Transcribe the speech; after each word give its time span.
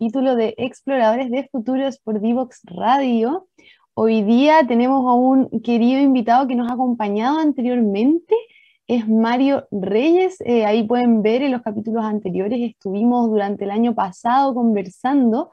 capítulo 0.00 0.34
de 0.34 0.54
Exploradores 0.56 1.30
de 1.30 1.46
Futuros 1.52 1.98
por 1.98 2.22
Divox 2.22 2.62
Radio. 2.64 3.48
Hoy 3.92 4.22
día 4.22 4.66
tenemos 4.66 5.04
a 5.04 5.12
un 5.12 5.60
querido 5.60 6.00
invitado 6.00 6.48
que 6.48 6.54
nos 6.54 6.70
ha 6.70 6.72
acompañado 6.72 7.38
anteriormente, 7.38 8.34
es 8.86 9.06
Mario 9.06 9.68
Reyes. 9.70 10.40
Eh, 10.40 10.64
ahí 10.64 10.84
pueden 10.84 11.20
ver 11.20 11.42
en 11.42 11.52
los 11.52 11.60
capítulos 11.60 12.02
anteriores, 12.02 12.58
estuvimos 12.62 13.28
durante 13.28 13.64
el 13.64 13.70
año 13.70 13.94
pasado 13.94 14.54
conversando 14.54 15.50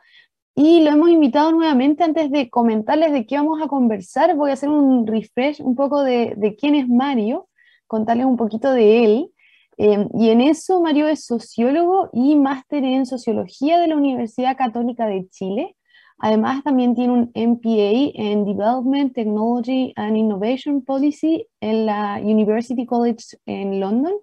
y 0.55 0.80
lo 0.80 0.91
hemos 0.91 1.10
invitado 1.10 1.52
nuevamente 1.52 2.05
antes 2.05 2.32
de 2.32 2.49
comentarles 2.49 3.12
de 3.12 3.26
qué 3.26 3.36
vamos 3.36 3.62
a 3.62 3.68
conversar. 3.68 4.34
Voy 4.38 4.52
a 4.52 4.54
hacer 4.54 4.70
un 4.70 5.05
refresh 5.05 5.62
un 5.62 5.76
poco 5.76 6.04
de, 6.04 6.36
de 6.38 6.55
quién 6.55 6.74
es 6.76 6.88
Mario, 6.88 7.49
contarles 7.86 8.26
un 8.26 8.38
poquito 8.38 8.71
de 8.71 9.04
él. 9.04 9.32
Eh, 9.78 10.08
y 10.14 10.30
en 10.30 10.42
eso 10.42 10.82
Mario 10.82 11.08
es 11.08 11.26
sociólogo 11.26 12.10
y 12.12 12.36
máster 12.36 12.84
en 12.84 13.06
sociología 13.06 13.80
de 13.80 13.88
la 13.88 13.96
Universidad 13.96 14.58
Católica 14.58 15.06
de 15.06 15.28
Chile. 15.30 15.76
Además 16.20 16.64
también 16.64 16.96
tiene 16.96 17.14
un 17.14 17.32
MPA 17.36 18.12
en 18.16 18.44
Development, 18.44 19.14
Technology 19.14 19.94
and 19.96 20.18
Innovation 20.18 20.82
Policy 20.84 21.48
en 21.62 21.86
la 21.86 22.20
University 22.22 22.86
College 22.88 23.38
en 23.46 23.80
London. 23.80 24.14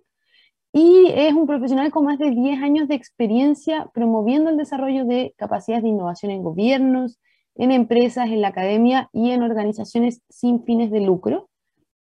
Y 0.73 1.07
es 1.15 1.33
un 1.35 1.47
profesional 1.47 1.93
con 1.93 2.05
más 2.05 2.19
de 2.19 2.31
10 2.31 2.61
años 2.61 2.89
de 2.89 2.97
experiencia 2.97 3.89
promoviendo 3.95 4.51
el 4.51 4.57
desarrollo 4.57 5.05
de 5.05 5.33
capacidades 5.37 5.85
de 5.85 5.91
innovación 5.91 6.33
en 6.33 6.43
gobiernos, 6.43 7.21
en 7.55 7.71
empresas, 7.71 8.27
en 8.27 8.41
la 8.41 8.49
academia 8.49 9.09
y 9.13 9.31
en 9.31 9.45
organizaciones 9.45 10.21
sin 10.29 10.65
fines 10.65 10.91
de 10.91 11.01
lucro. 11.01 11.49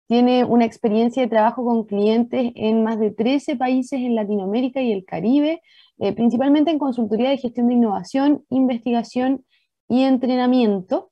Tiene 0.09 0.43
una 0.43 0.65
experiencia 0.65 1.21
de 1.21 1.29
trabajo 1.29 1.63
con 1.63 1.83
clientes 1.83 2.51
en 2.55 2.83
más 2.83 2.97
de 2.99 3.11
13 3.11 3.57
países 3.57 3.99
en 3.99 4.15
Latinoamérica 4.15 4.81
y 4.81 4.91
el 4.91 5.05
Caribe, 5.05 5.61
eh, 5.99 6.13
principalmente 6.13 6.71
en 6.71 6.79
consultoría 6.79 7.29
de 7.29 7.37
gestión 7.37 7.67
de 7.67 7.75
innovación, 7.75 8.43
investigación 8.49 9.45
y 9.87 10.01
entrenamiento. 10.01 11.11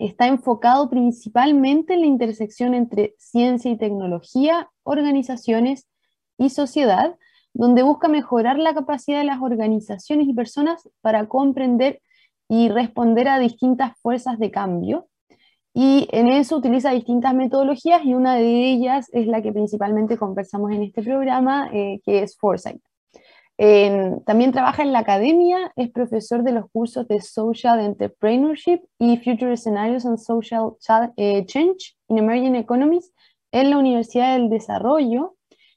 Está 0.00 0.26
enfocado 0.26 0.90
principalmente 0.90 1.94
en 1.94 2.00
la 2.00 2.06
intersección 2.06 2.74
entre 2.74 3.14
ciencia 3.18 3.70
y 3.70 3.78
tecnología, 3.78 4.68
organizaciones 4.82 5.86
y 6.36 6.50
sociedad, 6.50 7.16
donde 7.54 7.84
busca 7.84 8.08
mejorar 8.08 8.58
la 8.58 8.74
capacidad 8.74 9.20
de 9.20 9.26
las 9.26 9.40
organizaciones 9.40 10.26
y 10.26 10.34
personas 10.34 10.88
para 11.02 11.28
comprender 11.28 12.02
y 12.48 12.68
responder 12.68 13.28
a 13.28 13.38
distintas 13.38 13.96
fuerzas 14.00 14.40
de 14.40 14.50
cambio. 14.50 15.06
Y 15.80 16.08
en 16.10 16.26
eso 16.26 16.56
utiliza 16.56 16.90
distintas 16.90 17.32
metodologías 17.34 18.04
y 18.04 18.12
una 18.12 18.34
de 18.34 18.68
ellas 18.68 19.08
es 19.12 19.28
la 19.28 19.42
que 19.42 19.52
principalmente 19.52 20.16
conversamos 20.16 20.72
en 20.72 20.82
este 20.82 21.04
programa, 21.04 21.70
eh, 21.72 22.00
que 22.04 22.24
es 22.24 22.36
Foresight. 22.36 22.82
también 24.26 24.50
trabaja 24.50 24.82
en 24.82 24.92
la 24.92 24.98
academia, 24.98 25.72
es 25.76 25.90
profesor 25.90 26.42
de 26.42 26.50
los 26.50 26.68
cursos 26.72 27.06
de 27.06 27.20
Social 27.20 27.78
Entrepreneurship 27.78 28.80
y 28.98 29.18
Future 29.18 29.56
Scenarios 29.56 30.04
and 30.04 30.18
Social 30.18 30.72
eh, 31.16 31.44
Change 31.46 31.96
in 32.08 32.18
Emerging 32.18 32.56
Economies 32.56 33.12
en 33.52 33.70
la 33.70 33.78
Universidad 33.78 34.34
del 34.34 34.48
Desarrollo 34.48 35.36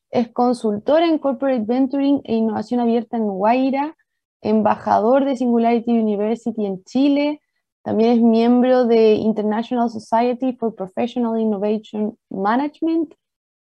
es 0.10 0.30
consultor 0.30 1.04
en 1.04 1.20
Corporate 1.20 1.64
Venturing 1.64 2.22
e 2.24 2.36
Innovación 2.36 2.80
Abierta 2.80 3.18
en 3.18 3.28
Guaira, 3.28 3.96
embajador 4.42 5.26
de 5.26 5.36
Singularity 5.36 5.92
University 5.92 6.66
en 6.66 6.84
Chile, 6.86 7.41
también 7.84 8.12
es 8.12 8.22
miembro 8.22 8.86
de 8.86 9.14
International 9.14 9.90
Society 9.90 10.54
for 10.54 10.76
Professional 10.76 11.40
Innovation 11.40 12.18
Management 12.30 13.14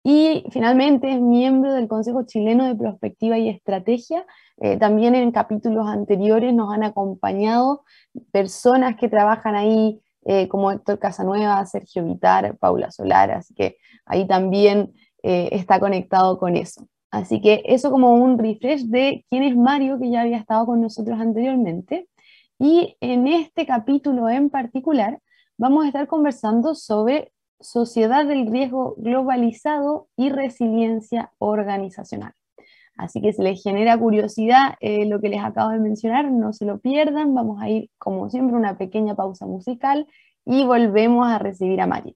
y 0.03 0.45
finalmente 0.51 1.11
es 1.11 1.19
miembro 1.19 1.73
del 1.73 1.87
Consejo 1.87 2.23
Chileno 2.23 2.65
de 2.65 2.75
Prospectiva 2.75 3.37
y 3.37 3.49
Estrategia. 3.49 4.25
Eh, 4.57 4.77
también 4.77 5.15
en 5.15 5.31
capítulos 5.31 5.85
anteriores 5.87 6.53
nos 6.53 6.73
han 6.73 6.83
acompañado 6.83 7.83
personas 8.31 8.95
que 8.95 9.09
trabajan 9.09 9.55
ahí, 9.55 10.01
eh, 10.25 10.47
como 10.47 10.71
Héctor 10.71 10.97
Casanueva, 10.99 11.65
Sergio 11.65 12.05
Vitar, 12.05 12.57
Paula 12.57 12.89
Solar, 12.89 13.31
así 13.31 13.53
que 13.53 13.77
ahí 14.05 14.25
también 14.25 14.93
eh, 15.23 15.49
está 15.51 15.79
conectado 15.79 16.39
con 16.39 16.55
eso. 16.55 16.87
Así 17.11 17.41
que 17.41 17.63
eso 17.65 17.91
como 17.91 18.13
un 18.13 18.37
refresh 18.37 18.83
de 18.85 19.25
quién 19.29 19.43
es 19.43 19.55
Mario, 19.55 19.99
que 19.99 20.09
ya 20.09 20.21
había 20.21 20.37
estado 20.37 20.65
con 20.65 20.81
nosotros 20.81 21.19
anteriormente. 21.19 22.07
Y 22.59 22.97
en 23.01 23.27
este 23.27 23.65
capítulo 23.65 24.29
en 24.29 24.49
particular 24.49 25.19
vamos 25.57 25.85
a 25.85 25.87
estar 25.87 26.07
conversando 26.07 26.75
sobre 26.75 27.31
sociedad 27.59 28.25
del 28.25 28.51
riesgo 28.51 28.95
globalizado 28.97 30.07
y 30.15 30.29
resiliencia 30.29 31.31
organizacional. 31.37 32.33
Así 32.95 33.21
que 33.21 33.31
si 33.31 33.43
les 33.43 33.61
genera 33.61 33.97
curiosidad 33.97 34.75
eh, 34.79 35.05
lo 35.05 35.21
que 35.21 35.29
les 35.29 35.43
acabo 35.43 35.69
de 35.69 35.79
mencionar, 35.79 36.31
no 36.31 36.51
se 36.51 36.65
lo 36.65 36.79
pierdan. 36.79 37.35
Vamos 37.35 37.61
a 37.61 37.69
ir, 37.69 37.91
como 37.99 38.29
siempre, 38.29 38.55
una 38.55 38.77
pequeña 38.77 39.15
pausa 39.15 39.45
musical 39.45 40.07
y 40.45 40.65
volvemos 40.65 41.27
a 41.27 41.37
recibir 41.37 41.79
a 41.79 41.85
Mario. 41.85 42.15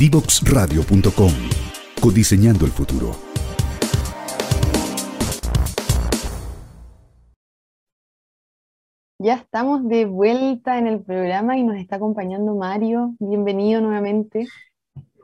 Divoxradio.com. 0.00 1.30
Codiseñando 2.00 2.64
el 2.64 2.70
futuro. 2.70 3.10
Ya 9.18 9.34
estamos 9.34 9.86
de 9.86 10.06
vuelta 10.06 10.78
en 10.78 10.86
el 10.86 11.02
programa 11.02 11.58
y 11.58 11.64
nos 11.64 11.76
está 11.76 11.96
acompañando 11.96 12.54
Mario. 12.54 13.14
Bienvenido 13.18 13.82
nuevamente. 13.82 14.48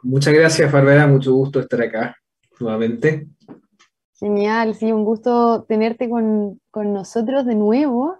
Muchas 0.02 0.34
gracias, 0.34 0.70
Barbara. 0.70 1.06
Mucho 1.06 1.32
gusto 1.32 1.60
estar 1.60 1.80
acá 1.80 2.14
nuevamente. 2.60 3.28
Genial, 4.20 4.74
sí, 4.74 4.92
un 4.92 5.06
gusto 5.06 5.64
tenerte 5.66 6.10
con, 6.10 6.60
con 6.70 6.92
nosotros 6.92 7.46
de 7.46 7.54
nuevo. 7.54 8.18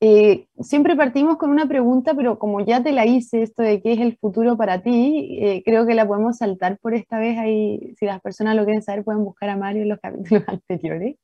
Eh, 0.00 0.48
siempre 0.60 0.96
partimos 0.96 1.38
con 1.38 1.50
una 1.50 1.66
pregunta, 1.66 2.14
pero 2.14 2.38
como 2.38 2.60
ya 2.60 2.82
te 2.82 2.92
la 2.92 3.06
hice, 3.06 3.42
esto 3.42 3.62
de 3.62 3.80
qué 3.80 3.92
es 3.92 4.00
el 4.00 4.16
futuro 4.18 4.56
para 4.56 4.82
ti, 4.82 5.38
eh, 5.40 5.62
creo 5.64 5.86
que 5.86 5.94
la 5.94 6.06
podemos 6.06 6.36
saltar 6.38 6.78
por 6.78 6.94
esta 6.94 7.18
vez. 7.18 7.38
Ahí, 7.38 7.94
si 7.98 8.04
las 8.06 8.20
personas 8.20 8.56
lo 8.56 8.64
quieren 8.64 8.82
saber, 8.82 9.04
pueden 9.04 9.24
buscar 9.24 9.48
a 9.50 9.56
Mario 9.56 9.82
en 9.82 9.88
los 9.90 10.00
capítulos 10.00 10.44
anteriores. 10.48 11.16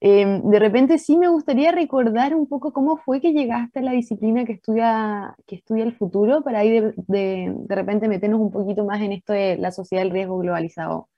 Em, 0.00 0.42
de 0.50 0.58
repente 0.58 0.98
sí 0.98 1.16
me 1.16 1.28
gustaría 1.28 1.72
recordar 1.72 2.34
un 2.34 2.48
poco 2.48 2.72
cómo 2.72 2.96
fue 2.98 3.20
que 3.20 3.32
llegaste 3.32 3.80
a 3.80 3.82
la 3.82 3.92
disciplina 3.92 4.44
que 4.44 4.54
estudia, 4.54 5.36
que 5.46 5.56
estudia 5.56 5.84
el 5.84 5.96
futuro, 5.96 6.42
para 6.42 6.60
ahí 6.60 6.70
de, 6.70 6.94
de 7.56 7.74
repente 7.74 8.08
meternos 8.08 8.40
un 8.40 8.50
poquito 8.50 8.84
más 8.84 9.00
en 9.02 9.12
esto 9.12 9.32
de 9.32 9.56
la 9.58 9.72
sociedad 9.72 10.02
del 10.02 10.12
riesgo 10.12 10.38
globalizado 10.38 11.08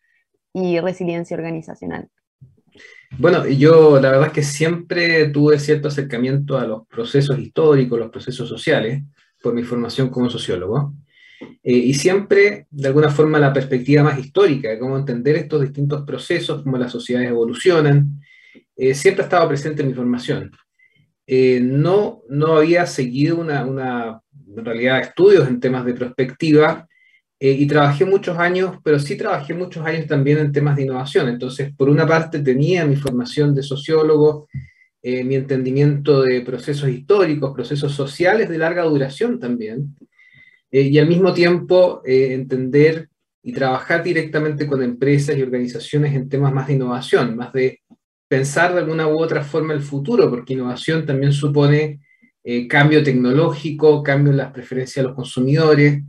y 0.54 0.80
resiliencia 0.80 1.36
organizacional. 1.36 2.10
Bueno, 3.18 3.46
yo 3.46 4.00
la 4.00 4.10
verdad 4.10 4.26
es 4.28 4.32
que 4.32 4.42
siempre 4.42 5.28
tuve 5.28 5.58
cierto 5.58 5.88
acercamiento 5.88 6.58
a 6.58 6.66
los 6.66 6.86
procesos 6.86 7.38
históricos, 7.38 7.98
los 7.98 8.10
procesos 8.10 8.48
sociales, 8.48 9.02
por 9.40 9.54
mi 9.54 9.62
formación 9.62 10.08
como 10.08 10.28
sociólogo. 10.28 10.94
Eh, 11.62 11.72
y 11.72 11.94
siempre, 11.94 12.66
de 12.70 12.88
alguna 12.88 13.10
forma, 13.10 13.38
la 13.38 13.52
perspectiva 13.52 14.02
más 14.02 14.18
histórica 14.18 14.70
de 14.70 14.78
cómo 14.78 14.96
entender 14.96 15.36
estos 15.36 15.62
distintos 15.62 16.04
procesos, 16.04 16.62
cómo 16.62 16.78
las 16.78 16.90
sociedades 16.90 17.30
evolucionan, 17.30 18.20
eh, 18.76 18.94
siempre 18.94 19.22
ha 19.22 19.26
estado 19.26 19.48
presente 19.48 19.82
en 19.82 19.88
mi 19.88 19.94
formación. 19.94 20.50
Eh, 21.26 21.60
no, 21.62 22.22
no 22.28 22.56
había 22.56 22.86
seguido 22.86 23.36
una, 23.36 23.64
una, 23.64 24.20
en 24.56 24.64
realidad, 24.64 25.00
estudios 25.00 25.48
en 25.48 25.60
temas 25.60 25.84
de 25.84 25.94
prospectiva, 25.94 26.88
eh, 27.40 27.50
y 27.50 27.66
trabajé 27.66 28.04
muchos 28.04 28.38
años, 28.38 28.76
pero 28.84 28.98
sí 28.98 29.16
trabajé 29.16 29.54
muchos 29.54 29.84
años 29.84 30.06
también 30.06 30.38
en 30.38 30.52
temas 30.52 30.76
de 30.76 30.82
innovación. 30.84 31.28
Entonces, 31.28 31.72
por 31.76 31.88
una 31.88 32.06
parte 32.06 32.38
tenía 32.38 32.86
mi 32.86 32.96
formación 32.96 33.54
de 33.54 33.62
sociólogo, 33.62 34.48
eh, 35.02 35.24
mi 35.24 35.34
entendimiento 35.34 36.22
de 36.22 36.40
procesos 36.42 36.88
históricos, 36.88 37.52
procesos 37.52 37.92
sociales 37.92 38.48
de 38.48 38.58
larga 38.58 38.84
duración 38.84 39.38
también, 39.38 39.96
eh, 40.70 40.82
y 40.82 40.98
al 40.98 41.08
mismo 41.08 41.34
tiempo 41.34 42.00
entender 42.04 43.08
y 43.42 43.52
trabajar 43.52 44.02
directamente 44.02 44.66
con 44.66 44.82
empresas 44.82 45.36
y 45.36 45.42
organizaciones 45.42 46.14
en 46.14 46.28
temas 46.28 46.52
más 46.54 46.68
de 46.68 46.74
innovación, 46.74 47.36
más 47.36 47.52
de 47.52 47.80
pensar 48.26 48.72
de 48.72 48.80
alguna 48.80 49.06
u 49.06 49.18
otra 49.18 49.44
forma 49.44 49.74
el 49.74 49.82
futuro, 49.82 50.30
porque 50.30 50.54
innovación 50.54 51.04
también 51.04 51.32
supone 51.32 52.00
cambio 52.68 53.02
tecnológico, 53.02 54.02
cambio 54.02 54.30
en 54.30 54.38
las 54.38 54.52
preferencias 54.52 55.02
de 55.02 55.08
los 55.08 55.16
consumidores, 55.16 56.02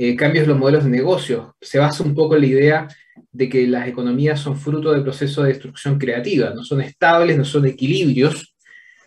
eh, 0.00 0.14
cambios 0.14 0.44
en 0.44 0.50
los 0.50 0.58
modelos 0.58 0.84
de 0.84 0.90
negocio. 0.90 1.56
Se 1.60 1.80
basa 1.80 2.04
un 2.04 2.14
poco 2.14 2.36
en 2.36 2.42
la 2.42 2.46
idea 2.46 2.88
de 3.32 3.48
que 3.48 3.66
las 3.66 3.88
economías 3.88 4.38
son 4.38 4.56
fruto 4.56 4.92
del 4.92 5.02
proceso 5.02 5.42
de 5.42 5.48
destrucción 5.48 5.98
creativa, 5.98 6.50
no 6.54 6.62
son 6.62 6.80
estables, 6.82 7.36
no 7.36 7.44
son 7.44 7.66
equilibrios, 7.66 8.54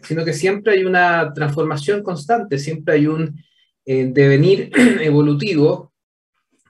sino 0.03 0.25
que 0.25 0.33
siempre 0.33 0.73
hay 0.73 0.83
una 0.83 1.31
transformación 1.33 2.03
constante, 2.03 2.59
siempre 2.59 2.95
hay 2.95 3.07
un 3.07 3.41
eh, 3.85 4.09
devenir 4.11 4.69
evolutivo 5.01 5.93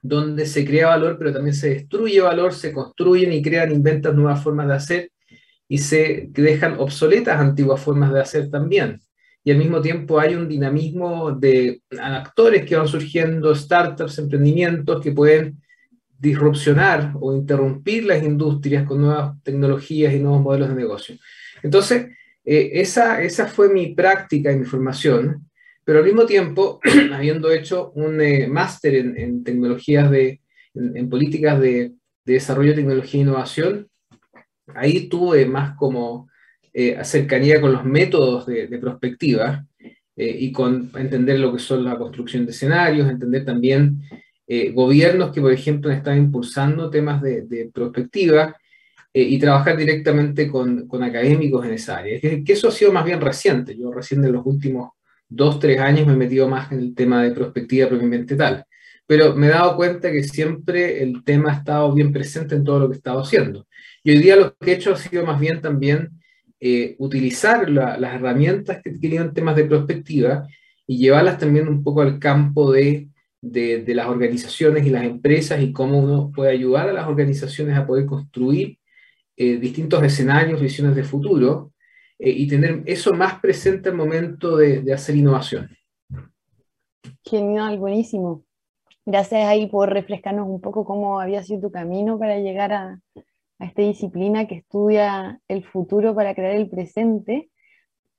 donde 0.04 0.46
se 0.46 0.68
crea 0.68 0.90
valor, 0.90 1.18
pero 1.18 1.34
también 1.34 1.56
se 1.56 1.70
destruye 1.70 2.22
valor, 2.22 2.54
se 2.54 2.72
construyen 2.72 3.34
y 3.34 3.42
crean, 3.42 3.72
inventan 3.72 4.16
nuevas 4.16 4.44
formas 4.44 4.68
de 4.68 4.74
hacer 4.76 5.12
y 5.68 5.80
se 5.80 6.28
dejan 6.30 6.76
obsoletas 6.78 7.40
antiguas 7.40 7.82
formas 7.82 8.14
de 8.14 8.22
hacer 8.22 8.52
también. 8.52 9.02
Y 9.44 9.52
al 9.52 9.58
mismo 9.58 9.82
tiempo 9.82 10.20
hay 10.20 10.36
un 10.36 10.48
dinamismo 10.48 11.32
de 11.32 11.82
actores 12.00 12.66
que 12.66 12.76
van 12.76 12.88
surgiendo, 12.88 13.56
startups, 13.56 14.20
emprendimientos 14.20 15.02
que 15.02 15.12
pueden 15.12 15.62
disrupcionar 16.20 17.14
o 17.20 17.36
interrumpir 17.36 18.06
las 18.06 18.22
industrias 18.22 18.86
con 18.86 19.02
nuevas 19.02 19.42
tecnologías 19.42 20.14
y 20.14 20.20
nuevos 20.20 20.42
modelos 20.42 20.70
de 20.70 20.76
negocio. 20.76 21.16
Entonces, 21.64 22.12
eh, 22.46 22.72
esa, 22.74 23.22
esa 23.24 23.48
fue 23.48 23.70
mi 23.70 23.96
práctica 23.96 24.52
y 24.52 24.58
mi 24.58 24.66
formación, 24.66 25.50
pero 25.84 26.00
al 26.00 26.06
mismo 26.06 26.26
tiempo, 26.26 26.80
habiendo 27.14 27.52
hecho 27.52 27.92
un 27.96 28.22
eh, 28.22 28.48
máster 28.48 28.96
en, 28.96 29.44
tecnologías 29.44 30.12
de, 30.12 30.42
en, 30.76 31.10
políticas 31.10 31.60
de, 31.60 31.94
desarrollo 32.24 32.70
de 32.70 32.76
tecnología 32.76 33.20
e 33.20 33.24
innovación, 33.24 33.90
ahí 34.76 35.10
tuve 35.10 35.46
más 35.46 35.76
como 35.76 36.30
eh, 36.74 36.98
cercanía 37.04 37.60
con 37.60 37.74
los 37.74 37.86
métodos 37.86 38.46
de, 38.46 38.68
prospectiva 38.80 39.66
y 40.16 40.52
con 40.52 40.92
entender 40.96 41.40
lo 41.40 41.52
que 41.52 41.60
son 41.60 41.84
la 41.84 41.98
construcción 41.98 42.46
de 42.46 42.52
escenarios, 42.52 43.10
entender 43.10 43.44
también 43.44 44.02
gobiernos 44.74 45.32
que, 45.32 45.42
por 45.42 45.52
ejemplo, 45.52 45.90
están 45.90 46.18
impulsando 46.18 46.90
temas 46.92 47.22
de, 47.24 47.44
de 47.44 47.72
prospectiva 47.74 48.56
eh, 49.14 49.24
y 49.24 49.40
trabajar 49.40 49.76
directamente 49.76 50.48
con, 50.48 50.88
con, 50.88 51.04
académicos 51.04 51.66
en 51.66 51.74
esa 51.74 51.98
área. 51.98 52.20
Que, 52.20 52.44
que, 52.46 52.54
eso 52.54 52.70
ha 52.70 52.72
sido 52.72 52.94
más 52.94 53.04
bien 53.04 53.20
reciente. 53.20 53.76
Yo 53.78 53.92
recién 53.92 54.24
en 54.24 54.32
los 54.32 54.46
últimos 54.46 54.92
dos, 55.28 55.60
tres 55.60 55.80
años 55.82 56.08
me 56.08 56.14
he 56.14 56.16
metido 56.16 56.48
más 56.48 56.72
en 56.72 56.80
el 56.80 56.96
tema 56.96 57.22
de 57.22 57.32
prospectiva 57.32 57.90
propiamente 57.90 58.38
tal. 58.38 58.66
Pero 59.06 59.36
me 59.36 59.48
he 59.48 59.50
dado 59.50 59.76
cuenta 59.76 60.12
que 60.12 60.24
siempre 60.24 61.04
el 61.04 61.26
tema 61.26 61.52
ha 61.52 61.56
estado 61.56 61.94
bien 61.94 62.14
presente 62.14 62.56
en 62.56 62.64
todo 62.64 62.80
lo 62.80 62.88
que 62.88 62.94
he 62.94 62.98
estado 62.98 63.20
haciendo. 63.20 63.68
Y 64.02 64.12
hoy 64.12 64.20
día 64.20 64.38
lo 64.38 64.56
que 64.56 64.72
he 64.72 64.76
hecho 64.76 64.94
ha 64.94 64.98
sido 64.98 65.26
más 65.26 65.40
bien 65.42 65.60
también 65.60 66.21
eh, 66.64 66.96
utilizar 67.00 67.70
las 67.70 68.14
herramientas 68.14 68.82
que 68.84 68.92
tenían 68.92 69.34
temas 69.34 69.56
de 69.56 69.66
prospectiva 69.66 70.48
y 70.88 71.00
llevarlas 71.00 71.40
también 71.40 71.68
un 71.68 71.84
poco 71.84 72.02
al 72.02 72.20
campo 72.20 72.72
de, 72.72 73.10
de, 73.42 73.84
de, 73.84 73.96
las 73.96 74.08
organizaciones 74.08 74.86
y 74.86 74.92
las 74.92 75.04
empresas 75.04 75.60
y 75.62 75.74
cómo 75.74 75.98
uno 76.00 76.32
puede 76.34 76.52
ayudar 76.52 76.88
a 76.88 76.94
las 76.94 77.08
organizaciones 77.08 77.76
a 77.76 77.88
poder 77.88 78.06
construir 78.06 78.78
eh, 79.44 79.58
distintos 79.58 80.04
escenarios, 80.04 80.62
visiones 80.62 80.96
de 80.96 81.04
futuro, 81.04 81.72
eh, 82.20 82.30
y 82.30 82.48
tener 82.48 82.84
eso 82.86 83.12
más 83.14 83.40
presente 83.40 83.90
al 83.90 83.96
momento 83.96 84.56
de, 84.56 84.94
hacer 84.94 85.16
innovación. 85.16 85.68
Genial, 87.26 87.80
buenísimo. 87.80 88.44
Gracias 89.04 89.48
ahí 89.48 89.66
por 89.66 89.90
refrescarnos 89.90 90.48
un 90.48 90.62
poco 90.62 90.86
cómo 90.86 91.20
había 91.20 91.42
sido 91.42 91.62
tu 91.62 91.72
camino 91.72 92.20
para 92.20 92.38
llegar 92.38 92.72
a, 92.72 93.02
a 93.62 93.66
esta 93.66 93.84
disciplina 93.84 94.48
que 94.48 94.56
estudia 94.56 95.40
el 95.48 95.64
futuro 95.64 96.16
para 96.16 96.34
crear 96.34 96.56
el 96.56 96.68
presente. 96.68 97.52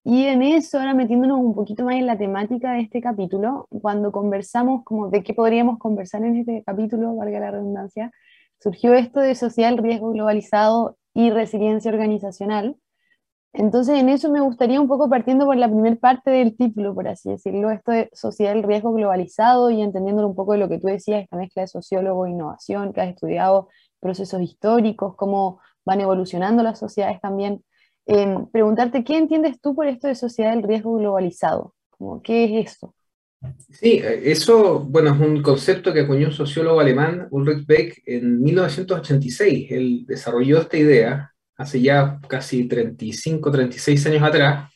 Y 0.05 0.25
en 0.27 0.43
eso, 0.43 0.79
ahora 0.79 0.95
metiéndonos 0.95 1.41
un 1.41 1.55
poquito 1.55 1.85
más 1.85 1.97
en 1.97 2.07
la 2.07 2.17
temática 2.17 2.73
de 2.73 2.83
este 2.83 3.01
capítulo, 3.01 3.67
cuando 3.71 4.13
conversamos 4.13 4.85
como 4.85 5.11
de 5.11 5.23
qué 5.25 5.35
podríamos 5.35 5.79
conversar 5.79 6.25
en 6.25 6.37
este 6.37 6.63
capítulo, 6.65 7.17
valga 7.17 7.41
la 7.41 7.51
redundancia, 7.51 8.13
surgió 8.61 8.95
esto 8.95 9.21
de 9.21 9.35
social 9.35 9.79
riesgo 9.79 10.13
globalizado 10.13 10.97
y 11.13 11.31
resiliencia 11.31 11.91
organizacional. 11.91 12.77
Entonces, 13.53 13.99
en 13.99 14.09
eso 14.09 14.31
me 14.31 14.41
gustaría 14.41 14.81
un 14.81 14.89
poco 14.89 15.11
partiendo 15.11 15.45
por 15.45 15.57
la 15.57 15.69
primera 15.69 15.97
parte 15.97 16.31
del 16.31 16.57
título, 16.57 16.95
por 16.95 17.09
así 17.09 17.31
decirlo, 17.31 17.71
esto 17.71 17.91
de 17.91 18.09
sociedad 18.13 18.55
riesgo 18.63 18.93
globalizado 18.93 19.71
y 19.71 19.83
entendiendo 19.83 20.27
un 20.27 20.37
poco 20.37 20.53
de 20.53 20.59
lo 20.59 20.69
que 20.69 20.79
tú 20.79 20.87
decías, 20.87 21.23
esta 21.23 21.37
mezcla 21.37 21.63
de 21.63 21.69
sociólogo 21.69 22.27
innovación, 22.29 22.93
que 22.93 23.01
has 23.03 23.09
estudiado 23.09 23.69
procesos 24.03 24.43
históricos, 24.43 25.15
cómo 25.17 25.61
van 25.85 26.01
evolucionando 26.01 26.63
las 26.63 26.79
sociedades 26.79 27.21
también. 27.21 27.65
Em, 28.05 28.47
preguntarte, 28.51 29.05
¿qué 29.05 29.17
entiendes 29.17 29.61
tú 29.61 29.75
por 29.75 29.87
esto 29.87 30.09
de 30.09 30.17
sociedad 30.17 30.55
del 30.55 30.65
riesgo 30.65 30.99
globalizado? 30.99 31.75
¿Qué 32.25 32.45
es 32.45 32.73
eso? 32.73 32.95
Sí, 33.71 34.01
eso, 34.05 34.81
bueno, 34.81 35.15
es 35.15 35.21
un 35.21 35.43
concepto 35.43 35.93
que 35.93 36.01
acuñó 36.01 36.29
un 36.29 36.33
sociólogo 36.33 36.81
alemán, 36.81 37.29
Ulrich 37.31 37.67
Beck, 37.67 38.03
en 38.07 38.41
1986. 38.41 39.71
Él 39.71 40.05
desarrolló 40.07 40.61
esta 40.61 40.77
idea 40.77 41.33
hace 41.57 41.81
ya 41.81 42.21
casi 42.29 42.67
35, 42.67 43.51
36 43.51 44.07
años 44.07 44.23
atrás, 44.23 44.73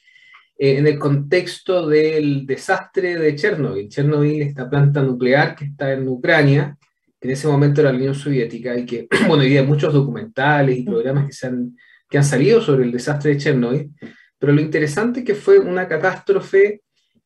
eh, 0.58 0.78
en 0.78 0.86
el 0.86 0.98
contexto 0.98 1.86
del 1.86 2.46
desastre 2.46 3.16
de 3.16 3.36
Chernobyl. 3.36 3.88
Chernobyl, 3.88 4.42
esta 4.42 4.68
planta 4.68 5.02
nuclear 5.02 5.54
que 5.54 5.66
está 5.66 5.92
en 5.92 6.08
Ucrania, 6.08 6.76
que 7.20 7.28
en 7.28 7.32
ese 7.32 7.48
momento 7.48 7.80
era 7.80 7.90
la 7.90 7.98
Unión 7.98 8.14
Soviética, 8.14 8.76
y 8.76 8.86
que, 8.86 9.08
bueno, 9.28 9.42
hoy 9.42 9.56
hay 9.56 9.66
muchos 9.66 9.92
documentales 9.92 10.78
y 10.78 10.82
programas 10.82 11.26
que, 11.26 11.32
se 11.32 11.46
han, 11.46 11.76
que 12.08 12.18
han 12.18 12.24
salido 12.24 12.60
sobre 12.60 12.84
el 12.84 12.92
desastre 12.92 13.32
de 13.32 13.38
Chernobyl, 13.38 13.90
pero 14.38 14.52
lo 14.52 14.60
interesante 14.60 15.20
es 15.20 15.26
que 15.26 15.34
fue 15.34 15.58
una 15.58 15.88
catástrofe 15.88 16.82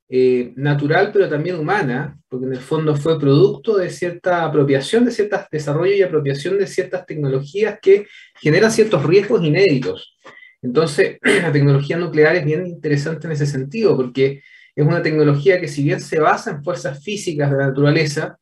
eh, 0.08 0.52
natural, 0.56 1.10
pero 1.12 1.28
también 1.28 1.56
humana, 1.56 2.18
porque 2.28 2.46
en 2.46 2.52
el 2.52 2.58
fondo 2.58 2.96
fue 2.96 3.18
producto 3.18 3.76
de 3.76 3.90
cierta 3.90 4.44
apropiación, 4.44 5.04
de 5.04 5.12
ciertos 5.12 5.42
desarrollo 5.50 5.94
y 5.94 6.02
apropiación 6.02 6.58
de 6.58 6.66
ciertas 6.66 7.06
tecnologías 7.06 7.78
que 7.80 8.06
generan 8.40 8.72
ciertos 8.72 9.04
riesgos 9.04 9.44
inéditos. 9.44 10.16
Entonces, 10.62 11.18
la 11.22 11.52
tecnología 11.52 11.96
nuclear 11.96 12.36
es 12.36 12.44
bien 12.44 12.66
interesante 12.66 13.26
en 13.26 13.34
ese 13.34 13.46
sentido, 13.46 13.96
porque 13.96 14.42
es 14.74 14.86
una 14.86 15.02
tecnología 15.02 15.60
que 15.60 15.68
si 15.68 15.84
bien 15.84 16.00
se 16.00 16.20
basa 16.20 16.50
en 16.50 16.64
fuerzas 16.64 17.02
físicas 17.02 17.50
de 17.50 17.56
la 17.58 17.66
naturaleza, 17.68 18.38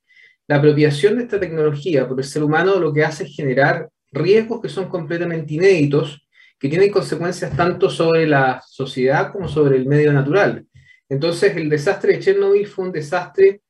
la 0.49 0.57
apropiación 0.57 1.17
de 1.17 1.25
esta 1.25 1.38
tecnología 1.38 2.09
por 2.09 2.19
el 2.19 2.25
ser 2.25 2.43
humano 2.43 2.81
lo 2.81 2.93
que 2.93 3.05
hace 3.05 3.25
es 3.25 3.37
generar 3.37 3.90
riesgos 4.11 4.62
que 4.62 4.71
son 4.71 4.88
completamente 4.88 5.55
inéditos, 5.55 6.26
que 6.59 6.71
tienen 6.71 6.90
consecuencias 6.90 7.55
tanto 7.55 7.90
sobre 7.90 8.26
la 8.26 8.62
sociedad 8.67 9.31
como 9.31 9.47
sobre 9.47 9.76
el 9.76 9.87
medio 9.87 10.12
natural. 10.12 10.67
Entonces, 11.09 11.55
el 11.57 11.69
desastre 11.69 12.14
de 12.14 12.21
Chernobyl 12.21 12.67
fue 12.67 12.87
un 12.87 12.93
desastre 12.93 13.61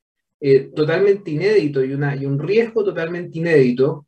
eh, 0.40 0.70
totalmente 0.74 1.32
inédito 1.32 1.84
y, 1.84 1.92
una, 1.92 2.14
y, 2.14 2.24
un 2.24 2.38
riesgo 2.38 2.84
totalmente 2.84 3.38
inédito. 3.38 4.06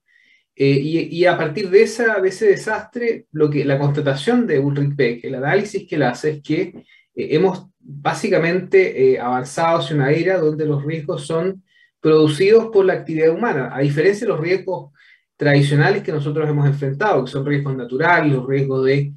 Eh, 0.54 0.78
y, 1.10 1.24
a 1.24 1.36
partir 1.36 1.70
de, 1.70 1.78
de 1.78 2.28
ese 2.28 2.46
desastre, 2.46 3.26
lo 3.32 3.50
que, 3.50 3.64
la 3.64 3.78
constatación 3.78 4.46
de 4.46 4.60
Ulrich 4.60 4.94
Beck, 4.94 5.24
el 5.24 5.34
análisis 5.34 5.88
que 5.88 5.96
él 5.96 6.04
hace 6.04 6.30
es 6.30 6.42
que 6.42 6.60
eh, 6.60 6.84
hemos 7.14 7.66
básicamente 7.80 9.18
avanzado 9.18 9.78
hacia 9.78 9.96
una 9.96 10.12
era 10.12 10.38
donde 10.38 10.66
los 10.66 10.84
riesgos 10.84 11.26
son 11.26 11.64
producidos 12.00 12.66
por 12.72 12.84
la 12.84 12.94
actividad 12.94 13.34
humana, 13.34 13.70
a 13.72 13.80
diferencia 13.80 14.26
de 14.26 14.32
los 14.32 14.40
riesgos 14.40 14.92
tradicionales 15.36 16.02
que 16.02 16.12
nosotros 16.12 16.48
hemos 16.48 16.66
enfrentado, 16.66 17.24
que 17.24 17.30
son 17.30 17.46
riesgos 17.46 17.76
naturales, 17.76 18.32
los 18.32 18.46
riesgos 18.46 18.84
de, 18.84 19.12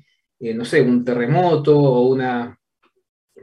no 0.56 0.66
sé, 0.66 0.82
un 0.82 1.04
terremoto 1.04 1.78
o 1.78 2.08
una 2.08 2.58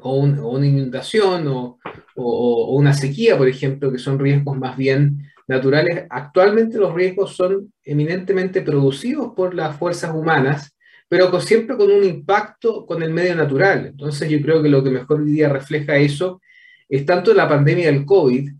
o, 0.02 0.20
una 0.20 0.66
inundación 0.66 1.46
o, 1.48 1.78
una 2.16 2.92
sequía, 2.92 3.36
por 3.36 3.48
ejemplo, 3.48 3.90
que 3.90 3.98
son 3.98 4.18
riesgos 4.18 4.56
más 4.56 4.76
bien 4.76 5.26
naturales. 5.48 6.06
Actualmente 6.10 6.78
los 6.78 6.94
riesgos 6.94 7.34
son 7.34 7.72
eminentemente 7.82 8.62
producidos 8.62 9.32
por 9.34 9.54
las 9.54 9.76
fuerzas 9.76 10.14
humanas, 10.14 10.76
pero 11.08 11.40
siempre 11.40 11.76
con 11.76 11.90
un 11.90 12.04
impacto 12.04 12.86
con 12.86 13.02
el 13.02 13.10
medio 13.10 13.34
natural. 13.34 13.86
Entonces 13.86 14.28
yo 14.28 14.40
creo 14.42 14.62
que 14.62 14.68
lo 14.68 14.84
que 14.84 14.90
mejor 14.90 15.20
hoy 15.20 15.32
día 15.32 15.48
refleja 15.48 15.96
eso 15.96 16.40
es 16.88 17.06
tanto 17.06 17.32
la 17.32 17.48
pandemia 17.48 17.86
del 17.86 18.04
COVID 18.04 18.50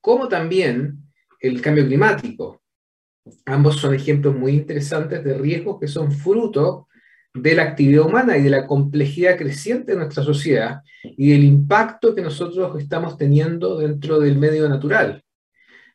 como 0.00 0.28
también 0.28 0.98
el 1.40 1.60
cambio 1.60 1.86
climático. 1.86 2.62
Ambos 3.46 3.76
son 3.76 3.94
ejemplos 3.94 4.34
muy 4.34 4.52
interesantes 4.52 5.22
de 5.22 5.34
riesgos 5.34 5.78
que 5.80 5.88
son 5.88 6.12
fruto 6.12 6.88
de 7.34 7.54
la 7.54 7.62
actividad 7.64 8.06
humana 8.06 8.36
y 8.36 8.42
de 8.42 8.50
la 8.50 8.66
complejidad 8.66 9.36
creciente 9.36 9.92
de 9.92 9.98
nuestra 9.98 10.22
sociedad 10.22 10.80
y 11.02 11.30
del 11.30 11.44
impacto 11.44 12.14
que 12.14 12.22
nosotros 12.22 12.80
estamos 12.80 13.16
teniendo 13.16 13.78
dentro 13.78 14.18
del 14.18 14.38
medio 14.38 14.68
natural. 14.68 15.22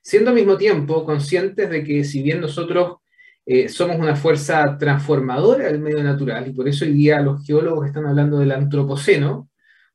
Siendo 0.01 0.29
al 0.29 0.35
mismo 0.35 0.57
tiempo 0.57 1.05
conscientes 1.05 1.69
de 1.69 1.83
que 1.83 2.03
si 2.03 2.21
bien 2.21 2.41
nosotros 2.41 2.97
eh, 3.45 3.67
somos 3.67 3.97
una 3.97 4.15
fuerza 4.15 4.77
transformadora 4.77 5.65
del 5.65 5.79
medio 5.79 6.03
natural, 6.03 6.47
y 6.47 6.53
por 6.53 6.67
eso 6.67 6.85
hoy 6.85 6.93
día 6.93 7.21
los 7.21 7.45
geólogos 7.45 7.87
están 7.87 8.05
hablando 8.05 8.39
del 8.39 8.51
antropoceno, 8.51 9.49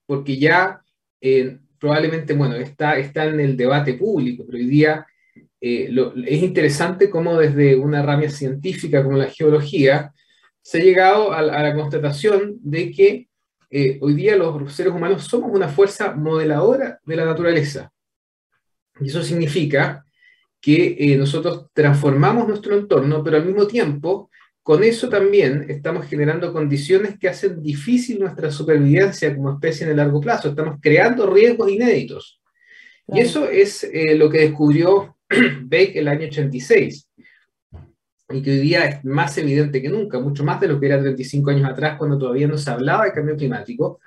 porque 0.07 0.39
ya 0.39 0.83
eh, 1.21 1.59
probablemente, 1.79 2.35
bueno, 2.35 2.57
está, 2.57 2.99
está 2.99 3.25
en 3.25 3.41
el 3.41 3.57
debate 3.57 3.95
público, 3.95 4.45
pero 4.47 4.59
hoy 4.59 4.67
día 4.67 5.07
eh, 5.61 5.91
es 6.27 6.43
interesante 6.43 7.11
cómo 7.11 7.39
desde 7.39 7.77
una 7.77 8.03
rama 8.03 8.29
científica 8.29 9.03
como 9.03 9.17
la 9.17 9.29
geología, 9.29 10.13
se 10.63 10.79
ha 10.79 10.85
llegado 10.85 11.33
a, 11.33 11.43
la 11.43 11.75
constatación 11.75 12.59
de 12.61 12.91
que 12.91 13.29
eh, 13.71 13.99
hoy 14.01 14.15
día 14.15 14.37
los 14.37 14.73
seres 14.73 14.93
humanos 14.93 15.25
somos 15.25 15.51
una 15.53 15.69
fuerza 15.69 16.15
modeladora 16.15 17.01
de 17.05 17.17
la 17.17 17.25
naturaleza. 17.25 17.91
Y 19.01 19.09
eso 19.09 19.23
significa 19.23 20.05
que 20.61 20.97
eh, 20.99 21.17
nosotros 21.17 21.67
transformamos 21.73 22.49
nuestro 22.49 22.77
entorno, 22.77 23.23
pero 23.23 23.37
al 23.37 23.47
mismo 23.47 23.67
tiempo, 23.67 24.31
con 24.69 24.85
eso 24.85 25.09
también 25.09 25.65
estamos 25.71 26.07
generando 26.09 26.53
condiciones 26.53 27.19
que 27.19 27.27
hacen 27.27 27.63
difícil 27.63 28.21
nuestra 28.21 28.51
supervivencia 28.51 29.35
como 29.35 29.53
especie 29.53 29.85
en 29.85 29.93
el 29.93 29.97
largo 29.97 30.21
plazo. 30.21 30.51
Estamos 30.51 30.77
creando 30.83 31.33
riesgos 31.33 31.71
inéditos. 31.71 32.39
Y 33.07 33.21
eso 33.21 33.49
es 33.49 33.85
eh, 33.85 34.15
lo 34.15 34.29
que 34.29 34.41
descubrió 34.41 35.17
Beck 35.63 35.97
el 35.97 36.07
año 36.07 36.27
86 36.27 37.09
y 38.29 38.43
que 38.43 38.51
hoy 38.51 38.59
día 38.59 38.85
es 38.85 39.05
más 39.07 39.39
evidente 39.39 39.81
que 39.81 39.89
nunca, 39.89 40.21
mucho 40.21 40.45
más 40.45 40.61
de 40.61 40.69
lo 40.69 40.79
que 40.79 40.85
era 40.85 41.01
35 41.01 41.49
años 41.49 41.71
atrás 41.71 41.97
cuando 41.97 42.19
todavía 42.19 42.47
no 42.47 42.59
se 42.59 42.71
hablaba 42.71 43.07
de 43.07 43.13
cambio 43.15 43.39
climático, 43.39 44.01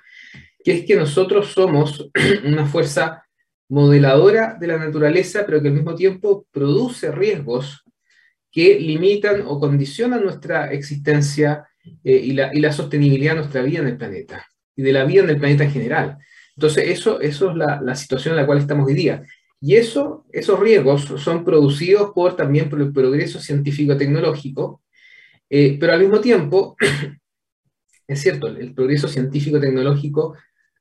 que 0.62 0.74
es 0.74 0.84
que 0.84 0.94
nosotros 0.94 1.48
somos 1.48 2.08
una 2.44 2.66
fuerza 2.66 3.24
modeladora 3.68 4.56
de 4.60 4.68
la 4.68 4.78
naturaleza, 4.78 5.42
pero 5.44 5.60
que 5.60 5.66
al 5.66 5.74
mismo 5.74 5.96
tiempo 5.96 6.46
produce 6.52 7.10
riesgos 7.10 7.82
que 8.52 8.78
limitan 8.78 9.42
o 9.46 9.58
condicionan 9.58 10.22
nuestra 10.22 10.70
existencia 10.72 11.66
eh, 12.04 12.20
y, 12.24 12.32
la, 12.34 12.54
y, 12.54 12.60
la, 12.60 12.70
sostenibilidad 12.70 13.32
de 13.32 13.38
nuestra 13.38 13.62
vida 13.62 13.80
en 13.80 13.88
el 13.88 13.96
planeta 13.96 14.46
y 14.76 14.82
de 14.82 14.92
la 14.92 15.04
vida 15.04 15.22
en 15.22 15.30
el 15.30 15.38
planeta 15.38 15.64
en 15.64 15.72
general. 15.72 16.18
Entonces, 16.54 16.88
eso, 16.88 17.20
eso 17.20 17.50
es 17.50 17.56
la, 17.56 17.80
la 17.80 17.94
situación 17.94 18.34
en 18.34 18.40
la 18.42 18.46
cual 18.46 18.58
estamos 18.58 18.86
hoy 18.86 18.94
día. 18.94 19.24
Y 19.64 19.76
eso, 19.76 20.26
esos 20.32 20.60
riesgos 20.60 21.04
son 21.22 21.44
producidos 21.44 22.10
por, 22.14 22.36
también 22.36 22.68
por 22.68 22.80
el 22.80 22.92
progreso 22.92 23.40
científico-tecnológico, 23.40 24.82
eh, 25.48 25.76
pero 25.78 25.92
al 25.92 26.00
mismo 26.00 26.20
tiempo, 26.20 26.76
es 28.08 28.20
cierto, 28.20 28.48
el 28.48 28.74
progreso 28.74 29.06
científico-tecnológico 29.06 30.36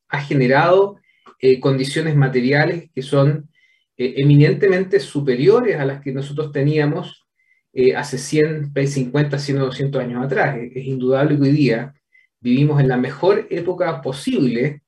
ha 0.10 0.22
generado 0.22 0.98
eh, 1.40 1.60
condiciones 1.60 2.16
materiales 2.16 2.90
que 2.94 3.02
son 3.02 3.50
eh, 3.98 4.16
eminentemente 4.18 5.00
superiores 5.00 5.80
a 5.80 5.86
las 5.86 6.02
que 6.02 6.12
nosotros 6.12 6.52
teníamos 6.52 7.21
hace 7.96 8.18
100, 8.18 8.74
50, 8.74 9.40
100 9.40 9.58
o 9.60 9.66
200 9.66 10.02
años 10.02 10.26
atrás. 10.26 10.58
Es, 10.74 10.86
indudable 10.86 11.38
que 11.38 11.44
hoy 11.44 11.52
día 11.52 11.94
vivimos 12.40 12.80
en 12.82 12.88
la 12.88 12.98
mejor 12.98 13.48
época 13.50 14.02
posible 14.02 14.82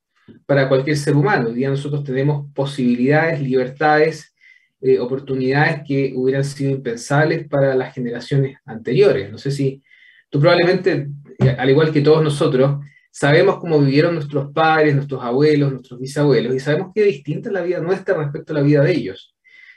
para 0.46 0.68
cualquier 0.68 0.96
ser 0.96 1.16
humano. 1.16 1.48
Hoy 1.48 1.54
día 1.54 1.70
nosotros 1.70 2.04
tenemos 2.04 2.52
posibilidades, 2.52 3.40
libertades, 3.40 4.34
eh, 4.80 4.98
oportunidades 4.98 5.82
que 5.86 6.12
hubieran 6.14 6.44
sido 6.44 6.70
impensables 6.70 7.48
para 7.48 7.74
las 7.74 7.94
generaciones 7.94 8.58
anteriores. 8.66 9.30
No 9.30 9.38
sé 9.38 9.50
si 9.50 9.82
tú 10.28 10.40
probablemente, 10.40 11.08
eh, 11.38 11.56
al 11.58 11.70
igual 11.70 11.92
que 11.92 12.02
todos 12.02 12.22
nosotros, 12.22 12.84
sabemos 13.10 13.58
cómo 13.60 13.80
vivieron 13.80 14.14
nuestros 14.14 14.52
padres, 14.52 14.94
nuestros 14.94 15.22
abuelos, 15.22 15.72
nuestros 15.72 16.00
bisabuelos, 16.00 16.54
y 16.54 16.60
sabemos 16.60 16.90
que 16.94 17.04
distinta 17.04 17.48
es 17.48 17.52
la 17.54 17.62
vida 17.62 17.78
nuestra 17.80 18.16
respecto 18.16 18.52
a 18.52 18.56
la 18.56 18.62
vida 18.62 18.82
de 18.82 18.92
ellos. 18.92 19.34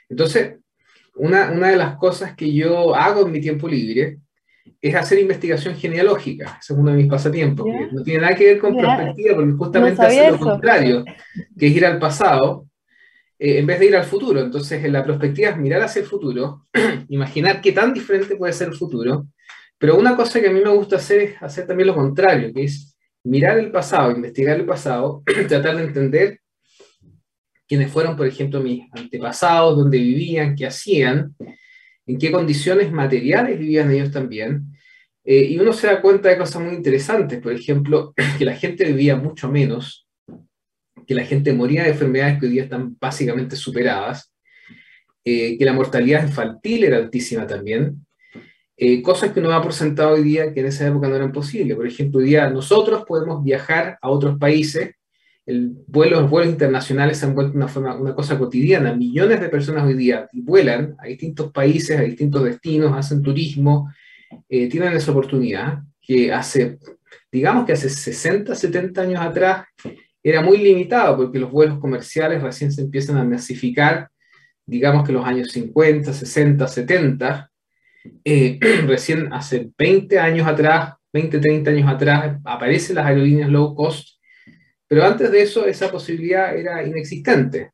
Entonces, 0.08 0.56
una, 1.18 1.50
una 1.50 1.68
de 1.68 1.76
las 1.76 1.96
cosas 1.96 2.34
que 2.34 2.52
yo 2.52 2.94
hago 2.94 3.26
en 3.26 3.32
mi 3.32 3.40
tiempo 3.40 3.68
libre 3.68 4.18
es 4.80 4.94
hacer 4.94 5.18
investigación 5.18 5.74
genealógica. 5.74 6.58
Ese 6.60 6.72
es 6.72 6.78
uno 6.78 6.90
de 6.90 6.96
mis 6.96 7.08
pasatiempos. 7.08 7.66
Que 7.66 7.88
no 7.92 8.02
tiene 8.02 8.20
nada 8.20 8.34
que 8.34 8.44
ver 8.44 8.58
con 8.58 8.76
perspectiva, 8.76 9.34
porque 9.34 9.52
justamente 9.52 10.02
hace 10.02 10.30
lo 10.30 10.38
contrario, 10.38 11.04
que 11.58 11.66
es 11.66 11.76
ir 11.76 11.84
al 11.84 11.98
pasado 11.98 12.66
eh, 13.38 13.58
en 13.58 13.66
vez 13.66 13.80
de 13.80 13.86
ir 13.86 13.96
al 13.96 14.04
futuro. 14.04 14.40
Entonces, 14.40 14.84
en 14.84 14.92
la 14.92 15.04
perspectiva 15.04 15.50
es 15.50 15.56
mirar 15.56 15.82
hacia 15.82 16.00
el 16.00 16.06
futuro, 16.06 16.66
imaginar 17.08 17.60
qué 17.60 17.72
tan 17.72 17.92
diferente 17.92 18.36
puede 18.36 18.52
ser 18.52 18.68
el 18.68 18.74
futuro. 18.74 19.26
Pero 19.78 19.96
una 19.96 20.16
cosa 20.16 20.40
que 20.40 20.48
a 20.48 20.52
mí 20.52 20.60
me 20.60 20.70
gusta 20.70 20.96
hacer 20.96 21.20
es 21.20 21.42
hacer 21.42 21.66
también 21.66 21.88
lo 21.88 21.94
contrario, 21.94 22.52
que 22.52 22.64
es 22.64 22.96
mirar 23.24 23.58
el 23.58 23.70
pasado, 23.70 24.10
investigar 24.10 24.56
el 24.56 24.66
pasado, 24.66 25.22
tratar 25.48 25.76
de 25.76 25.84
entender 25.84 26.40
quiénes 27.68 27.92
fueron, 27.92 28.16
por 28.16 28.26
ejemplo, 28.26 28.60
mis 28.60 28.82
antepasados, 28.92 29.76
dónde 29.76 29.98
vivían, 29.98 30.56
qué 30.56 30.66
hacían, 30.66 31.36
en 32.06 32.18
qué 32.18 32.32
condiciones 32.32 32.90
materiales 32.90 33.58
vivían 33.58 33.90
ellos 33.90 34.10
también. 34.10 34.72
Eh, 35.24 35.44
y 35.50 35.58
uno 35.58 35.74
se 35.74 35.88
da 35.88 36.00
cuenta 36.00 36.30
de 36.30 36.38
cosas 36.38 36.62
muy 36.62 36.74
interesantes, 36.74 37.40
por 37.40 37.52
ejemplo, 37.52 38.14
que 38.38 38.44
la 38.46 38.56
gente 38.56 38.84
vivía 38.84 39.16
mucho 39.16 39.50
menos, 39.50 40.08
que 41.06 41.14
la 41.14 41.24
gente 41.24 41.52
moría 41.52 41.84
de 41.84 41.90
enfermedades 41.90 42.40
que 42.40 42.46
hoy 42.46 42.52
día 42.52 42.62
están 42.64 42.96
básicamente 42.98 43.54
superadas, 43.54 44.32
eh, 45.24 45.58
que 45.58 45.64
la 45.64 45.74
mortalidad 45.74 46.22
infantil 46.22 46.84
era 46.84 46.96
altísima 46.96 47.46
también, 47.46 48.06
eh, 48.80 49.02
cosas 49.02 49.32
que 49.32 49.40
uno 49.40 49.50
va 49.50 49.60
por 49.60 49.74
sentado 49.74 50.14
hoy 50.14 50.22
día 50.22 50.54
que 50.54 50.60
en 50.60 50.66
esa 50.66 50.86
época 50.86 51.08
no 51.08 51.16
eran 51.16 51.32
posibles. 51.32 51.76
Por 51.76 51.86
ejemplo, 51.86 52.20
hoy 52.20 52.26
día 52.26 52.48
nosotros 52.48 53.04
podemos 53.06 53.42
viajar 53.42 53.98
a 54.00 54.08
otros 54.08 54.38
países 54.38 54.92
el 55.48 55.72
vuelo, 55.86 56.20
los 56.20 56.30
vuelos 56.30 56.52
internacionales 56.52 57.16
se 57.16 57.24
han 57.24 57.34
vuelto 57.34 57.56
una, 57.56 57.68
forma, 57.68 57.96
una 57.96 58.14
cosa 58.14 58.38
cotidiana. 58.38 58.92
Millones 58.92 59.40
de 59.40 59.48
personas 59.48 59.82
hoy 59.84 59.94
día 59.94 60.28
vuelan 60.34 60.94
a 60.98 61.06
distintos 61.06 61.50
países, 61.50 61.98
a 61.98 62.02
distintos 62.02 62.44
destinos, 62.44 62.94
hacen 62.94 63.22
turismo, 63.22 63.90
eh, 64.46 64.68
tienen 64.68 64.92
esa 64.92 65.10
oportunidad 65.10 65.78
que 66.02 66.30
hace, 66.30 66.78
digamos 67.32 67.64
que 67.64 67.72
hace 67.72 67.88
60, 67.88 68.54
70 68.54 69.00
años 69.00 69.20
atrás 69.22 69.64
era 70.22 70.42
muy 70.42 70.58
limitado 70.58 71.16
porque 71.16 71.38
los 71.38 71.50
vuelos 71.50 71.78
comerciales 71.78 72.42
recién 72.42 72.70
se 72.70 72.82
empiezan 72.82 73.16
a 73.16 73.24
masificar, 73.24 74.10
digamos 74.66 75.06
que 75.06 75.14
los 75.14 75.24
años 75.24 75.50
50, 75.50 76.12
60, 76.12 76.68
70, 76.68 77.50
recién 78.86 79.32
hace 79.32 79.70
20 79.78 80.18
años 80.18 80.46
atrás, 80.46 80.92
20, 81.10 81.38
30 81.38 81.70
años 81.70 81.88
atrás, 81.88 82.36
aparecen 82.44 82.96
las 82.96 83.06
aerolíneas 83.06 83.48
low 83.48 83.74
cost 83.74 84.17
pero 84.88 85.04
antes 85.04 85.30
de 85.30 85.42
eso, 85.42 85.66
esa 85.66 85.90
posibilidad 85.90 86.56
era 86.56 86.84
inexistente. 86.84 87.72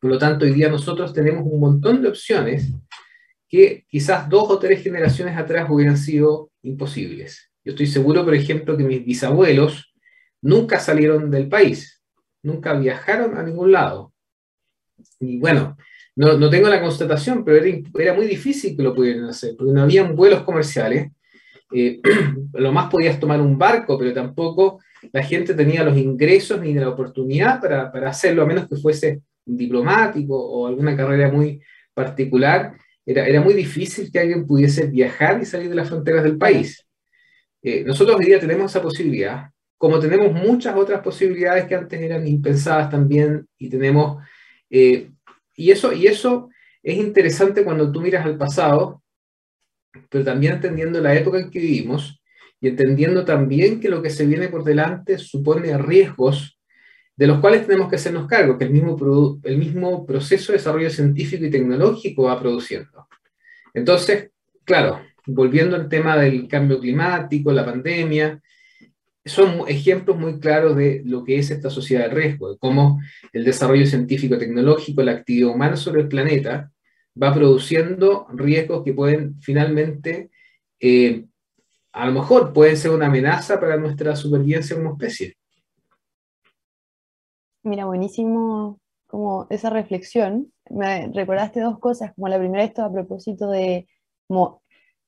Por 0.00 0.10
lo 0.10 0.18
tanto, 0.18 0.44
hoy 0.44 0.52
día 0.52 0.68
nosotros 0.68 1.12
tenemos 1.12 1.44
un 1.44 1.58
montón 1.58 2.00
de 2.00 2.08
opciones 2.08 2.70
que 3.48 3.84
quizás 3.88 4.28
dos 4.28 4.48
o 4.50 4.58
tres 4.58 4.82
generaciones 4.82 5.36
atrás 5.36 5.68
hubieran 5.68 5.96
sido 5.96 6.50
imposibles. 6.62 7.50
Yo 7.64 7.72
estoy 7.72 7.86
seguro, 7.86 8.24
por 8.24 8.34
ejemplo, 8.34 8.76
que 8.76 8.84
mis 8.84 9.04
bisabuelos 9.04 9.92
nunca 10.40 10.78
salieron 10.78 11.30
del 11.30 11.48
país, 11.48 12.02
nunca 12.42 12.74
viajaron 12.74 13.36
a 13.36 13.42
ningún 13.42 13.72
lado. 13.72 14.12
Y 15.18 15.38
bueno, 15.38 15.76
no, 16.16 16.48
tengo 16.48 16.68
la 16.68 16.80
constatación, 16.80 17.44
pero 17.44 17.64
era, 17.64 17.76
era, 17.98 18.14
muy 18.14 18.26
difícil 18.26 18.76
que 18.76 18.82
lo 18.82 18.94
pudieran 18.94 19.24
hacer, 19.24 19.56
porque 19.56 19.72
no 19.72 19.82
habían 19.82 20.14
vuelos 20.14 20.42
comerciales. 20.44 21.10
Eh, 21.74 22.00
lo 22.52 22.72
más 22.72 22.88
podías 22.88 23.18
tomar 23.18 23.40
un 23.40 23.58
barco, 23.58 23.98
pero 23.98 24.12
tampoco 24.12 24.80
la 25.12 25.22
gente 25.22 25.54
tenía 25.54 25.84
los 25.84 25.96
ingresos 25.96 26.60
ni 26.60 26.74
la 26.74 26.88
oportunidad 26.88 27.60
para, 27.60 27.90
para 27.90 28.10
hacerlo, 28.10 28.42
a 28.42 28.46
menos 28.46 28.68
que 28.68 28.76
fuese 28.76 29.22
diplomático 29.44 30.36
o 30.36 30.66
alguna 30.66 30.96
carrera 30.96 31.30
muy 31.30 31.60
particular. 31.92 32.74
Era, 33.06 33.26
era 33.26 33.40
muy 33.40 33.54
difícil 33.54 34.10
que 34.10 34.18
alguien 34.18 34.46
pudiese 34.46 34.86
viajar 34.86 35.40
y 35.40 35.44
salir 35.44 35.68
de 35.68 35.74
las 35.74 35.88
fronteras 35.88 36.24
del 36.24 36.38
país. 36.38 36.86
Eh, 37.62 37.82
nosotros 37.82 38.18
hoy 38.18 38.26
día 38.26 38.38
tenemos 38.38 38.70
esa 38.70 38.82
posibilidad, 38.82 39.50
como 39.78 39.98
tenemos 39.98 40.32
muchas 40.32 40.76
otras 40.76 41.00
posibilidades 41.00 41.64
que 41.64 41.74
antes 41.74 41.98
eran 41.98 42.26
impensadas 42.26 42.90
también, 42.90 43.48
y 43.58 43.70
tenemos, 43.70 44.22
eh, 44.68 45.10
y, 45.56 45.70
eso, 45.70 45.92
y 45.94 46.06
eso 46.06 46.50
es 46.82 46.98
interesante 46.98 47.64
cuando 47.64 47.90
tú 47.90 48.02
miras 48.02 48.26
al 48.26 48.36
pasado, 48.36 49.02
pero 50.10 50.24
también 50.24 50.54
entendiendo 50.54 51.00
la 51.00 51.14
época 51.14 51.38
en 51.38 51.50
que 51.50 51.58
vivimos, 51.58 52.20
y 52.64 52.68
entendiendo 52.68 53.26
también 53.26 53.78
que 53.78 53.90
lo 53.90 54.00
que 54.00 54.08
se 54.08 54.24
viene 54.24 54.48
por 54.48 54.64
delante 54.64 55.18
supone 55.18 55.76
riesgos 55.76 56.58
de 57.14 57.26
los 57.26 57.38
cuales 57.40 57.66
tenemos 57.66 57.90
que 57.90 57.96
hacernos 57.96 58.26
cargo, 58.26 58.56
que 58.56 58.64
el 58.64 58.70
mismo, 58.70 58.96
el 59.42 59.58
mismo 59.58 60.06
proceso 60.06 60.50
de 60.50 60.56
desarrollo 60.56 60.88
científico 60.88 61.44
y 61.44 61.50
tecnológico 61.50 62.22
va 62.22 62.40
produciendo. 62.40 63.06
Entonces, 63.74 64.30
claro, 64.64 65.02
volviendo 65.26 65.76
al 65.76 65.90
tema 65.90 66.16
del 66.16 66.48
cambio 66.48 66.80
climático, 66.80 67.52
la 67.52 67.66
pandemia, 67.66 68.40
son 69.26 69.64
ejemplos 69.68 70.16
muy 70.16 70.40
claros 70.40 70.74
de 70.74 71.02
lo 71.04 71.22
que 71.22 71.38
es 71.38 71.50
esta 71.50 71.68
sociedad 71.68 72.08
de 72.08 72.14
riesgo, 72.14 72.50
de 72.50 72.56
cómo 72.56 72.98
el 73.34 73.44
desarrollo 73.44 73.84
científico-tecnológico, 73.84 75.02
la 75.02 75.12
actividad 75.12 75.50
humana 75.50 75.76
sobre 75.76 76.00
el 76.00 76.08
planeta, 76.08 76.72
va 77.22 77.34
produciendo 77.34 78.26
riesgos 78.32 78.82
que 78.82 78.94
pueden 78.94 79.38
finalmente 79.42 80.30
eh, 80.80 81.26
a 81.94 82.06
lo 82.06 82.12
mejor 82.12 82.52
pueden 82.52 82.76
ser 82.76 82.90
una 82.90 83.06
amenaza 83.06 83.60
para 83.60 83.76
nuestra 83.76 84.16
supervivencia 84.16 84.74
como 84.74 84.92
especie. 84.92 85.36
Mira, 87.62 87.86
buenísimo 87.86 88.80
como 89.06 89.46
esa 89.48 89.70
reflexión. 89.70 90.52
Me 90.68 91.06
recordaste 91.14 91.60
dos 91.60 91.78
cosas, 91.78 92.12
como 92.14 92.26
la 92.26 92.38
primera 92.38 92.64
esto 92.64 92.82
a 92.82 92.92
propósito 92.92 93.48
de 93.48 93.86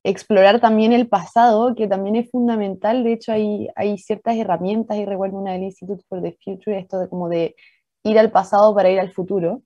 explorar 0.05 0.61
también 0.61 0.93
el 0.93 1.09
pasado, 1.09 1.75
que 1.75 1.89
también 1.89 2.15
es 2.15 2.31
fundamental. 2.31 3.03
De 3.03 3.15
hecho, 3.15 3.33
hay, 3.33 3.69
hay 3.75 3.99
ciertas 3.99 4.37
herramientas, 4.37 4.97
y 4.97 5.05
recuerdo 5.05 5.39
una 5.39 5.55
del 5.55 5.65
Institute 5.65 6.05
for 6.09 6.23
the 6.23 6.39
Future, 6.45 6.79
esto 6.79 7.01
de 7.01 7.09
como 7.09 7.29
de 7.29 7.57
ir 8.05 8.17
al 8.17 8.31
pasado 8.31 8.73
para 8.77 8.91
ir 8.91 9.01
al 9.01 9.11
futuro. 9.11 9.63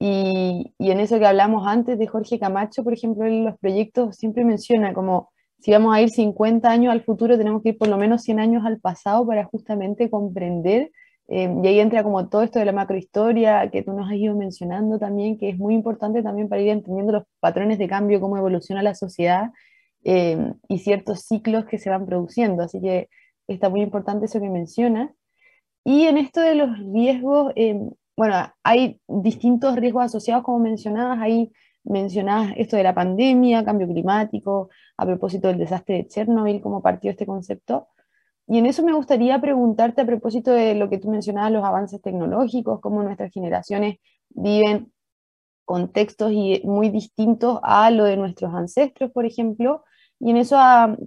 Y, 0.00 0.74
y 0.78 0.90
en 0.90 0.98
eso 0.98 1.20
que 1.20 1.26
hablamos 1.26 1.64
antes 1.64 1.96
de 1.96 2.08
Jorge 2.08 2.40
Camacho, 2.40 2.82
por 2.82 2.92
ejemplo, 2.92 3.24
en 3.24 3.44
los 3.44 3.56
proyectos 3.58 4.16
siempre 4.16 4.44
menciona 4.44 4.92
como 4.92 5.30
si 5.60 5.72
vamos 5.72 5.94
a 5.94 6.00
ir 6.00 6.10
50 6.10 6.70
años 6.70 6.92
al 6.92 7.02
futuro, 7.02 7.36
tenemos 7.36 7.62
que 7.62 7.70
ir 7.70 7.78
por 7.78 7.88
lo 7.88 7.96
menos 7.96 8.22
100 8.22 8.40
años 8.40 8.64
al 8.64 8.80
pasado 8.80 9.26
para 9.26 9.44
justamente 9.44 10.10
comprender 10.10 10.90
y 11.32 11.36
ahí 11.36 11.78
entra 11.78 12.02
como 12.02 12.28
todo 12.28 12.42
esto 12.42 12.58
de 12.58 12.64
la 12.64 12.72
macrohistoria 12.72 13.70
que 13.70 13.84
tú 13.84 13.92
nos 13.92 14.10
has 14.10 14.16
ido 14.16 14.34
mencionando 14.34 14.98
también, 14.98 15.38
que 15.38 15.50
es 15.50 15.58
muy 15.58 15.74
importante 15.76 16.24
también 16.24 16.48
para 16.48 16.60
ir 16.60 16.70
entendiendo 16.70 17.12
los 17.12 17.22
patrones 17.38 17.78
de 17.78 17.86
cambio, 17.86 18.20
cómo 18.20 18.36
evoluciona 18.36 18.82
la 18.82 18.96
sociedad 18.96 19.50
y 20.02 20.78
ciertos 20.78 21.20
ciclos 21.20 21.66
que 21.66 21.78
se 21.78 21.88
van 21.88 22.04
produciendo. 22.04 22.64
Así 22.64 22.80
que 22.80 23.08
está 23.46 23.68
muy 23.68 23.80
importante 23.80 24.24
eso 24.26 24.40
que 24.40 24.48
mencionas. 24.48 25.10
Y 25.84 26.06
en 26.06 26.18
esto 26.18 26.40
de 26.40 26.56
los 26.56 26.76
riesgos, 26.92 27.52
bueno, 28.16 28.34
hay 28.64 29.00
distintos 29.06 29.76
riesgos 29.76 30.06
asociados, 30.06 30.42
como 30.42 30.58
mencionabas, 30.58 31.20
ahí 31.20 31.52
mencionabas 31.84 32.52
esto 32.56 32.76
de 32.76 32.82
la 32.82 32.94
pandemia, 32.94 33.64
cambio 33.64 33.88
climático, 33.88 34.70
a 34.96 35.06
propósito 35.06 35.48
del 35.48 35.58
desastre 35.58 35.96
de 35.96 36.08
Chernobyl, 36.08 36.60
cómo 36.60 36.82
partió 36.82 37.10
este 37.10 37.26
concepto. 37.26 37.88
Y 38.46 38.58
en 38.58 38.66
eso 38.66 38.82
me 38.84 38.92
gustaría 38.92 39.40
preguntarte 39.40 40.02
a 40.02 40.06
propósito 40.06 40.50
de 40.52 40.74
lo 40.74 40.90
que 40.90 40.98
tú 40.98 41.08
mencionabas, 41.08 41.52
los 41.52 41.64
avances 41.64 42.02
tecnológicos, 42.02 42.80
cómo 42.80 43.02
nuestras 43.02 43.32
generaciones 43.32 43.98
viven 44.30 44.92
contextos 45.64 46.32
y 46.32 46.60
muy 46.64 46.90
distintos 46.90 47.60
a 47.62 47.90
lo 47.90 48.04
de 48.04 48.16
nuestros 48.16 48.52
ancestros, 48.54 49.12
por 49.12 49.24
ejemplo, 49.24 49.84
y 50.18 50.30
en 50.30 50.36
eso 50.36 50.58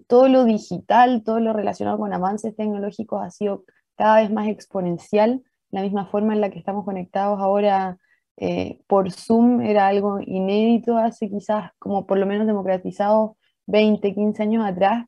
todo 0.08 0.28
lo 0.28 0.46
digital, 0.46 1.24
todo 1.24 1.40
lo 1.40 1.54
relacionado 1.54 1.98
con 1.98 2.14
avances 2.14 2.56
tecnológicos 2.56 3.22
ha 3.22 3.30
sido 3.30 3.66
cada 3.96 4.22
vez 4.22 4.32
más 4.32 4.48
exponencial 4.48 5.44
la 5.70 5.82
misma 5.82 6.06
forma 6.06 6.34
en 6.34 6.42
la 6.42 6.50
que 6.50 6.60
estamos 6.60 6.86
conectados 6.86 7.40
ahora 7.40 7.98
eh, 8.38 8.80
por 8.88 9.12
Zoom 9.12 9.62
era 9.62 9.88
algo 9.88 10.20
inédito 10.26 10.98
hace 10.98 11.30
quizás 11.30 11.72
como 11.80 12.08
por 12.08 12.18
lo 12.18 12.26
menos 12.26 12.48
democratizado 12.48 13.38
20, 13.68 14.14
15 14.14 14.44
años 14.44 14.66
atrás. 14.66 15.06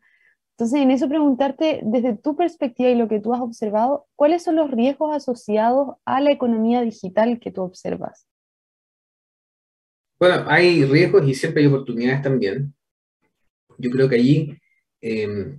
Entonces, 0.51 0.81
en 0.81 0.91
eso 0.91 1.09
preguntarte, 1.09 1.81
desde 1.83 2.15
tu 2.15 2.35
perspectiva 2.37 2.89
y 2.89 2.95
lo 2.95 3.09
que 3.09 3.19
tú 3.19 3.33
has 3.33 3.41
observado, 3.41 4.07
¿cuáles 4.15 4.43
son 4.43 4.55
los 4.55 4.71
riesgos 4.71 5.13
asociados 5.13 5.97
a 6.05 6.21
la 6.21 6.31
economía 6.31 6.81
digital 6.81 7.39
que 7.39 7.51
tú 7.51 7.63
observas? 7.63 8.27
Bueno, 10.17 10.45
hay 10.47 10.85
riesgos 10.85 11.27
y 11.27 11.33
siempre 11.33 11.61
hay 11.61 11.67
oportunidades 11.67 12.21
también. 12.21 12.73
Yo 13.77 13.89
creo 13.89 14.07
que 14.07 14.15
allí 14.15 14.57
eh, 15.01 15.57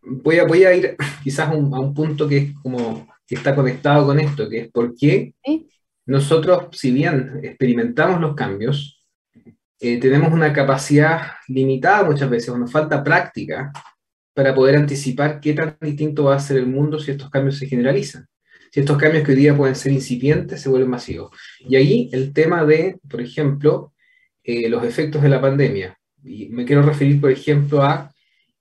voy, 0.00 0.38
a, 0.38 0.44
voy 0.44 0.64
a 0.64 0.74
ir 0.74 0.96
quizás 1.22 1.50
a 1.50 1.54
un 1.54 1.92
punto 1.92 2.26
que 2.26 2.38
es 2.38 2.54
como 2.62 3.06
que 3.26 3.34
está 3.34 3.54
conectado 3.54 4.06
con 4.06 4.18
esto, 4.20 4.48
que 4.48 4.60
es 4.60 4.70
por 4.70 4.94
qué 4.94 5.34
nosotros, 6.06 6.68
si 6.72 6.90
bien 6.90 7.40
experimentamos 7.42 8.20
los 8.20 8.34
cambios, 8.34 9.02
eh, 9.80 9.98
tenemos 9.98 10.32
una 10.32 10.52
capacidad 10.52 11.32
limitada 11.48 12.04
muchas 12.04 12.30
veces, 12.30 12.50
o 12.50 12.58
nos 12.58 12.70
falta 12.70 13.02
práctica 13.02 13.72
para 14.34 14.54
poder 14.54 14.76
anticipar 14.76 15.40
qué 15.40 15.54
tan 15.54 15.76
distinto 15.80 16.24
va 16.24 16.36
a 16.36 16.40
ser 16.40 16.58
el 16.58 16.66
mundo 16.66 16.98
si 16.98 17.12
estos 17.12 17.30
cambios 17.30 17.58
se 17.58 17.66
generalizan. 17.66 18.26
Si 18.70 18.80
estos 18.80 18.98
cambios 18.98 19.24
que 19.24 19.32
hoy 19.32 19.38
día 19.38 19.56
pueden 19.56 19.76
ser 19.76 19.92
incipientes 19.92 20.60
se 20.60 20.68
vuelven 20.68 20.90
masivos. 20.90 21.30
Y 21.60 21.76
ahí 21.76 22.10
el 22.12 22.32
tema 22.32 22.64
de, 22.64 22.98
por 23.08 23.20
ejemplo, 23.20 23.92
eh, 24.42 24.68
los 24.68 24.84
efectos 24.84 25.22
de 25.22 25.28
la 25.28 25.40
pandemia. 25.40 25.96
Y 26.24 26.48
me 26.48 26.64
quiero 26.64 26.82
referir, 26.82 27.20
por 27.20 27.30
ejemplo, 27.30 27.82
a 27.82 28.12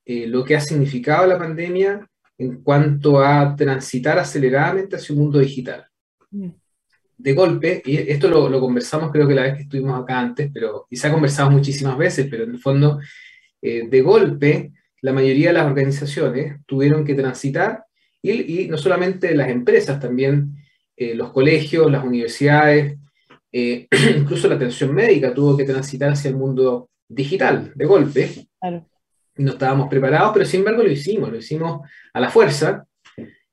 eh, 0.05 0.27
lo 0.27 0.43
que 0.43 0.55
ha 0.55 0.61
significado 0.61 1.25
la 1.25 1.39
pandemia 1.39 2.07
en 2.37 2.61
cuanto 2.61 3.19
a 3.19 3.55
transitar 3.55 4.19
aceleradamente 4.19 4.97
hacia 4.97 5.15
un 5.15 5.21
mundo 5.21 5.39
digital. 5.39 5.85
Mm. 6.29 6.49
De 7.23 7.33
golpe, 7.33 7.81
y 7.85 7.97
esto 7.97 8.27
lo, 8.27 8.59
conversamos 8.59 9.09
creo 9.11 9.25
que 9.25 9.33
la 9.33 9.43
vez 9.43 9.55
que 9.55 9.61
estuvimos 9.63 9.97
acá 9.97 10.19
antes, 10.19 10.51
pero, 10.53 10.87
y 10.89 10.97
se 10.97 11.07
ha 11.07 11.11
conversado 11.11 11.49
muchísimas 11.51 11.97
veces, 11.97 12.27
pero 12.29 12.43
en 12.43 12.51
el 12.51 12.59
fondo, 12.59 12.99
eh, 13.61 13.87
de 13.87 14.01
golpe, 14.01 14.73
la 15.01 15.13
mayoría 15.13 15.47
de 15.47 15.53
las 15.53 15.65
organizaciones 15.65 16.57
tuvieron 16.65 17.05
que 17.05 17.15
transitar, 17.15 17.85
y, 18.21 18.67
no 18.67 18.77
solamente 18.77 19.33
las 19.35 19.49
empresas, 19.49 19.99
también 19.99 20.55
eh, 20.97 21.15
los 21.15 21.31
colegios, 21.31 21.89
las 21.89 22.03
universidades, 22.03 22.97
eh, 23.51 23.87
incluso 24.17 24.49
la 24.49 24.55
atención 24.55 24.93
médica 24.93 25.33
tuvo 25.33 25.55
que 25.55 25.63
transitar 25.63 26.11
hacia 26.11 26.29
el 26.29 26.35
mundo 26.35 26.89
digital, 27.07 27.71
de 27.73 27.85
golpe. 27.85 28.29
Claro 28.59 28.85
no 29.35 29.51
estábamos 29.51 29.89
preparados, 29.89 30.31
pero 30.33 30.45
sin 30.45 30.59
embargo 30.59 30.83
lo 30.83 30.91
hicimos, 30.91 31.31
lo 31.31 31.37
hicimos 31.37 31.87
a 32.13 32.19
la 32.19 32.29
fuerza, 32.29 32.85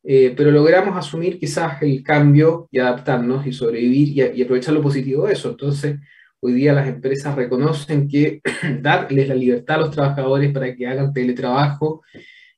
eh, 0.02 0.32
pero 0.36 0.50
logramos 0.50 0.96
asumir 0.96 1.38
quizás 1.38 1.82
el 1.82 2.02
cambio 2.02 2.68
y 2.70 2.78
adaptarnos 2.78 3.46
y 3.46 3.52
sobrevivir 3.52 4.34
y, 4.34 4.42
aprovechar 4.42 4.74
lo 4.74 4.82
positivo 4.82 5.26
de 5.26 5.34
eso. 5.34 5.50
Entonces, 5.50 5.98
hoy 6.40 6.54
día 6.54 6.72
las 6.72 6.88
empresas 6.88 7.34
reconocen 7.36 8.08
que 8.08 8.40
darles 8.80 9.28
la 9.28 9.34
libertad 9.34 9.76
a 9.76 9.80
los 9.80 9.90
trabajadores 9.90 10.52
para 10.52 10.74
que 10.74 10.86
hagan 10.86 11.12
teletrabajo 11.12 12.02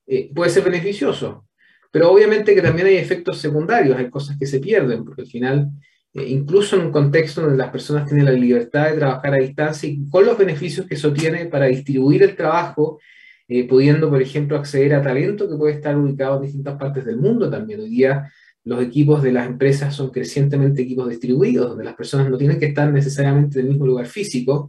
eh, 0.07 0.31
puede 0.35 0.51
ser 0.51 0.65
beneficioso, 0.65 1.47
pero 1.91 2.11
obviamente 2.13 2.55
que 2.55 2.63
también 2.63 2.87
hay 2.89 2.97
efectos 2.97 3.39
secundarios, 3.39 3.97
hay 3.97 4.11
cosas 4.11 4.37
que 4.39 4.47
se 4.47 4.61
pierden, 4.61 5.05
porque 5.05 5.23
al 5.23 5.29
final 5.29 5.71
eh, 6.15 6.27
incluso 6.29 6.77
en 6.77 6.87
un 6.87 6.93
contexto 6.93 7.41
donde 7.41 7.57
las 7.57 7.71
personas 7.71 8.07
tienen 8.07 8.27
la 8.27 8.33
libertad 8.33 8.91
de 8.91 8.99
trabajar 8.99 9.35
a 9.35 9.39
distancia 9.39 9.89
y 9.89 10.09
con 10.11 10.27
los 10.27 10.37
beneficios 10.37 10.87
que 10.87 10.95
eso 10.95 11.13
tiene 11.13 11.47
para 11.47 11.67
distribuir 11.67 12.23
el 12.23 12.37
trabajo, 12.37 13.01
eh, 13.49 13.67
pudiendo, 13.67 14.09
por 14.09 14.23
ejemplo, 14.23 14.57
acceder 14.57 14.95
a 14.95 15.03
talento 15.03 15.49
que 15.49 15.57
puede 15.57 15.75
estar 15.75 15.97
ubicado 15.97 16.37
en 16.37 16.43
distintas 16.43 16.79
partes 16.79 17.05
del 17.05 17.17
mundo 17.17 17.51
también. 17.51 17.81
Hoy 17.81 17.91
día 17.91 18.31
los 18.65 18.83
equipos 18.83 19.23
de 19.23 19.33
las 19.33 19.47
empresas 19.47 19.95
son 19.95 20.11
crecientemente 20.11 20.83
equipos 20.83 21.09
distribuidos, 21.09 21.71
donde 21.71 21.85
las 21.85 21.95
personas 21.95 22.31
no 22.31 22.39
tienen 22.39 22.59
que 22.59 22.67
estar 22.67 22.91
necesariamente 22.93 23.59
en 23.59 23.67
el 23.67 23.73
mismo 23.73 23.87
lugar 23.87 24.07
físico 24.07 24.69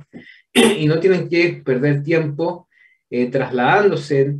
y 0.54 0.88
no 0.88 1.00
tienen 1.00 1.30
que 1.30 1.62
perder 1.64 2.04
tiempo 2.04 2.68
eh, 3.10 3.30
trasladándose 3.30 4.38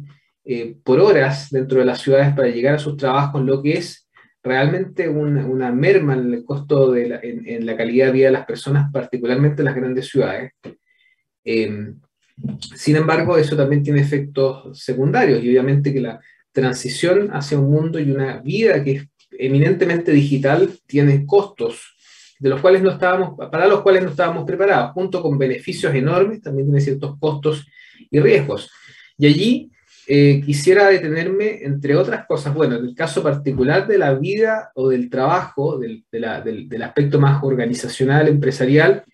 por 0.84 1.00
horas 1.00 1.50
dentro 1.52 1.80
de 1.80 1.86
las 1.86 2.02
ciudades 2.02 2.36
para 2.36 2.50
llegar 2.50 2.76
a 2.76 2.80
sus 2.80 2.98
trabajos, 2.98 3.42
lo 3.46 3.62
que 3.62 3.78
es 3.78 4.04
realmente 4.44 5.08
una, 5.08 5.72
merma 5.72 6.14
en 6.14 6.34
el 6.34 6.44
costo 6.44 6.94
la, 6.94 7.20
en, 7.24 7.66
la 7.66 7.78
calidad 7.78 8.08
de 8.08 8.12
vida 8.12 8.26
de 8.26 8.34
las 8.34 8.46
personas, 8.46 8.92
particularmente 8.92 9.62
en 9.62 9.66
las 9.66 9.76
grandes 9.76 10.10
ciudades. 10.10 10.52
Em, 11.46 12.00
sin 12.76 12.96
embargo, 12.96 13.38
eso 13.38 13.56
también 13.56 13.84
tiene 13.84 14.02
efectos 14.02 14.80
secundarios 14.80 15.44
y 15.44 15.50
obviamente 15.50 15.94
que 15.94 16.02
la 16.02 16.20
transición 16.52 17.30
hacia 17.32 17.60
un 17.60 17.72
mundo 17.72 18.00
y 18.00 18.12
una 18.12 18.38
vida 18.38 18.84
que 18.84 18.92
es 18.92 19.08
eminentemente 19.32 20.12
digital 20.12 20.70
tiene 20.86 21.26
costos 21.26 21.94
de 22.40 22.50
los 22.50 22.60
cuales 22.60 22.82
no 22.82 22.92
estábamos, 22.92 23.38
para 23.50 23.68
los 23.68 23.82
cuales 23.82 24.04
no 24.04 24.10
estábamos 24.10 24.44
preparados, 24.46 24.92
junto 24.92 25.22
con 25.22 25.38
beneficios 25.38 25.96
enormes, 25.96 26.42
también 26.42 26.68
tiene 26.68 26.82
ciertos 26.82 27.18
costos 27.18 27.66
y 28.12 28.20
riesgos. 28.20 28.70
Y 29.18 29.28
allí 29.28 29.72
eh, 30.08 30.42
quisiera 30.46 30.90
detenerme, 30.90 31.64
entre 31.64 31.96
otras 31.96 32.26
cosas, 32.28 32.54
bueno, 32.54 32.76
en 32.76 32.84
el 32.86 32.96
caso 32.96 33.24
particular 33.24 33.88
de 33.88 33.98
la 33.98 34.14
vida 34.16 34.72
o 34.76 34.90
del 34.90 35.10
trabajo, 35.10 35.80
del, 35.80 36.04
aspecto 36.84 37.18
más 37.18 37.42
organizacional, 37.44 38.28
empresarial, 38.28 39.06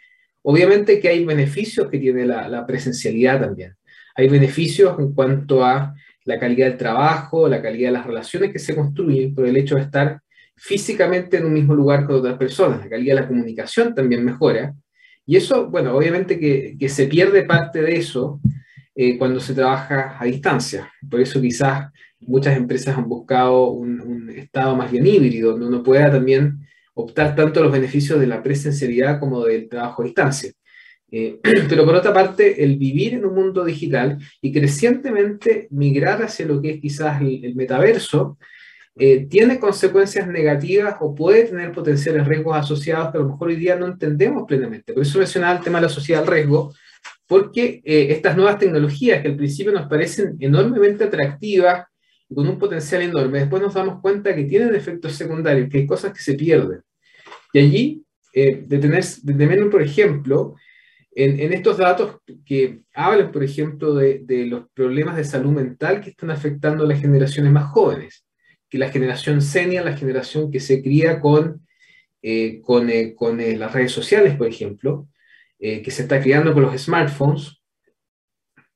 obviamente 0.44 1.00
que 1.00 1.10
hay 1.10 1.26
beneficios 1.26 1.90
que 1.90 2.00
tiene 2.00 2.26
la, 2.26 2.66
presencialidad 2.66 3.42
también. 3.42 3.76
Hay 4.16 4.28
beneficios 4.28 4.98
en 5.00 5.14
cuanto 5.14 5.64
a 5.64 5.94
la 6.26 6.40
calidad 6.40 6.68
del 6.68 6.78
trabajo, 6.78 7.48
la 7.48 7.62
calidad 7.62 7.90
de 7.90 7.94
las 7.94 8.06
relaciones 8.06 8.52
que 8.52 8.60
se 8.60 8.76
construyen 8.76 9.34
por 9.34 9.46
el 9.46 9.58
hecho 9.58 9.76
de 9.76 9.82
estar 9.82 10.22
físicamente 10.56 11.38
en 11.38 11.46
un 11.46 11.54
mismo 11.54 11.74
lugar 11.74 12.06
con 12.06 12.18
otras 12.18 12.38
personas. 12.38 12.82
La 12.82 12.90
calidad 12.90 13.16
de 13.16 13.22
la 13.22 13.28
comunicación 13.28 13.96
también 13.96 14.26
mejora. 14.26 14.74
Y 15.26 15.38
eso, 15.38 15.70
bueno, 15.70 15.96
obviamente 15.96 16.40
que, 16.40 16.76
que 16.78 16.90
se 16.90 17.08
pierde 17.08 17.44
parte 17.44 17.82
de 17.82 17.96
eso 17.96 18.42
eh, 19.02 19.18
cuando 19.18 19.40
se 19.40 19.54
trabaja 19.54 20.18
a 20.20 20.26
distancia. 20.26 20.92
Por 21.10 21.22
eso 21.22 21.40
quizás 21.40 21.90
muchas 22.20 22.58
empresas 22.58 22.98
han 22.98 23.08
buscado 23.08 23.70
un, 23.70 24.30
estado 24.30 24.76
más 24.76 24.92
bien 24.92 25.08
híbrido, 25.08 25.52
donde 25.52 25.68
uno 25.68 25.84
pueda 25.84 26.12
también 26.12 26.68
optar 27.04 27.36
tanto 27.36 27.62
los 27.64 27.72
beneficios 27.72 28.20
de 28.20 28.28
la 28.28 28.44
presencialidad 28.44 29.20
como 29.20 29.46
del 29.46 29.70
trabajo 29.70 30.02
a 30.02 30.06
distancia. 30.06 30.52
Eh, 31.12 31.40
pero 31.70 31.86
por 31.86 31.96
otra 31.96 32.14
parte, 32.14 32.64
el 32.64 32.78
vivir 32.78 33.16
en 33.16 33.26
un 33.26 33.36
mundo 33.36 33.66
digital 33.66 34.18
y 34.42 34.52
crecientemente 34.52 35.68
migrar 35.72 36.22
hacia 36.22 36.46
lo 36.46 36.62
que 36.62 36.72
es 36.72 36.82
quizás 36.82 37.22
el, 37.22 37.56
metaverso, 37.56 38.38
eh, 38.96 39.28
tiene 39.30 39.60
consecuencias 39.60 40.28
negativas 40.28 40.96
o 41.00 41.16
puede 41.16 41.46
tener 41.46 41.72
potenciales 41.72 42.28
riesgos 42.28 42.58
asociados 42.58 43.12
que 43.12 43.18
a 43.18 43.22
lo 43.22 43.30
mejor 43.30 43.48
hoy 43.48 43.56
día 43.56 43.76
no 43.76 43.88
entendemos 43.88 44.44
plenamente. 44.48 44.94
Por 44.94 45.04
eso 45.04 45.20
mencionaba 45.20 45.58
el 45.58 45.64
tema 45.64 45.80
de 45.80 45.84
la 45.84 45.90
sociedad 45.90 46.22
del 46.22 46.32
riesgo, 46.32 46.74
porque 47.26 47.82
eh, 47.86 48.08
estas 48.10 48.36
nuevas 48.36 48.60
tecnologías 48.60 49.22
que 49.22 49.30
al 49.30 49.38
principio 49.38 49.72
nos 49.72 49.88
parecen 49.88 50.36
enormemente 50.40 51.06
atractivas 51.06 51.86
con 52.34 52.48
un 52.48 52.60
potencial 52.60 53.02
enorme, 53.02 53.40
después 53.40 53.62
nos 53.62 53.74
damos 53.74 54.02
cuenta 54.02 54.36
que 54.36 54.44
tienen 54.44 54.76
efectos 54.76 55.14
secundarios, 55.14 55.70
que 55.70 55.80
hay 55.80 55.88
cosas 55.88 56.14
que 56.14 56.20
se 56.20 56.36
pierden. 56.36 56.82
Y 57.54 57.60
allí, 57.60 58.06
eh, 58.34 58.64
detener, 58.68 59.70
por 59.70 59.82
ejemplo, 59.82 60.56
en, 61.12 61.52
estos 61.52 61.78
datos 61.78 62.18
que 62.46 62.82
hablan, 62.94 63.32
por 63.32 63.44
ejemplo, 63.44 63.94
de, 63.96 64.20
de, 64.24 64.46
los 64.46 64.70
problemas 64.74 65.18
de 65.18 65.26
salud 65.26 65.52
mental 65.52 66.02
que 66.02 66.12
están 66.12 66.32
afectando 66.32 66.84
a 66.84 66.88
las 66.88 67.02
generaciones 67.02 67.52
más 67.52 67.72
jóvenes, 67.72 68.26
que 68.70 68.78
la 68.78 68.90
generación 68.90 69.42
senior, 69.42 69.84
la 69.84 69.98
generación 69.98 70.52
que 70.52 70.60
se 70.60 70.82
cría 70.82 71.20
con, 71.20 71.66
eh, 72.22 72.62
con, 72.62 72.90
eh, 72.90 73.16
con 73.16 73.38
las 73.38 73.74
redes 73.74 73.92
sociales, 73.92 74.36
por 74.36 74.48
ejemplo, 74.48 75.08
eh, 75.58 75.82
que 75.82 75.92
se 75.92 76.04
está 76.04 76.22
creando 76.22 76.54
con 76.54 76.64
los 76.64 76.80
smartphones 76.82 77.62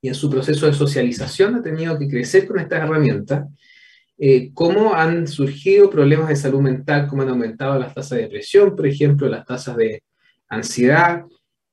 y 0.02 0.10
en 0.10 0.16
su 0.16 0.30
proceso 0.30 0.66
de 0.66 0.74
socialización 0.74 1.56
ha 1.56 1.62
tenido 1.62 1.98
que 1.98 2.08
crecer 2.08 2.48
con 2.48 2.60
estas 2.60 2.84
herramientas 2.84 3.46
eh, 4.18 4.52
cómo 4.54 4.94
han 4.94 5.28
surgido 5.28 5.90
problemas 5.90 6.30
de 6.30 6.36
salud 6.36 6.62
mental, 6.62 7.08
cómo 7.08 7.24
han 7.24 7.30
aumentado 7.30 7.80
las 7.80 7.94
tasas 7.94 8.18
de 8.18 8.24
depresión, 8.24 8.76
por 8.76 8.88
ejemplo, 8.88 9.28
las 9.28 9.46
tasas 9.46 9.76
de 9.78 10.04
ansiedad, 10.48 11.24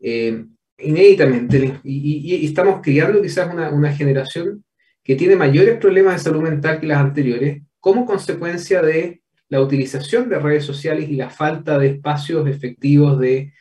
eh, 0.00 0.44
inéditamente. 0.78 1.80
Y, 1.84 2.44
estamos 2.46 2.80
criando 2.82 3.20
quizás 3.20 3.52
una, 3.52 3.92
generación 3.92 4.64
que 5.02 5.16
tiene 5.16 5.36
mayores 5.36 5.78
problemas 5.78 6.14
de 6.14 6.30
salud 6.30 6.42
mental 6.42 6.80
que 6.80 6.86
las 6.86 6.98
anteriores 6.98 7.62
como 7.78 8.04
consecuencia 8.04 8.82
de 8.82 9.22
la 9.48 9.60
utilización 9.60 10.28
de 10.28 10.38
redes 10.38 10.64
sociales 10.64 11.08
y 11.08 11.16
la 11.16 11.30
falta 11.30 11.78
de 11.78 11.88
espacios 11.88 12.46
efectivos 12.46 13.18
de 13.18 13.52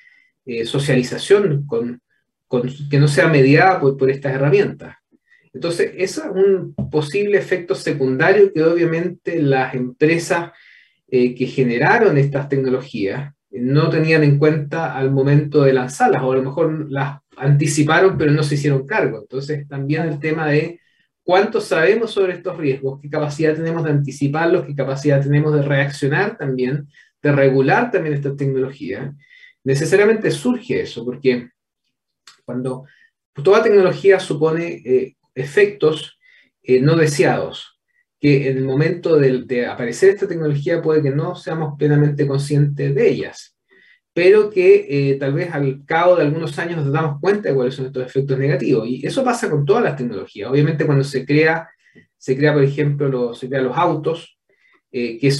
eh, 0.46 0.65
socialización 0.65 1.68
que 2.89 3.00
no 3.00 3.08
sea 3.08 3.28
mediada 3.28 3.80
por, 3.80 4.10
estas 4.10 4.34
herramientas. 4.34 4.96
Entonces, 5.54 5.92
eso 5.98 6.24
es 6.24 6.32
un 6.32 6.76
posible 6.90 7.38
efecto 7.38 7.76
secundario 7.76 8.54
que 8.54 8.64
obviamente 8.64 9.42
las 9.42 9.74
empresas 9.74 10.52
eh, 11.08 11.34
que 11.34 11.48
generaron 11.48 12.18
estas 12.18 12.50
tecnologías 12.50 13.34
no 13.52 13.90
tenían 13.90 14.24
en 14.24 14.38
cuenta 14.38 14.96
al 14.96 15.12
momento 15.12 15.64
de 15.64 15.74
lanzarlas, 15.74 16.22
o 16.22 16.32
a 16.32 16.36
lo 16.36 16.44
mejor 16.44 16.92
las 16.92 17.20
anticiparon 17.38 18.18
pero 18.18 18.32
no 18.32 18.44
se 18.44 18.56
hicieron 18.56 18.86
cargo. 18.86 19.20
Entonces, 19.22 19.68
también 19.68 20.04
el 20.04 20.20
tema 20.20 20.48
de 20.48 20.80
cuánto 21.24 21.62
sabemos 21.62 22.12
sobre 22.12 22.34
estos 22.34 22.58
riesgos, 22.58 23.00
qué 23.02 23.10
capacidad 23.10 23.56
tenemos 23.56 23.84
de 23.84 23.92
anticiparlos, 23.92 24.66
qué 24.66 24.76
capacidad 24.76 25.22
tenemos 25.22 25.54
de 25.54 25.64
reaccionar 25.64 26.38
también, 26.38 26.88
de 27.22 27.32
regular 27.32 27.92
también 27.92 28.16
esta 28.16 28.36
tecnología. 28.36 29.14
Necesariamente 29.64 30.32
surge 30.32 30.82
eso, 30.82 31.04
porque 31.04 31.50
cuando 32.46 32.86
toda 33.44 33.64
tecnología 33.64 34.20
supone 34.20 34.82
eh, 34.86 35.16
efectos 35.36 36.20
eh, 36.63 36.82
no 36.82 36.96
deseados, 36.96 37.80
que 38.20 38.50
en 38.50 38.58
el 38.58 38.65
momento 38.65 39.18
de, 39.18 39.44
de, 39.44 39.65
aparecer 39.65 40.10
esta 40.10 40.28
tecnología 40.28 40.82
puede 40.82 41.02
que 41.02 41.12
no 41.12 41.36
seamos 41.36 41.76
plenamente 41.78 42.28
conscientes 42.28 42.94
de 42.94 43.10
ellas 43.10 43.56
pero 44.20 44.50
que 44.50 44.86
eh, 44.89 45.15
tal 45.15 45.32
vez 45.32 45.50
al 45.54 45.86
cabo 45.86 46.18
de 46.18 46.24
algunos 46.24 46.60
años 46.60 46.84
nos 46.84 46.92
damos 46.92 47.22
cuenta 47.22 47.48
de 47.48 47.56
cuáles 47.56 47.74
son 47.74 47.86
estos 47.86 48.06
efectos 48.06 48.38
negativos. 48.38 48.86
Y 48.86 49.08
eso 49.08 49.24
pasa 49.24 49.50
con 49.50 49.63
todas 49.63 49.82
las 49.82 49.96
tecnologías. 49.96 50.52
Obviamente 50.52 50.86
cuando 50.86 51.06
se 51.06 51.26
crea, 51.26 51.70
se 52.18 52.36
crea 52.36 52.54
por 52.54 52.62
ejemplo, 52.62 53.08
los, 53.08 53.39
se 53.39 53.48
crean 53.48 53.63
los 53.63 53.78
autos, 53.78 54.38
eh, 54.92 55.18
que 55.20 55.32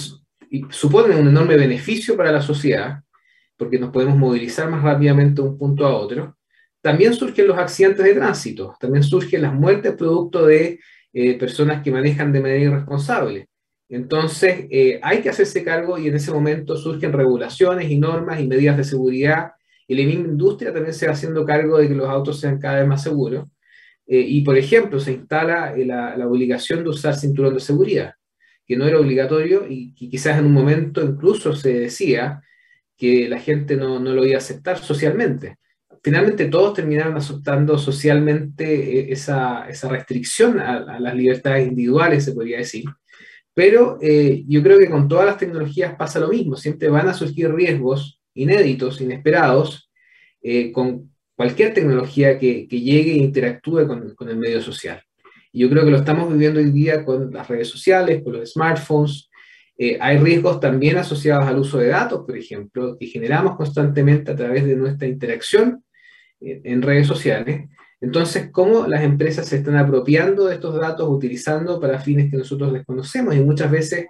suponen 0.70 1.18
un 1.18 1.28
enorme 1.28 1.58
beneficio 1.58 2.16
para 2.16 2.32
la 2.32 2.42
sociedad, 2.42 3.02
porque 3.58 3.80
nos 3.80 3.92
podemos 3.92 4.18
movilizar 4.18 4.70
más 4.70 4.82
rápidamente 4.82 5.42
de 5.42 5.50
un 5.50 5.58
punto 5.58 5.86
a 5.86 5.94
otro. 5.94 6.38
También 6.82 7.14
surgen 7.14 7.48
los 7.48 7.58
accidentes 7.58 8.06
de 8.06 8.14
tránsito, 8.14 8.76
también 8.80 9.04
surgen 9.04 9.42
las 9.42 9.54
muertes 9.54 9.94
producto 9.96 10.46
de 10.46 10.80
eh, 11.14 11.38
personas 11.38 11.84
que 11.84 11.92
manejan 11.92 12.32
de 12.32 12.42
manera 12.42 12.60
irresponsable. 12.60 13.50
Entonces, 13.90 14.68
eh, 14.70 15.00
hay 15.02 15.22
que 15.22 15.30
hacerse 15.30 15.64
cargo 15.64 15.98
y 15.98 16.08
en 16.08 16.16
ese 16.16 16.32
momento 16.32 16.78
surgen 16.78 17.12
regulaciones 17.12 17.90
y 17.90 17.98
normas 17.98 18.40
y 18.40 18.48
medidas 18.48 18.78
de 18.78 18.84
seguridad. 18.84 19.54
Y 19.88 19.96
la 19.96 20.06
misma 20.06 20.28
industria 20.30 20.72
también 20.72 20.94
se 20.94 21.08
va 21.08 21.14
haciendo 21.14 21.46
cargo 21.46 21.80
de 21.80 21.88
que 21.88 21.96
los 21.96 22.08
autos 22.08 22.40
sean 22.40 22.60
cada 22.60 22.80
vez 22.80 22.88
más 22.88 23.02
seguros. 23.04 23.48
Eh, 24.12 24.22
y, 24.28 24.42
por 24.42 24.58
ejemplo, 24.58 25.00
se 25.00 25.14
instala 25.14 25.76
la, 25.78 26.28
obligación 26.28 26.84
de 26.84 26.90
usar 26.90 27.16
cinturón 27.16 27.54
de 27.54 27.60
seguridad, 27.60 28.14
que 28.66 28.76
no 28.76 28.88
era 28.88 29.00
obligatorio 29.00 29.68
y, 29.70 29.94
quizás 29.94 30.40
en 30.40 30.46
un 30.48 30.54
momento 30.54 31.04
incluso 31.04 31.56
se 31.56 31.82
decía 31.82 32.42
que 32.98 33.30
la 33.30 33.40
gente 33.40 33.76
no, 33.78 34.00
lo 34.00 34.26
iba 34.26 34.36
a 34.36 34.40
aceptar 34.40 34.80
socialmente. 34.80 35.58
Finalmente 36.04 36.46
todos 36.46 36.74
terminaron 36.74 37.18
aceptando 37.18 37.78
socialmente 37.78 39.12
esa, 39.12 39.66
restricción 39.90 40.60
a 40.60 41.00
las 41.00 41.16
libertades 41.16 41.68
individuales, 41.68 42.24
se 42.24 42.34
podría 42.34 42.58
decir. 42.60 42.86
Pero 43.60 43.98
eh, 44.02 44.46
yo 44.48 44.64
creo 44.64 44.78
que 44.78 44.90
con 44.90 45.10
todas 45.10 45.26
las 45.26 45.38
tecnologías 45.38 45.96
pasa 45.96 46.18
lo 46.22 46.30
mismo, 46.30 46.56
siempre 46.56 46.88
van 46.88 47.10
a 47.10 47.14
surgir 47.14 47.54
riesgos 47.54 48.22
inéditos, 48.34 49.02
inesperados, 49.02 49.92
eh, 50.42 50.72
con 50.72 51.12
cualquier 51.36 51.74
tecnología 51.74 52.40
que, 52.40 52.68
llegue 52.68 53.12
e 53.12 53.18
interactúe 53.18 53.86
con, 53.86 54.30
el 54.30 54.38
medio 54.38 54.62
social. 54.62 55.04
Y 55.52 55.60
yo 55.60 55.70
creo 55.70 55.84
que 55.84 55.92
lo 55.92 55.98
estamos 55.98 56.32
viviendo 56.32 56.62
hoy 56.62 56.72
día 56.72 57.04
con 57.04 57.34
las 57.34 57.50
redes 57.50 57.68
sociales, 57.68 58.24
con 58.24 58.32
los 58.32 58.50
smartphones. 58.50 59.30
Eh, 59.78 59.98
hay 60.00 60.18
riesgos 60.20 60.62
también 60.62 60.98
asociados 60.98 61.46
al 61.46 61.60
uso 61.60 61.80
de 61.80 61.88
datos, 61.88 62.24
por 62.26 62.38
ejemplo, 62.38 62.98
que 62.98 63.08
generamos 63.08 63.58
constantemente 63.58 64.32
a 64.32 64.38
través 64.38 64.64
de 64.64 64.78
nuestra 64.78 65.06
interacción 65.06 65.84
en 66.42 66.82
redes 66.82 67.08
sociales. 67.08 67.70
Entonces, 68.02 68.50
¿cómo 68.52 68.88
las 68.88 69.04
empresas 69.04 69.48
se 69.48 69.58
están 69.58 69.76
apropiando 69.76 70.46
de 70.46 70.56
estos 70.56 70.80
datos, 70.80 71.08
utilizando 71.10 71.80
para 71.80 72.00
fines 72.00 72.32
que 72.32 72.38
nosotros 72.38 72.72
desconocemos 72.72 73.36
y 73.36 73.42
muchas 73.42 73.70
veces 73.70 74.08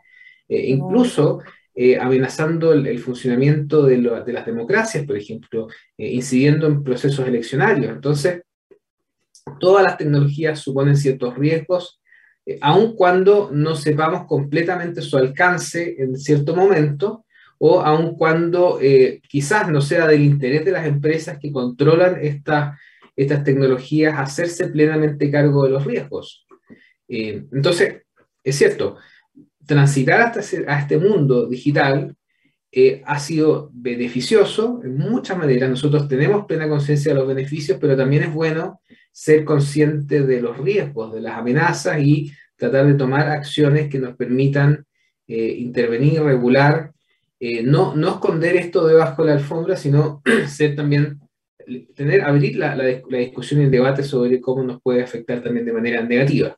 eh, 0.47 0.67
incluso 0.67 1.41
eh, 1.73 1.97
amenazando 1.97 2.73
el, 2.73 2.99
funcionamiento 2.99 3.83
de, 3.83 3.97
las 3.97 4.45
democracias, 4.45 5.05
por 5.05 5.17
ejemplo, 5.17 5.67
eh, 5.97 6.11
incidiendo 6.11 6.67
en 6.67 6.83
procesos 6.83 7.27
eleccionarios? 7.27 7.91
Entonces, 7.91 8.43
todas 9.59 9.83
las 9.83 9.97
tecnologías 9.97 10.59
suponen 10.59 10.95
ciertos 10.95 11.35
riesgos, 11.35 11.99
aun 12.61 12.95
cuando 12.95 13.51
no 13.53 13.75
sepamos 13.75 14.25
completamente 14.25 15.01
su 15.01 15.17
alcance 15.17 15.95
en 15.99 16.17
cierto 16.17 16.55
momento, 16.55 17.25
o 17.59 17.81
aun 17.81 18.15
cuando 18.15 18.79
quizás 19.27 19.69
no 19.69 19.81
sea 19.81 20.07
del 20.07 20.23
interés 20.23 20.65
de 20.65 20.71
las 20.71 20.87
empresas 20.87 21.37
que 21.39 21.51
controlan 21.51 22.17
esta 22.21 22.79
estas 23.19 23.43
tecnologías 23.43 24.17
hacerse 24.17 24.67
plenamente 24.67 25.29
cargo 25.29 25.65
de 25.65 25.71
los 25.71 25.85
riesgos. 25.85 26.47
Eh, 27.09 27.43
entonces, 27.51 28.03
es 28.41 28.55
cierto, 28.55 28.95
transitar 29.65 30.21
hasta 30.21 30.39
a 30.71 30.79
este 30.79 30.97
mundo 30.97 31.45
digital 31.45 32.15
eh, 32.71 33.01
ha 33.05 33.19
sido 33.19 33.71
beneficioso 33.73 34.79
en 34.85 34.95
muchas 34.95 35.37
maneras. 35.37 35.69
Nosotros 35.69 36.07
tenemos 36.07 36.45
plena 36.45 36.69
conciencia 36.69 37.11
de 37.11 37.19
los 37.19 37.27
beneficios, 37.27 37.77
pero 37.81 37.97
también 37.97 38.23
es 38.23 38.33
bueno 38.33 38.81
ser 39.11 39.43
consciente 39.43 40.21
de 40.21 40.41
los 40.41 40.57
riesgos, 40.57 41.13
de 41.13 41.19
las 41.19 41.37
amenazas 41.37 41.99
y 41.99 42.31
tratar 42.55 42.87
de 42.87 42.93
tomar 42.93 43.27
acciones 43.27 43.89
que 43.89 43.99
nos 43.99 44.15
permitan 44.15 44.85
eh, 45.27 45.55
intervenir, 45.57 46.23
regular, 46.23 46.93
no, 47.39 47.95
no 47.95 48.09
esconder 48.09 48.55
esto 48.57 48.85
debajo 48.85 49.23
de 49.23 49.29
la 49.29 49.33
alfombra, 49.35 49.75
sino 49.77 50.21
ser 50.47 50.75
también 50.75 51.19
tener, 51.95 52.23
abrir 52.23 52.57
la, 52.57 52.75
la, 52.75 52.83
discusión 52.83 53.61
y 53.61 53.65
el 53.65 53.71
debate 53.71 54.03
sobre 54.03 54.41
cómo 54.41 54.63
nos 54.63 54.81
puede 54.81 55.03
afectar 55.03 55.41
también 55.41 55.65
de 55.65 55.73
manera 55.73 56.01
negativa. 56.03 56.55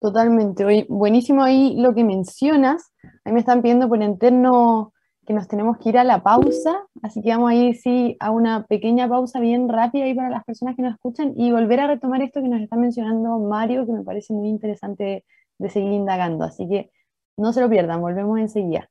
Totalmente. 0.00 0.86
Buenísimo 0.88 1.42
ahí 1.42 1.76
lo 1.78 1.94
que 1.94 2.04
mencionas. 2.04 2.92
Ahí 3.24 3.32
me 3.32 3.40
están 3.40 3.62
pidiendo 3.62 3.88
por 3.88 4.02
interno 4.02 4.92
que 5.24 5.32
nos 5.32 5.46
tenemos 5.46 5.78
que 5.78 5.90
ir 5.90 5.98
a 5.98 6.04
la 6.04 6.24
pausa, 6.24 6.84
así 7.00 7.22
que 7.22 7.30
vamos 7.30 7.52
a 7.52 7.54
ir 7.54 7.76
sí, 7.76 8.16
a 8.18 8.32
una 8.32 8.66
pequeña 8.66 9.08
pausa 9.08 9.38
bien 9.38 9.68
rápida 9.68 10.04
ahí 10.04 10.14
para 10.14 10.30
las 10.30 10.42
personas 10.44 10.74
que 10.74 10.82
nos 10.82 10.94
escuchan 10.94 11.32
y 11.36 11.52
volver 11.52 11.78
a 11.78 11.86
retomar 11.86 12.22
esto 12.22 12.42
que 12.42 12.48
nos 12.48 12.60
está 12.60 12.74
mencionando 12.74 13.38
Mario, 13.38 13.86
que 13.86 13.92
me 13.92 14.02
parece 14.02 14.34
muy 14.34 14.48
interesante 14.48 15.24
de 15.58 15.70
seguir 15.70 15.92
indagando. 15.92 16.44
Así 16.44 16.68
que 16.68 16.90
no 17.36 17.52
se 17.52 17.60
lo 17.60 17.70
pierdan, 17.70 18.00
volvemos 18.00 18.40
enseguida. 18.40 18.90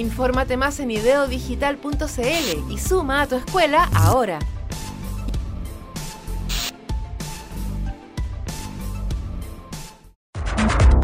Infórmate 0.00 0.56
más 0.56 0.80
en 0.80 0.90
ideodigital.cl 0.90 2.72
y 2.72 2.78
suma 2.78 3.20
a 3.20 3.26
tu 3.26 3.36
escuela 3.36 3.88
ahora. 3.92 4.38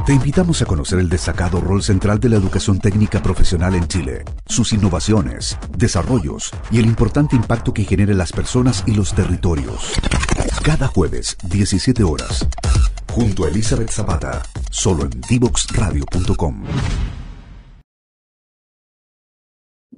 Te 0.06 0.14
invitamos 0.14 0.62
a 0.62 0.66
conocer 0.66 0.98
el 1.00 1.10
destacado 1.10 1.60
rol 1.60 1.82
central 1.82 2.20
de 2.20 2.30
la 2.30 2.36
educación 2.36 2.78
técnica 2.78 3.22
profesional 3.22 3.74
en 3.74 3.86
Chile, 3.86 4.24
sus 4.46 4.72
innovaciones, 4.72 5.58
desarrollos 5.76 6.50
y 6.70 6.78
el 6.78 6.86
importante 6.86 7.36
impacto 7.36 7.74
que 7.74 7.84
genera 7.84 8.12
en 8.12 8.18
las 8.18 8.32
personas 8.32 8.82
y 8.86 8.94
los 8.94 9.12
territorios. 9.12 9.92
Cada 10.62 10.86
jueves, 10.86 11.36
17 11.42 12.02
horas, 12.02 12.46
junto 13.12 13.44
a 13.44 13.48
Elizabeth 13.48 13.90
Zapata, 13.90 14.42
solo 14.70 15.02
en 15.02 15.20
divoxradio.com. 15.28 16.62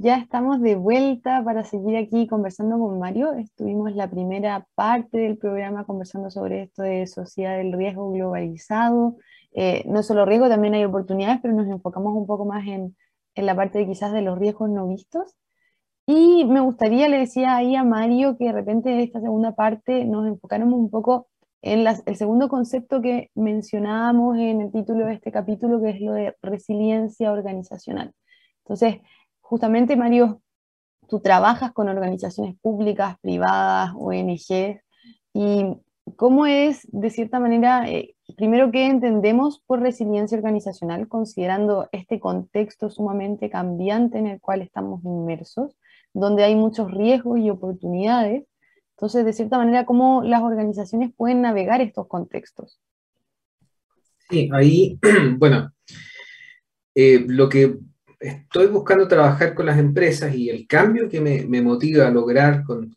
Ya 0.01 0.17
estamos 0.19 0.61
de 0.61 0.77
vuelta 0.77 1.43
para 1.43 1.65
seguir 1.65 1.97
aquí 1.97 2.29
conversando 2.29 2.79
con 2.79 3.01
Mario. 3.01 3.33
Estuvimos 3.33 3.93
la 3.97 4.09
primera 4.09 4.65
parte 4.77 5.19
del 5.19 5.37
programa 5.37 5.85
conversando 5.85 6.31
sobre 6.31 6.63
esto 6.63 6.85
de 6.85 7.09
sociedad 7.09 7.57
del 7.57 7.73
riesgo 7.73 8.13
globalizado. 8.13 9.17
Eh, 9.51 9.83
no 9.89 10.05
solo 10.05 10.25
riesgo, 10.25 10.49
también 10.49 10.75
hay 10.75 10.85
oportunidades, 10.85 11.41
pero 11.43 11.53
nos 11.53 11.67
enfocamos 11.67 12.15
un 12.15 12.29
poco 12.29 12.45
más 12.45 12.65
en, 12.69 12.97
en 13.35 13.47
la 13.47 13.57
parte 13.57 13.81
de 13.81 13.89
quizás 13.89 14.13
de 14.13 14.23
los 14.23 14.39
riesgos 14.39 14.71
no 14.71 14.87
vistos. 14.87 15.35
Y 16.07 16.45
me 16.45 16.61
gustaría, 16.61 17.09
le 17.09 17.19
decía 17.19 17.57
ahí 17.57 17.75
a 17.75 17.83
Mario, 17.83 18.37
que 18.39 18.45
de 18.47 18.53
repente 18.53 18.93
en 18.93 19.01
esta 19.01 19.21
segunda 19.21 19.57
parte 19.57 20.05
nos 20.05 20.29
enfocáramos 20.29 20.79
un 20.79 20.91
poco 20.91 21.27
en 21.61 21.85
el 22.07 22.17
segundo 22.17 22.49
concepto 22.49 23.03
que 23.03 23.31
mencionábamos 23.35 24.39
en 24.39 24.61
el 24.61 24.71
título 24.71 25.07
de 25.07 25.15
este 25.15 25.33
capítulo, 25.33 25.83
que 25.83 25.91
es 25.91 26.01
lo 26.01 26.13
de 26.13 26.37
resiliencia 26.41 27.33
organizacional. 27.33 28.15
Entonces, 28.69 29.01
justamente, 29.49 29.97
Mario, 29.97 30.43
tú 31.09 31.21
trabajas 31.21 31.73
con 31.73 31.89
organizaciones 31.89 32.55
públicas, 32.61 33.17
privadas, 33.23 33.93
ONG, 33.97 34.83
y 35.33 35.65
cómo 36.17 36.45
es, 36.45 36.87
de 36.93 37.09
cierta 37.09 37.41
manera, 37.41 37.89
eh, 37.89 38.15
primero, 38.37 38.71
¿qué 38.71 38.85
entendemos 38.85 39.63
por 39.67 39.81
resiliencia 39.81 40.37
organizacional, 40.37 41.09
considerando 41.09 41.89
este 41.93 42.21
contexto 42.21 42.91
sumamente 42.91 43.49
cambiante 43.49 44.19
en 44.19 44.27
el 44.27 44.39
cual 44.39 44.61
estamos 44.61 45.03
inmersos, 45.03 45.75
donde 46.13 46.45
hay 46.45 46.55
muchos 46.55 46.91
riesgos 46.91 47.39
y 47.39 47.49
oportunidades? 47.49 48.45
Entonces, 48.97 49.25
de 49.25 49.33
cierta 49.33 49.57
manera, 49.57 49.87
¿cómo 49.87 50.23
las 50.23 50.43
organizaciones 50.43 51.11
pueden 51.17 51.41
navegar 51.41 51.81
estos 51.81 52.07
contextos? 52.07 52.83
Sí, 54.29 54.51
ahí, 54.53 54.99
bueno, 55.39 55.73
eh, 56.95 57.25
lo 57.27 57.49
que 57.49 57.79
estoy 58.21 58.67
buscando 58.67 59.07
trabajar 59.07 59.55
con 59.55 59.67
las 59.67 59.79
empresas 59.79 60.35
y 60.35 60.51
el 60.51 60.67
cambio 60.67 61.09
que 61.09 61.21
me, 61.21 61.63
motiva 61.63 62.07
a 62.07 62.11
lograr 62.11 62.65
con, 62.65 62.97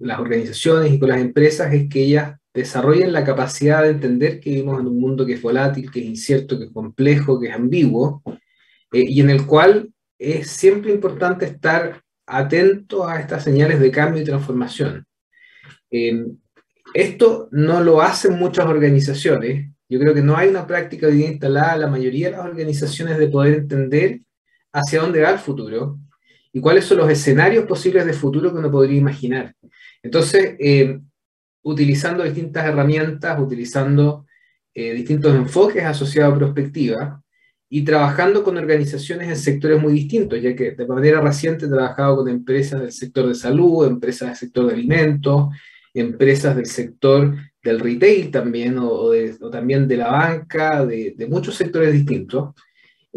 las 0.00 0.18
organizaciones 0.18 0.92
y 0.92 0.98
con 0.98 1.10
las 1.10 1.20
empresas 1.20 1.72
es 1.72 1.88
que 1.88 2.02
ellas 2.02 2.38
desarrollen 2.52 3.12
la 3.12 3.24
capacidad 3.24 3.82
de 3.82 3.90
entender 3.90 4.40
que 4.40 4.50
vivimos 4.50 4.80
en 4.80 4.86
un 4.86 5.00
mundo 5.00 5.26
que 5.26 5.34
es 5.34 5.42
volátil, 5.42 5.90
que 5.90 6.00
es 6.00 6.06
incierto, 6.06 6.58
que 6.58 6.64
es 6.66 6.70
complejo, 6.70 7.38
que 7.38 7.48
es 7.48 7.54
ambiguo, 7.54 8.22
eh, 8.92 9.04
y 9.06 9.20
en 9.20 9.30
el 9.30 9.44
cual 9.46 9.92
es 10.18 10.50
siempre 10.50 10.92
importante 10.92 11.46
estar 11.46 12.00
atento 12.26 13.06
a 13.06 13.20
estas 13.20 13.44
señales 13.44 13.80
de 13.80 13.90
cambio 13.90 14.22
y 14.22 14.24
transformación. 14.24 15.04
Eh, 15.90 16.24
esto 16.94 17.48
no 17.50 17.82
lo 17.82 18.00
hacen 18.00 18.38
muchas 18.38 18.66
organizaciones. 18.66 19.68
Yo 19.88 19.98
creo 19.98 20.14
que 20.14 20.22
no 20.22 20.36
hay 20.36 20.48
una 20.48 20.66
práctica 20.66 21.08
bien 21.08 21.32
instalada 21.32 21.74
en 21.74 21.80
la 21.80 21.88
mayoría 21.88 22.30
de 22.30 22.36
las 22.36 22.46
organizaciones 22.46 23.18
de 23.18 23.28
poder 23.28 23.54
entender 23.54 24.20
hacia 24.74 25.00
dónde 25.00 25.22
va 25.22 25.30
el 25.30 25.38
futuro 25.38 25.98
y 26.52 26.60
cuáles 26.60 26.84
son 26.84 26.98
los 26.98 27.10
escenarios 27.10 27.64
posibles 27.64 28.04
de 28.04 28.12
futuro 28.12 28.52
que 28.52 28.58
uno 28.58 28.70
podría 28.70 28.98
imaginar. 28.98 29.54
Entonces, 30.02 30.56
eh, 30.58 30.98
utilizando 31.62 32.24
distintas 32.24 32.66
herramientas, 32.66 33.40
utilizando 33.40 34.26
eh, 34.74 34.92
distintos 34.92 35.34
enfoques 35.34 35.84
asociados 35.84 36.34
a 36.34 36.38
perspectiva 36.38 37.22
y 37.68 37.82
trabajando 37.82 38.42
con 38.42 38.56
organizaciones 38.56 39.28
en 39.28 39.36
sectores 39.36 39.80
muy 39.80 39.92
distintos, 39.92 40.42
ya 40.42 40.54
que 40.54 40.72
de 40.72 40.86
manera 40.86 41.20
reciente 41.20 41.66
he 41.66 41.68
trabajado 41.68 42.16
con 42.16 42.28
empresas 42.28 42.80
del 42.80 42.92
sector 42.92 43.28
de 43.28 43.34
salud, 43.34 43.86
empresas 43.86 44.28
del 44.28 44.36
sector 44.36 44.66
de 44.66 44.74
alimentos, 44.74 45.48
empresas 45.94 46.56
del 46.56 46.66
sector 46.66 47.36
del 47.62 47.80
retail 47.80 48.30
también, 48.30 48.76
o, 48.78 49.10
también 49.50 49.86
de 49.86 49.96
la 49.96 50.10
banca, 50.10 50.84
de 50.84 51.26
muchos 51.28 51.54
sectores 51.54 51.92
distintos. 51.92 52.54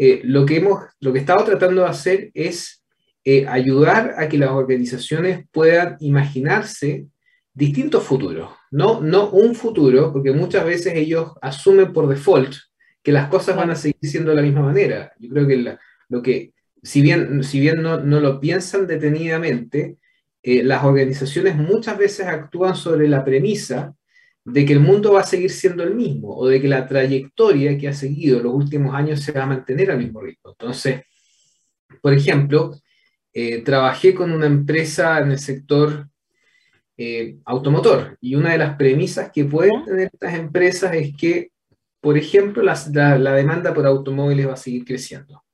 Eh, 0.00 0.20
lo, 0.22 0.46
que 0.46 0.58
hemos, 0.58 0.84
lo 1.00 1.12
que 1.12 1.18
estado 1.18 1.44
tratando 1.44 1.82
de 1.82 1.88
hacer 1.88 2.30
es 2.32 2.84
eh, 3.24 3.46
ayudar 3.48 4.14
a 4.16 4.28
que 4.28 4.38
las 4.38 4.50
organizaciones 4.50 5.44
puedan 5.50 5.96
imaginarse 5.98 7.06
distintos 7.52 8.04
futuros, 8.04 8.50
no, 8.70 9.00
no 9.00 9.30
un 9.30 9.56
futuro, 9.56 10.12
porque 10.12 10.30
muchas 10.30 10.64
veces 10.64 10.94
ellos 10.94 11.32
asumen 11.42 11.92
por 11.92 12.08
default 12.08 12.54
que 13.02 13.10
las 13.10 13.28
cosas 13.28 13.56
van 13.56 13.70
a 13.70 13.74
seguir 13.74 13.98
siendo 14.00 14.30
de 14.30 14.36
la 14.36 14.42
misma 14.42 14.62
manera. 14.62 15.12
Yo 15.18 15.30
creo 15.30 15.46
que 15.48 15.76
lo 16.08 16.22
que, 16.22 16.52
si 16.80 17.02
bien, 17.02 17.42
si 17.42 17.58
bien 17.58 17.82
no, 17.82 17.98
no 17.98 18.20
lo 18.20 18.38
piensan 18.38 18.86
detenidamente, 18.86 19.96
eh, 20.44 20.62
las 20.62 20.84
organizaciones 20.84 21.56
muchas 21.56 21.98
veces 21.98 22.26
actúan 22.26 22.76
sobre 22.76 23.08
la 23.08 23.24
premisa 23.24 23.94
de 24.50 24.64
que 24.64 24.72
el 24.72 24.80
mundo 24.80 25.12
va 25.12 25.20
a 25.20 25.24
seguir 25.24 25.50
siendo 25.50 25.82
el 25.82 25.94
mismo 25.94 26.34
o 26.34 26.48
de 26.48 26.60
que 26.60 26.68
la 26.68 26.86
trayectoria 26.86 27.76
que 27.76 27.88
ha 27.88 27.92
seguido 27.92 28.40
los 28.40 28.54
últimos 28.54 28.94
años 28.94 29.20
se 29.20 29.32
va 29.32 29.42
a 29.42 29.46
mantener 29.46 29.90
al 29.90 29.98
mismo 29.98 30.20
ritmo. 30.22 30.52
Entonces, 30.52 31.02
por 32.00 32.14
ejemplo, 32.14 32.74
eh, 33.32 33.62
trabajé 33.62 34.14
con 34.14 34.32
una 34.32 34.46
empresa 34.46 35.20
en 35.20 35.32
el 35.32 35.38
sector 35.38 36.08
eh, 36.96 37.36
automotor 37.44 38.16
y 38.20 38.34
una 38.34 38.52
de 38.52 38.58
las 38.58 38.76
premisas 38.76 39.30
que 39.32 39.44
pueden 39.44 39.84
tener 39.84 40.10
estas 40.12 40.34
empresas 40.34 40.94
es 40.94 41.14
que, 41.16 41.50
por 42.00 42.16
ejemplo, 42.16 42.62
la, 42.62 43.18
la, 43.18 43.34
demanda 43.34 43.74
por 43.74 43.86
automóviles 43.86 44.48
va 44.48 44.54
a 44.54 44.56
seguir 44.56 44.84
creciendo. 44.84 45.44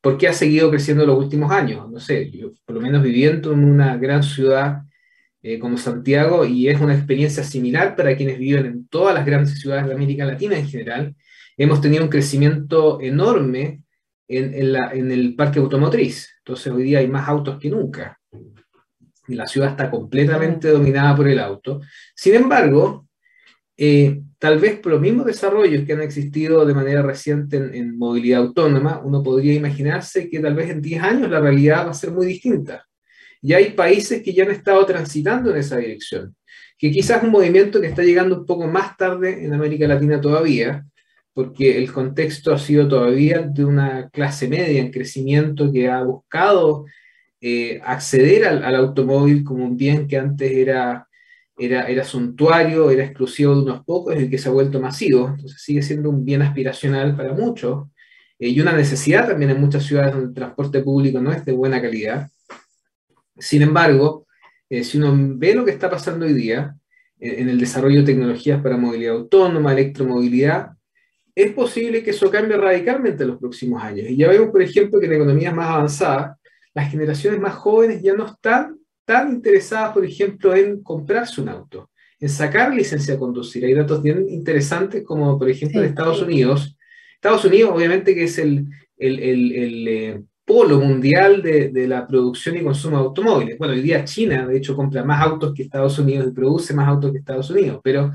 ¿Por 0.00 0.18
qué 0.18 0.28
ha 0.28 0.34
seguido 0.34 0.70
creciendo 0.70 1.06
los 1.06 1.18
últimos 1.18 1.50
años? 1.50 1.90
No 1.90 1.98
sé, 1.98 2.30
yo 2.30 2.52
por 2.66 2.76
lo 2.76 2.82
menos 2.82 3.02
viviendo 3.02 3.52
en 3.52 3.64
una 3.64 3.96
gran 3.96 4.22
ciudad 4.22 4.82
eh, 5.46 5.58
como 5.58 5.76
Santiago 5.76 6.46
y 6.46 6.70
es 6.70 6.80
una 6.80 6.94
experiencia 6.94 7.44
similar 7.44 7.94
para 7.96 8.16
quienes 8.16 8.38
viven 8.38 8.64
en 8.64 8.88
todas 8.88 9.14
las 9.14 9.26
grandes 9.26 9.60
ciudades 9.60 9.86
de 9.86 9.92
América 9.92 10.24
Latina 10.24 10.56
en 10.56 10.66
general. 10.66 11.14
Hemos 11.58 11.82
tenido 11.82 12.02
un 12.02 12.08
crecimiento 12.08 12.98
enorme 13.02 13.82
en, 14.26 14.54
en, 14.54 15.12
el 15.12 15.34
parque 15.36 15.58
automotriz. 15.58 16.30
Entonces 16.38 16.72
hoy 16.72 16.84
día 16.84 17.00
hay 17.00 17.08
más 17.08 17.28
autos 17.28 17.58
que 17.58 17.68
nunca. 17.68 18.18
Y 19.28 19.34
la 19.34 19.46
ciudad 19.46 19.72
está 19.72 19.90
completamente 19.90 20.68
dominada 20.68 21.14
por 21.14 21.28
el 21.28 21.38
auto. 21.38 21.82
Sin 22.16 22.36
embargo, 22.36 23.06
eh, 23.76 24.22
tal 24.38 24.58
vez 24.58 24.80
por 24.80 24.92
los 24.92 25.00
mismos 25.02 25.26
desarrollos 25.26 25.84
que 25.84 25.92
han 25.92 26.00
existido 26.00 26.64
de 26.64 26.72
manera 26.72 27.02
reciente 27.02 27.58
en, 27.58 27.74
en, 27.74 27.98
movilidad 27.98 28.40
autónoma, 28.40 29.02
uno 29.04 29.22
podría 29.22 29.52
imaginarse 29.52 30.30
que 30.30 30.40
tal 30.40 30.54
vez 30.54 30.70
en 30.70 30.80
10 30.80 31.02
años 31.02 31.30
la 31.30 31.40
realidad 31.40 31.86
va 31.86 31.90
a 31.90 31.94
ser 31.94 32.12
muy 32.12 32.24
distinta. 32.24 32.86
Y 33.44 33.52
hay 33.52 33.72
países 33.72 34.22
que 34.22 34.32
ya 34.32 34.44
han 34.44 34.52
estado 34.52 34.86
transitando 34.86 35.50
en 35.50 35.58
esa 35.58 35.76
dirección, 35.76 36.34
que 36.78 36.90
quizás 36.90 37.22
un 37.22 37.28
movimiento 37.28 37.78
que 37.78 37.88
está 37.88 38.02
llegando 38.02 38.38
un 38.38 38.46
poco 38.46 38.66
más 38.66 38.96
tarde 38.96 39.44
en 39.44 39.52
América 39.52 39.86
Latina 39.86 40.18
todavía, 40.18 40.86
porque 41.34 41.76
el 41.76 41.92
contexto 41.92 42.54
ha 42.54 42.58
sido 42.58 42.88
todavía 42.88 43.42
de 43.42 43.66
una 43.66 44.08
clase 44.08 44.48
media 44.48 44.80
en 44.80 44.90
crecimiento 44.90 45.70
que 45.70 45.90
ha 45.90 46.02
buscado 46.02 46.86
eh, 47.38 47.82
acceder 47.84 48.46
al, 48.46 48.74
automóvil 48.74 49.44
como 49.44 49.66
un 49.66 49.76
bien 49.76 50.08
que 50.08 50.16
antes 50.16 50.50
era, 50.50 51.06
era, 51.58 51.86
era 51.86 52.02
suntuario, 52.02 52.90
era 52.90 53.04
exclusivo 53.04 53.56
de 53.56 53.60
unos 53.60 53.84
pocos, 53.84 54.18
y 54.18 54.30
que 54.30 54.38
se 54.38 54.48
ha 54.48 54.52
vuelto 54.52 54.80
masivo. 54.80 55.28
Entonces 55.28 55.60
sigue 55.60 55.82
siendo 55.82 56.08
un 56.08 56.24
bien 56.24 56.40
aspiracional 56.40 57.14
para 57.14 57.34
muchos 57.34 57.88
eh, 58.38 58.48
y 58.48 58.58
una 58.58 58.72
necesidad 58.72 59.28
también 59.28 59.50
en 59.50 59.60
muchas 59.60 59.84
ciudades 59.84 60.12
donde 60.12 60.28
el 60.28 60.34
transporte 60.34 60.80
público 60.80 61.20
no 61.20 61.30
es 61.30 61.44
de 61.44 61.52
buena 61.52 61.82
calidad. 61.82 62.30
Sin 63.38 63.62
embargo, 63.62 64.26
eh, 64.68 64.84
si 64.84 64.98
uno 64.98 65.14
ve 65.36 65.54
lo 65.54 65.64
que 65.64 65.72
está 65.72 65.90
pasando 65.90 66.26
hoy 66.26 66.32
día 66.32 66.76
eh, 67.18 67.36
en 67.38 67.48
el 67.48 67.58
desarrollo 67.58 68.00
de 68.00 68.06
tecnologías 68.06 68.62
para 68.62 68.76
movilidad 68.76 69.16
autónoma, 69.16 69.72
electromovilidad, 69.72 70.70
es 71.34 71.52
posible 71.52 72.02
que 72.02 72.10
eso 72.10 72.30
cambie 72.30 72.56
radicalmente 72.56 73.24
en 73.24 73.30
los 73.30 73.38
próximos 73.38 73.82
años. 73.82 74.08
Y 74.08 74.16
ya 74.16 74.28
vemos, 74.28 74.50
por 74.50 74.62
ejemplo, 74.62 75.00
que 75.00 75.06
en 75.06 75.14
economías 75.14 75.54
más 75.54 75.68
avanzadas, 75.68 76.38
las 76.72 76.90
generaciones 76.90 77.40
más 77.40 77.54
jóvenes 77.54 78.02
ya 78.02 78.14
no 78.14 78.26
están 78.26 78.78
tan 79.04 79.32
interesadas, 79.32 79.92
por 79.92 80.04
ejemplo, 80.04 80.54
en 80.54 80.82
comprarse 80.82 81.40
un 81.40 81.48
auto, 81.48 81.90
en 82.20 82.28
sacar 82.28 82.72
licencia 82.72 83.14
de 83.14 83.20
conducir. 83.20 83.64
Hay 83.64 83.74
datos 83.74 84.02
bien 84.02 84.28
interesantes, 84.28 85.02
como 85.04 85.38
por 85.38 85.48
ejemplo 85.48 85.80
en 85.80 85.88
Estados 85.88 86.22
Unidos. 86.22 86.76
Estados 87.14 87.44
Unidos, 87.44 87.72
obviamente, 87.74 88.14
que 88.14 88.24
es 88.24 88.38
el, 88.38 88.66
el, 88.96 89.20
el, 89.20 89.88
eh, 89.88 90.22
polo 90.44 90.78
mundial 90.80 91.42
de, 91.42 91.70
de, 91.70 91.88
la 91.88 92.06
producción 92.06 92.56
y 92.56 92.62
consumo 92.62 92.98
de 92.98 93.04
automóviles. 93.04 93.58
Bueno, 93.58 93.74
hoy 93.74 93.80
día 93.80 94.04
China, 94.04 94.46
de 94.46 94.58
hecho, 94.58 94.76
compra 94.76 95.02
más 95.04 95.20
autos 95.22 95.54
que 95.54 95.62
Estados 95.62 95.98
Unidos 95.98 96.28
y 96.28 96.32
produce 96.32 96.74
más 96.74 96.88
autos 96.88 97.12
que 97.12 97.18
Estados 97.18 97.50
Unidos, 97.50 97.80
pero 97.82 98.12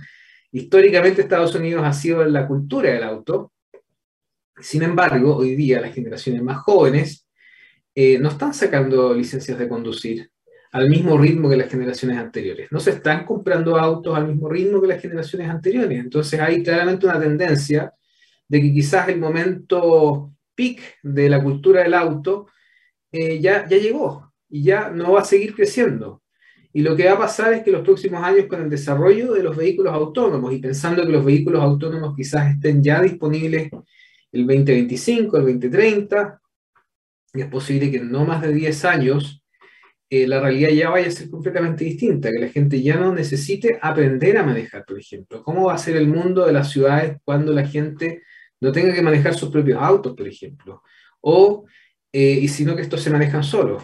históricamente 0.51 1.21
Estados 1.21 1.55
Unidos 1.55 1.83
ha 1.85 1.93
sido 1.93 2.23
la 2.25 2.47
cultura 2.47 2.91
del 2.91 3.03
auto. 3.03 3.51
Sin 4.59 4.83
embargo, 4.83 5.37
hoy 5.37 5.55
día 5.55 5.81
las 5.81 5.93
generaciones 5.93 6.43
más 6.43 6.57
jóvenes 6.59 7.27
eh, 7.95 8.19
no 8.19 8.29
están 8.29 8.53
sacando 8.53 9.13
licencias 9.13 9.57
de 9.57 9.67
conducir 9.67 10.29
al 10.71 10.89
mismo 10.89 11.17
ritmo 11.17 11.49
que 11.49 11.57
las 11.57 11.69
generaciones 11.69 12.17
anteriores. 12.17 12.71
No 12.71 12.79
se 12.79 12.91
están 12.91 13.25
comprando 13.25 13.77
autos 13.77 14.15
al 14.15 14.27
mismo 14.27 14.49
ritmo 14.49 14.79
que 14.81 14.87
las 14.87 15.01
generaciones 15.01 15.49
anteriores. 15.49 15.99
Entonces 15.99 16.39
hay 16.39 16.61
claramente 16.61 17.07
una 17.07 17.19
tendencia 17.19 17.91
de 18.47 18.61
que 18.61 18.73
quizás 18.73 19.09
el 19.09 19.19
momento 19.19 20.31
peak 20.59 20.81
de 21.03 21.29
la 21.29 21.41
cultura 21.41 21.83
del 21.83 21.93
auto 21.93 22.47
eh, 23.13 23.39
ya, 23.39 23.65
ya 23.65 23.77
llegó 23.77 24.33
y 24.49 24.63
ya 24.63 24.89
no 24.89 25.13
va 25.13 25.21
a 25.21 25.25
seguir 25.25 25.55
creciendo. 25.55 26.21
Y 26.73 26.81
lo 26.81 26.97
que 26.97 27.05
va 27.05 27.13
a 27.13 27.19
pasar 27.19 27.53
es 27.53 27.63
que 27.63 27.71
los 27.71 27.81
próximos 27.81 28.21
años 28.21 28.47
con 28.47 28.61
el 28.61 28.69
desarrollo 28.69 29.33
de 29.33 29.41
los 29.41 29.55
vehículos 29.55 29.93
autónomos 29.93 30.53
y 30.53 30.57
pensando 30.57 31.05
que 31.05 31.13
los 31.13 31.23
vehículos 31.23 31.63
autónomos 31.63 32.13
quizás 32.13 32.53
estén 32.53 32.83
ya 32.83 33.01
disponibles 33.01 33.69
el 34.33 34.45
2025, 34.45 35.37
el 35.37 35.43
2030, 35.43 36.41
es 37.33 37.45
posible 37.45 37.89
que 37.89 37.97
en 37.97 38.11
no 38.11 38.25
más 38.25 38.41
de 38.41 38.53
10 38.53 38.85
años 38.85 39.41
eh, 40.09 40.27
la 40.27 40.41
realidad 40.41 40.71
ya 40.71 40.89
vaya 40.89 41.07
a 41.07 41.11
ser 41.11 41.29
completamente 41.29 41.85
distinta, 41.85 42.31
que 42.31 42.39
la 42.39 42.49
gente 42.49 42.81
ya 42.81 42.97
no 42.97 43.13
necesite 43.13 43.79
aprender 43.81 44.37
a 44.37 44.43
manejar, 44.43 44.83
por 44.85 44.99
ejemplo. 44.99 45.41
¿Cómo 45.41 45.67
va 45.67 45.75
a 45.75 45.77
ser 45.77 45.95
el 45.95 46.07
mundo 46.07 46.45
de 46.45 46.53
las 46.53 46.69
ciudades 46.69 47.17
cuando 47.23 47.53
la 47.53 47.65
gente 47.65 48.23
no 48.61 48.71
tenga 48.71 48.93
que 48.93 49.01
manejar 49.01 49.33
sus 49.33 49.49
propios 49.49 49.81
autos, 49.81 50.15
por 50.15 50.27
ejemplo? 50.27 50.83
O, 51.21 51.65
eh, 52.11 52.39
y 52.41 52.47
sino 52.47 52.75
que 52.75 52.81
estos 52.81 53.01
se 53.01 53.09
manejan 53.09 53.43
solos. 53.43 53.83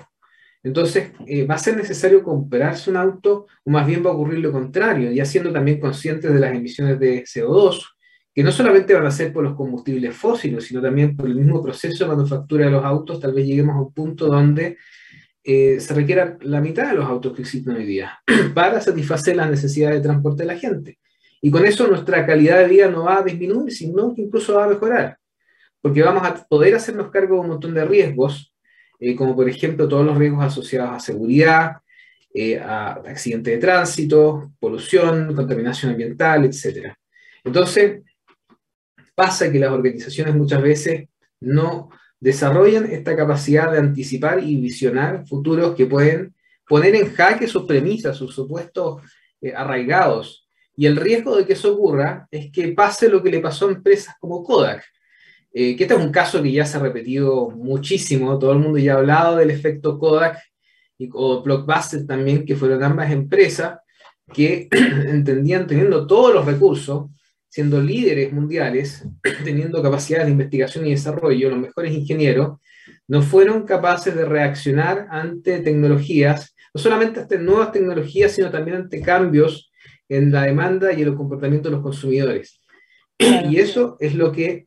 Entonces, 0.64 1.12
eh, 1.28 1.46
va 1.46 1.56
a 1.56 1.60
ser 1.60 1.78
necesario 1.78 2.24
comprarse 2.24 2.90
un 2.90 2.98
auto, 2.98 3.46
o 3.64 3.70
más 3.70 3.86
bien 3.86 4.04
va 4.04 4.10
a 4.10 4.14
ocurrir 4.14 4.40
lo 4.40 4.52
contrario, 4.52 5.12
ya 5.12 5.24
siendo 5.24 5.54
también 5.54 5.80
conscientes 5.80 6.34
de 6.34 6.40
las 6.40 6.56
emisiones 6.56 7.00
de 7.00 7.24
CO2, 7.24 7.86
que 8.34 8.44
no 8.44 8.52
solamente 8.52 8.94
van 8.94 9.06
a 9.06 9.12
ser 9.12 9.32
por 9.32 9.44
los 9.44 9.56
combustibles 9.56 10.16
fósiles, 10.16 10.66
sino 10.66 10.82
también 10.82 11.16
por 11.16 11.28
el 11.28 11.36
mismo 11.36 11.62
proceso 11.62 12.04
de 12.04 12.16
manufactura 12.16 12.66
de 12.66 12.72
los 12.72 12.84
autos, 12.84 13.20
tal 13.20 13.34
vez 13.34 13.46
lleguemos 13.46 13.76
a 13.76 13.82
un 13.82 13.94
punto 13.94 14.26
donde 14.26 14.78
eh, 15.44 15.80
se 15.80 15.94
requiera 15.94 16.38
la 16.42 16.60
mitad 16.60 16.90
de 16.90 16.96
los 16.96 17.06
autos 17.06 17.34
que 17.34 17.44
existen 17.44 17.76
hoy 17.76 17.86
día 17.86 18.20
para 18.56 18.82
satisfacer 18.82 19.36
las 19.36 19.52
necesidades 19.52 19.98
de 19.98 20.04
transporte 20.04 20.42
de 20.42 20.48
la 20.48 20.58
gente. 20.58 20.98
Y 21.46 21.52
con 21.52 21.64
eso 21.64 21.88
nuestra 21.88 22.26
calidad 22.26 22.58
de 22.58 22.68
vida 22.68 22.90
no 22.90 23.04
va 23.04 23.20
a 23.20 23.24
disminuir, 23.24 23.72
sino 23.72 24.16
que 24.16 24.24
incluso 24.24 24.56
va 24.56 24.64
a 24.64 24.68
mejorar, 24.68 25.20
porque 25.80 26.02
vamos 26.02 26.28
a 26.28 26.44
poder 26.48 26.74
hacernos 26.74 27.12
cargo 27.12 27.36
de 27.36 27.42
un 27.42 27.48
montón 27.50 27.76
de 27.76 27.86
riesgos 27.86 28.52
eh, 29.00 29.16
como 29.16 29.36
por 29.36 29.48
ejemplo 29.48 29.88
todos 29.88 30.04
los 30.04 30.18
riesgos 30.18 30.44
asociados 30.44 30.90
a 30.90 31.00
seguridad, 31.00 31.74
eh, 32.34 32.58
a 32.58 32.94
accidentes 32.94 33.54
de 33.54 33.60
tránsito, 33.60 34.54
polución, 34.60 35.36
contaminación 35.36 35.92
ambiental, 35.92 36.46
etc. 36.46 36.96
Entonces, 37.44 38.02
pasa 39.14 39.52
que 39.52 39.60
las 39.60 39.72
organizaciones 39.72 40.34
muchas 40.34 40.64
veces 40.64 41.10
no 41.42 41.92
desarrollan 42.20 42.86
esta 42.86 43.16
capacidad 43.16 43.72
de 43.72 43.78
anticipar 43.78 44.44
y 44.44 44.60
visionar 44.60 45.28
futuros 45.28 45.76
que 45.76 45.86
pueden 45.86 46.34
poner 46.68 46.96
en 46.96 47.14
jaque 47.14 47.48
sus 47.48 47.66
premisas, 47.68 48.18
sus 48.18 48.34
supuestos 48.34 49.04
eh, 49.42 49.54
arraigados. 49.54 50.45
Y 50.78 50.86
el 50.86 50.98
riesgo 50.98 51.38
de 51.38 51.46
que 51.46 51.54
eso 51.54 51.74
ocurra 51.74 52.28
es 52.32 52.52
que 52.52 52.68
pase 52.70 53.10
lo 53.10 53.24
que 53.24 53.30
le 53.30 53.40
pasó 53.40 53.68
a 53.68 53.72
empresas 53.72 54.16
como 54.20 54.44
Kodak, 54.44 54.84
eh, 55.54 55.76
que 55.76 55.84
este 55.86 55.96
es 55.96 56.02
un 56.02 56.12
caso 56.12 56.44
que 56.44 56.52
ya 56.52 56.66
se 56.66 56.78
ha 56.78 56.82
repetido 56.82 57.50
muchísimo, 57.50 58.38
todo 58.38 58.52
el 58.52 58.60
mundo 58.60 58.78
ya 58.78 58.96
ha 58.96 58.98
hablado 58.98 59.38
del 59.38 59.52
efecto 59.52 59.98
Kodak 59.98 60.38
y, 60.98 61.10
o 61.14 61.42
Blockbuster 61.42 62.06
también, 62.06 62.46
que 62.46 62.56
fueron 62.56 62.84
ambas 62.84 63.12
empresas 63.12 63.80
que 64.34 64.68
entendían 65.08 65.66
teniendo 65.66 66.06
todos 66.08 66.34
los 66.34 66.46
recursos, 66.46 67.06
siendo 67.48 67.80
líderes 67.80 68.34
mundiales, 68.34 69.08
teniendo 69.46 69.82
capacidades 69.82 70.26
de 70.26 70.34
investigación 70.34 70.86
y 70.86 70.92
desarrollo, 70.92 71.52
los 71.52 71.60
mejores 71.60 71.94
ingenieros, 71.94 72.60
no 73.08 73.22
fueron 73.22 73.66
capaces 73.66 74.14
de 74.14 74.26
reaccionar 74.26 75.08
ante 75.10 75.60
tecnologías, 75.60 76.54
no 76.74 76.82
solamente 76.82 77.22
ante 77.22 77.38
nuevas 77.38 77.72
tecnologías, 77.72 78.34
sino 78.34 78.52
también 78.52 78.78
ante 78.78 79.02
cambios 79.02 79.72
en 80.10 80.32
la 80.32 80.44
demanda 80.44 80.94
y 80.94 81.02
en 81.02 81.10
el 81.10 81.16
comportamiento 81.16 81.70
de 81.70 81.76
los 81.76 81.84
consumidores. 81.84 82.62
Y 83.18 83.58
eso 83.58 83.98
es 84.00 84.14
lo 84.16 84.32
que 84.32 84.66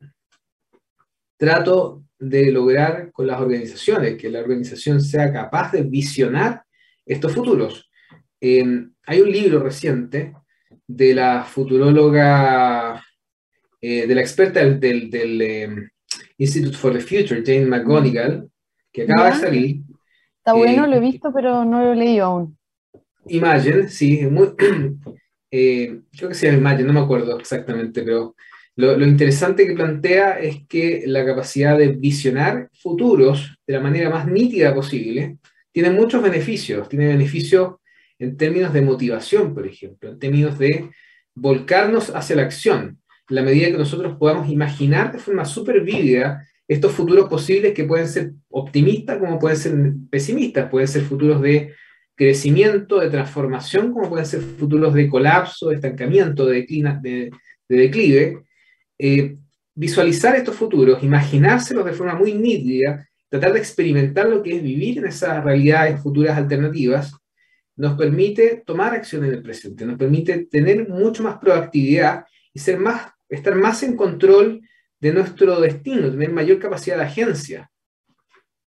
trato 1.37 2.03
de 2.17 2.51
lograr 2.51 3.11
con 3.11 3.27
las 3.27 3.39
organizaciones, 3.39 4.17
que 4.17 4.29
la 4.29 4.39
organización 4.39 5.01
sea 5.01 5.31
capaz 5.31 5.71
de 5.71 5.83
visionar 5.83 6.63
estos 7.05 7.33
futuros. 7.33 7.89
Em, 8.41 8.93
hay 9.05 9.21
un 9.21 9.31
libro 9.31 9.59
reciente 9.59 10.33
de 10.85 11.13
la 11.13 11.43
futuróloga, 11.43 13.03
eh, 13.81 14.05
de 14.05 14.15
la 14.15 14.21
experta 14.21 14.59
del, 14.59 15.09
del, 15.09 15.41
em, 15.41 15.89
Institute 16.37 16.75
for 16.75 16.93
the 16.93 16.99
Future, 16.99 17.43
Jane 17.45 17.65
McGonigal, 17.65 18.49
que 18.91 19.03
acaba 19.03 19.31
de 19.31 19.35
salir. 19.35 19.81
Está 20.37 20.53
bueno, 20.53 20.87
lo 20.87 20.95
he 20.95 20.97
eh, 20.97 21.01
visto, 21.01 21.31
pero 21.33 21.63
no 21.65 21.83
lo 21.83 21.93
he 21.93 21.95
leído 21.95 22.25
aún. 22.25 22.57
Imagine, 23.27 23.89
sí, 23.89 24.25
muy, 24.25 24.53
eh, 25.51 26.01
creo 26.15 26.29
que 26.29 26.35
se 26.35 26.47
llama 26.47 26.59
Imagine, 26.59 26.87
no 26.87 26.93
me 26.93 26.99
acuerdo 26.99 27.39
exactamente, 27.39 28.03
pero 28.03 28.35
lo, 28.79 29.05
interesante 29.05 29.67
que 29.67 29.73
plantea 29.73 30.39
es 30.39 30.65
que 30.65 31.03
la 31.05 31.25
capacidad 31.25 31.77
de 31.77 31.89
visionar 31.89 32.69
futuros 32.73 33.57
de 33.67 33.73
la 33.73 33.81
manera 33.81 34.09
más 34.09 34.25
nítida 34.25 34.73
posible 34.73 35.37
tiene 35.73 35.91
muchos 35.91 36.23
beneficios. 36.23 36.87
Tiene 36.87 37.07
beneficios 37.07 37.75
en 38.17 38.37
términos 38.37 38.71
de 38.71 38.81
motivación, 38.81 39.53
por 39.53 39.67
ejemplo, 39.67 40.09
en 40.09 40.17
términos 40.17 40.57
de 40.57 40.91
volcarnos 41.35 42.15
hacia 42.15 42.37
la 42.37 42.43
acción. 42.43 43.01
En 43.29 43.35
la 43.35 43.41
medida 43.41 43.67
que 43.67 43.77
nosotros 43.77 44.15
podamos 44.17 44.49
imaginar 44.49 45.11
de 45.11 45.19
forma 45.19 45.43
súper 45.43 45.81
vívida 45.81 46.47
estos 46.65 46.93
futuros 46.93 47.27
posibles 47.27 47.73
que 47.73 47.83
pueden 47.83 48.07
ser 48.07 48.31
optimistas 48.49 49.17
como 49.17 49.39
pueden 49.39 49.57
ser 49.57 49.73
pesimistas, 50.09 50.69
pueden 50.69 50.87
ser 50.87 51.01
futuros 51.01 51.41
de 51.41 51.73
crecimiento, 52.19 52.99
de 52.99 53.09
transformación, 53.09 53.93
como 53.93 54.09
pueden 54.09 54.25
ser 54.25 54.41
futuros 54.41 54.93
de 54.93 55.07
colapso, 55.07 55.69
de 55.69 55.75
estancamiento, 55.75 56.45
de, 56.45 56.65
de 56.67 57.31
declive, 57.69 58.43
eh, 58.97 59.37
visualizar 59.73 60.35
estos 60.35 60.53
futuros, 60.53 61.01
imaginárselos 61.01 61.85
de 61.85 61.93
forma 61.93 62.15
muy 62.15 62.33
nítida, 62.33 63.07
tratar 63.29 63.53
de 63.53 63.59
experimentar 63.59 64.27
lo 64.27 64.43
que 64.43 64.57
es 64.57 64.61
vivir 64.61 64.97
en 64.97 65.05
esas 65.05 65.41
realidades 65.41 66.01
futuras 66.01 66.37
alternativas, 66.37 67.15
nos 67.77 67.97
permite 67.97 68.63
tomar 68.65 68.93
acción 68.93 69.23
en 69.23 69.35
el 69.35 69.41
presente, 69.41 69.85
nos 69.85 69.97
permite 69.97 70.45
tener 70.47 70.89
mucho 70.89 71.23
más 71.23 71.37
proactividad 71.37 72.25
y 72.53 72.59
ser 72.59 72.79
más, 72.79 73.13
estar 73.29 73.55
más 73.55 73.81
en 73.83 73.95
control 73.95 74.59
de 74.99 75.13
nuestro 75.13 75.61
destino, 75.61 76.11
tener 76.11 76.33
mayor 76.33 76.59
capacidad 76.59 76.97
de 76.97 77.03
agencia. 77.03 77.68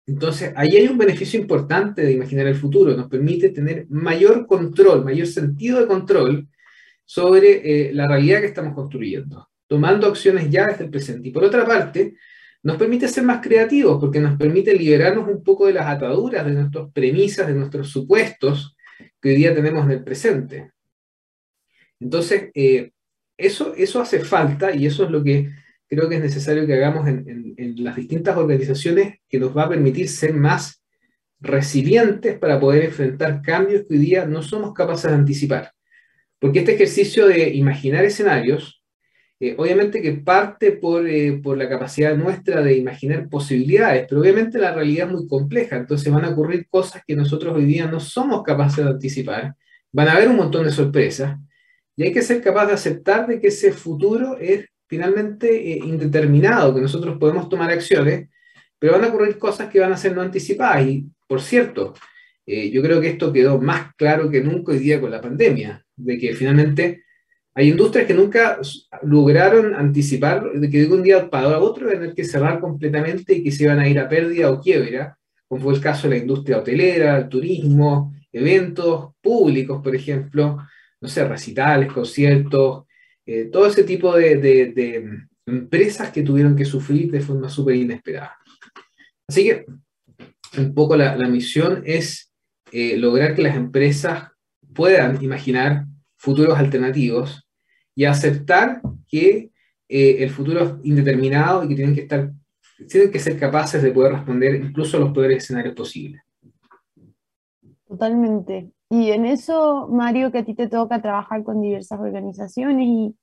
Entonces, 0.07 0.53
ahí 0.57 0.77
hay 0.77 0.89
un 0.89 0.99
beneficio 0.99 1.41
importante 1.41 2.03
de 2.03 2.13
imaginar 2.13 2.47
el 2.47 2.57
futuro, 2.57 2.97
nos 2.97 3.09
permite 3.09 3.51
tener 3.51 3.87
mayor 3.89 4.47
control, 4.47 5.05
mayor 5.05 5.27
sentido 5.27 5.81
de 5.81 5.87
control 5.87 6.49
sobre 7.05 7.89
eh, 7.89 7.93
la 7.93 8.09
realidad 8.09 8.41
que 8.41 8.47
estamos 8.47 8.75
construyendo 8.75 9.49
tomando 9.73 10.07
acciones 10.07 10.51
ya 10.51 10.67
desde 10.67 10.85
el 10.85 10.91
presente. 10.91 11.29
Y 11.29 11.33
por 11.33 11.45
otra 11.45 11.65
parte, 11.65 12.15
nos 12.63 12.77
permite 12.77 13.09
ser 13.09 13.25
más 13.25 13.41
creativos 13.41 13.99
porque 13.99 14.21
nos 14.21 14.37
permite 14.37 14.75
liberarnos 14.75 15.27
un 15.27 15.43
poco 15.43 15.67
de 15.67 15.73
las 15.73 15.87
ataduras, 15.87 16.45
de 16.45 16.53
nuestras 16.53 16.93
premisas, 16.93 17.47
de 17.47 17.55
nuestros 17.55 17.89
supuestos 17.89 18.77
que 19.19 19.31
hoy 19.31 19.37
día 19.37 19.55
tenemos 19.55 19.87
en 19.87 19.93
el 19.93 20.05
presente. 20.05 20.73
Entonces, 21.99 22.51
eh, 22.53 22.91
eso, 23.35 23.73
eso 23.75 24.03
hace 24.03 24.21
falta 24.21 24.75
y 24.75 24.85
eso 24.85 25.05
es 25.05 25.11
lo 25.11 25.25
que 25.25 25.49
creo 25.95 26.09
que 26.09 26.17
es 26.17 26.23
necesario 26.23 26.67
que 26.67 26.75
hagamos 26.75 27.07
en, 27.07 27.55
en 27.57 27.85
las 27.85 27.97
distintas 27.97 28.37
organizaciones 28.37 29.19
que 29.29 29.39
nos 29.39 29.57
va 29.57 29.65
a 29.65 29.69
permitir 29.69 30.09
ser 30.09 30.33
más 30.33 30.83
resilientes 31.39 32.39
para 32.39 32.59
poder 32.59 32.85
enfrentar 32.85 33.43
cambios 33.43 33.83
que 33.87 33.95
hoy 33.95 34.01
día 34.01 34.25
no 34.25 34.43
somos 34.43 34.73
capaces 34.73 35.11
de 35.11 35.17
anticipar. 35.17 35.73
Porque 36.39 36.61
este 36.61 36.75
ejercicio 36.75 37.27
de 37.27 37.51
imaginar 37.51 38.05
escenarios 38.05 38.83
eh, 39.45 39.57
obviamente 39.59 40.01
que 40.01 40.13
parte 40.13 40.71
por, 40.71 41.05
eh, 41.05 41.41
por, 41.43 41.59
la 41.59 41.69
capacidad 41.69 42.17
nuestra 42.17 42.63
de 42.63 42.77
imaginar 42.77 43.29
posibilidades, 43.29 44.07
pero 44.09 44.21
obviamente 44.21 44.57
la 44.57 44.73
realidad 44.73 45.09
es 45.09 45.15
muy 45.15 45.27
compleja, 45.27 45.79
entonces 45.79 46.13
van 46.13 46.25
a 46.25 46.29
ocurrir 46.29 46.69
cosas 46.71 47.03
que 47.05 47.17
nosotros 47.17 47.53
hoy 47.57 47.65
día 47.65 47.87
no 47.87 47.99
somos 47.99 48.45
capaces 48.45 48.85
de 48.85 48.93
anticipar, 48.93 49.57
van 49.91 50.07
a 50.07 50.13
haber 50.13 50.29
un 50.29 50.37
montón 50.37 50.65
de 50.65 50.71
sorpresas, 50.71 51.41
y 51.97 52.05
hay 52.05 52.13
que 52.13 52.23
ser 52.23 52.41
capaz 52.41 52.67
de 52.67 52.75
aceptar 52.75 53.27
de 53.27 53.41
que 53.41 53.49
ese 53.49 53.73
futuro 53.73 54.39
es 54.39 54.67
finalmente 54.93 55.73
eh, 55.73 55.81
indeterminado, 55.83 56.75
que 56.75 56.83
nosotros 56.83 57.17
podemos 57.19 57.49
tomar 57.49 57.71
acciones, 57.71 58.29
pero 58.79 58.93
van 58.93 59.05
a 59.05 59.09
ocurrir 59.09 59.39
cosas 59.39 59.71
que 59.71 59.81
van 59.81 59.91
a 59.91 59.97
ser 59.97 60.15
no 60.15 60.21
anticipadas, 60.21 60.87
y 60.87 61.07
por 61.27 61.41
cierto, 61.41 61.95
yo 62.45 62.83
creo 62.83 63.01
que 63.01 63.09
esto 63.09 63.33
quedó 63.33 63.59
más 63.59 63.95
claro 63.95 64.29
que 64.29 64.43
nunca 64.43 64.73
hoy 64.73 64.81
día 64.81 65.01
con 65.01 65.11
la 65.11 65.23
pandemia, 65.23 65.83
de 65.97 66.19
que 66.19 66.35
finalmente 66.35 67.05
hay 67.55 67.69
industrias 67.69 68.07
que 68.07 68.13
nunca 68.13 68.59
lograron 69.03 69.75
anticipar 69.75 70.53
de 70.53 70.69
que 70.69 70.81
de 70.81 70.93
un 70.93 71.03
día 71.03 71.31
para 71.31 71.59
otro 71.59 71.85
iban 71.87 71.97
a 71.97 72.01
tener 72.01 72.15
que 72.15 72.25
cerrar 72.25 72.61
completamente 72.61 73.35
y 73.35 73.43
que 73.43 73.51
se 73.51 73.65
iban 73.65 73.79
a 73.79 73.89
ir 73.89 73.99
a 73.99 74.09
pérdida 74.11 74.51
o 74.51 74.61
quiebra, 74.61 75.17
como 75.49 75.63
fue 75.63 75.75
el 75.75 75.81
caso 75.81 76.09
de 76.09 76.17
la 76.17 76.23
industria 76.23 76.59
hotelera, 76.59 77.17
el 77.17 77.29
turismo, 77.31 78.15
eventos 78.31 79.15
públicos, 79.23 79.81
por 79.83 79.95
ejemplo, 79.95 80.59
no 81.01 81.09
sé, 81.09 81.27
recitales, 81.27 81.93
conciertos, 81.93 82.85
eh, 83.27 83.45
todo 83.47 83.67
ese 83.67 83.85
tipo 83.85 84.15
de, 84.15 85.19
empresas 85.45 86.11
que 86.13 86.23
tuvieron 86.23 86.55
que 86.55 86.65
sufrir 86.65 87.11
de 87.11 87.21
forma 87.21 87.49
súper 87.49 87.77
inesperada. 87.77 88.37
Así 89.29 89.45
que 89.45 89.67
un 90.57 90.75
poco 90.75 90.97
la, 90.97 91.17
misión 91.29 91.83
es 91.85 92.33
eh, 92.71 92.97
lograr 92.97 93.35
que 93.35 93.43
las 93.43 93.57
empresas 93.57 94.29
puedan 94.73 95.23
imaginar 95.23 95.87
futuros 96.17 96.59
alternativos 96.59 97.49
y 97.95 98.05
aceptar 98.05 98.81
que 99.09 99.51
el 99.89 100.31
futuro 100.31 100.65
es 100.65 100.73
indeterminado 100.85 101.65
y 101.65 101.69
que 101.69 101.75
tienen 101.75 101.95
que 101.95 102.03
estar 102.03 102.33
tienen 102.89 103.11
que 103.11 103.19
ser 103.19 103.39
capaces 103.39 103.83
de 103.83 103.93
poder 103.93 104.13
responder 104.13 104.55
incluso 104.57 104.97
a 104.97 105.01
los 105.01 105.13
peores 105.13 105.43
escenarios 105.43 105.75
posibles. 105.75 106.23
Totalmente. 107.87 108.71
Y 108.93 109.11
en 109.11 109.25
eso, 109.25 109.89
Mario, 109.89 110.31
que 110.31 110.41
a 110.41 110.45
ti 110.45 110.53
te 110.53 110.69
toca 110.69 111.01
trabajar 111.01 111.43
con 111.45 111.63
diversas 111.63 111.99
organizaciones 111.99 112.87
y 112.87 113.17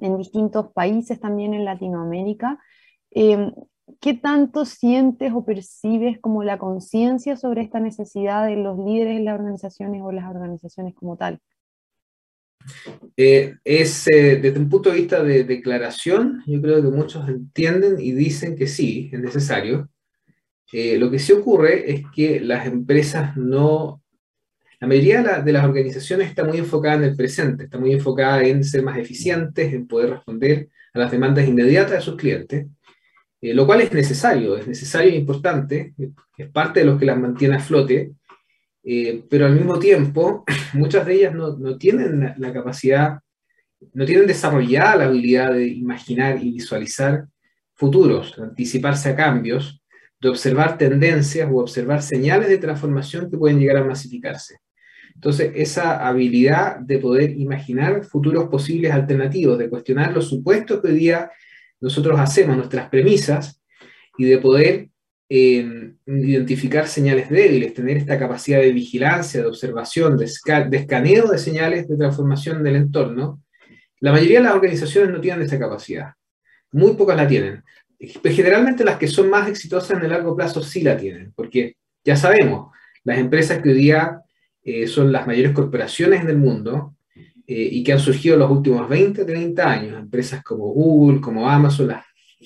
en 0.00 0.16
distintos 0.16 0.72
países 0.72 1.18
también 1.18 1.54
en 1.54 1.64
Latinoamérica, 1.64 2.60
em, 3.10 3.52
¿qué 4.00 4.14
tanto 4.14 4.64
sientes 4.64 5.32
o 5.34 5.44
percibes 5.44 6.20
como 6.20 6.44
la 6.44 6.56
conciencia 6.56 7.36
sobre 7.36 7.62
esta 7.62 7.80
necesidad 7.80 8.46
de 8.46 8.54
los 8.54 8.78
líderes 8.78 9.16
de 9.16 9.24
las 9.24 9.40
organizaciones 9.40 10.02
o 10.04 10.12
las 10.12 10.30
organizaciones 10.30 10.94
como 10.94 11.16
tal? 11.16 11.40
Eh, 13.16 13.56
es 13.64 14.06
eh, 14.06 14.36
desde 14.36 14.60
un 14.60 14.68
punto 14.68 14.90
de 14.90 14.98
vista 14.98 15.20
de 15.24 15.42
declaración, 15.42 16.44
yo 16.46 16.62
creo 16.62 16.80
que 16.80 16.96
muchos 16.96 17.28
entienden 17.28 17.96
y 17.98 18.12
dicen 18.12 18.54
que 18.54 18.68
sí, 18.68 19.10
es 19.12 19.18
necesario. 19.18 19.90
Eh, 20.72 20.96
lo 20.96 21.10
que 21.10 21.18
sí 21.18 21.32
ocurre 21.32 21.90
es 21.90 22.04
que 22.14 22.38
las 22.38 22.68
empresas 22.68 23.36
no, 23.36 24.02
la 24.82 24.88
mayoría 24.88 25.22
de, 25.22 25.52
las 25.52 25.64
organizaciones 25.64 26.28
está 26.28 26.42
muy 26.42 26.58
enfocada 26.58 26.96
en 26.96 27.04
el 27.04 27.14
presente, 27.14 27.64
está 27.64 27.78
muy 27.78 27.92
enfocada 27.92 28.42
en 28.42 28.64
ser 28.64 28.82
más 28.82 28.98
eficientes, 28.98 29.72
en 29.72 29.86
poder 29.86 30.10
responder 30.10 30.70
a 30.92 30.98
las 30.98 31.12
demandas 31.12 31.46
inmediatas 31.46 31.92
de 31.92 32.00
sus 32.00 32.16
clientes, 32.16 32.66
lo 33.40 33.64
cual 33.64 33.82
es 33.82 33.92
necesario, 33.92 34.56
es 34.56 34.66
necesario 34.66 35.12
e 35.12 35.14
importante, 35.14 35.94
es 36.36 36.48
parte 36.50 36.80
de 36.80 36.86
lo 36.86 36.98
que 36.98 37.06
las 37.06 37.16
mantiene 37.16 37.54
a 37.54 37.60
flote, 37.60 38.14
eh, 38.82 39.22
pero 39.30 39.46
al 39.46 39.54
mismo 39.54 39.78
tiempo 39.78 40.44
muchas 40.72 41.06
de 41.06 41.14
ellas 41.14 41.32
no 41.32 41.78
tienen 41.78 42.34
la, 42.36 42.52
capacidad, 42.52 43.20
no 43.94 44.04
tienen 44.04 44.26
desarrollada 44.26 44.96
la 44.96 45.04
habilidad 45.04 45.52
de 45.52 45.68
imaginar 45.68 46.42
y 46.42 46.54
visualizar 46.54 47.28
futuros, 47.74 48.36
anticiparse 48.36 49.10
a 49.10 49.14
cambios, 49.14 49.80
de 50.20 50.28
observar 50.28 50.76
tendencias 50.76 51.48
o 51.48 51.58
observar 51.58 52.02
señales 52.02 52.48
de 52.48 52.58
transformación 52.58 53.30
que 53.30 53.38
pueden 53.38 53.60
llegar 53.60 53.76
a 53.76 53.84
masificarse. 53.84 54.56
Entonces, 55.14 55.52
esa 55.54 56.06
habilidad 56.06 56.78
de 56.80 56.98
poder 56.98 57.30
imaginar 57.38 58.04
futuros 58.04 58.48
posibles 58.48 58.92
alternativos, 58.92 59.58
de 59.58 59.68
cuestionar 59.68 60.12
los 60.12 60.28
supuestos 60.28 60.80
que 60.80 60.88
hoy 60.88 60.98
día 60.98 61.30
nosotros 61.80 62.18
hacemos, 62.18 62.56
nuestras 62.56 62.88
premisas, 62.88 63.60
y 64.18 64.24
de 64.24 64.38
poder 64.38 64.88
identificar 65.28 66.86
señales 66.86 67.30
débiles, 67.30 67.72
tener 67.72 67.96
esta 67.96 68.18
capacidad 68.18 68.60
de 68.60 68.72
vigilancia, 68.72 69.40
de 69.40 69.46
observación, 69.46 70.18
de, 70.18 70.26
escaneo 70.26 71.28
de 71.28 71.38
señales 71.38 71.88
de 71.88 71.96
transformación 71.96 72.62
del 72.62 72.76
entorno, 72.76 73.42
la 74.00 74.12
mayoría 74.12 74.38
de 74.38 74.44
las 74.44 74.54
organizaciones 74.54 75.10
no 75.10 75.20
tienen 75.20 75.42
esa 75.42 75.58
capacidad. 75.58 76.12
Muy 76.72 76.94
pocas 76.94 77.16
la 77.16 77.26
tienen. 77.26 77.62
Generalmente 78.24 78.84
las 78.84 78.98
que 78.98 79.08
son 79.08 79.30
más 79.30 79.48
exitosas 79.48 79.96
en 79.96 80.04
el 80.04 80.10
largo 80.10 80.36
plazo 80.36 80.62
sí 80.62 80.82
la 80.82 80.98
tienen, 80.98 81.32
porque 81.34 81.76
ya 82.04 82.16
sabemos, 82.16 82.72
las 83.04 83.18
empresas 83.18 83.62
que 83.62 83.70
hoy 83.70 83.76
día 83.76 84.21
eh, 84.64 84.86
son 84.86 85.10
las 85.10 85.26
mayores 85.26 85.52
corporaciones 85.52 86.22
en 86.22 86.28
el 86.28 86.38
mundo 86.38 86.94
eh, 87.46 87.68
y 87.72 87.82
que 87.82 87.92
han 87.92 87.98
surgido 87.98 88.34
en 88.34 88.40
los 88.40 88.50
últimos 88.50 88.88
20, 88.88 89.24
30 89.24 89.68
años, 89.70 89.98
empresas 89.98 90.44
como 90.44 90.66
Google, 90.68 91.20
como 91.20 91.50
Amazon, 91.50 91.88
las, 91.88 92.04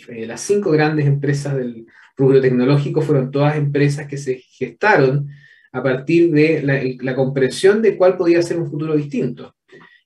eh, 0.08 0.26
las 0.26 0.40
cinco 0.40 0.70
grandes 0.70 1.06
empresas 1.06 1.54
del, 1.56 1.86
rubro 2.18 2.40
tecnológico 2.40 3.02
fueron 3.02 3.30
todas 3.30 3.56
empresas 3.56 4.06
que 4.06 4.16
se 4.16 4.36
gestaron 4.36 5.28
a 5.70 5.82
partir 5.82 6.30
de 6.30 6.96
la, 7.02 7.14
comprensión 7.14 7.82
de 7.82 7.94
cuál 7.94 8.16
podía 8.16 8.40
ser 8.40 8.58
un 8.58 8.70
futuro 8.70 8.96
distinto. 8.96 9.54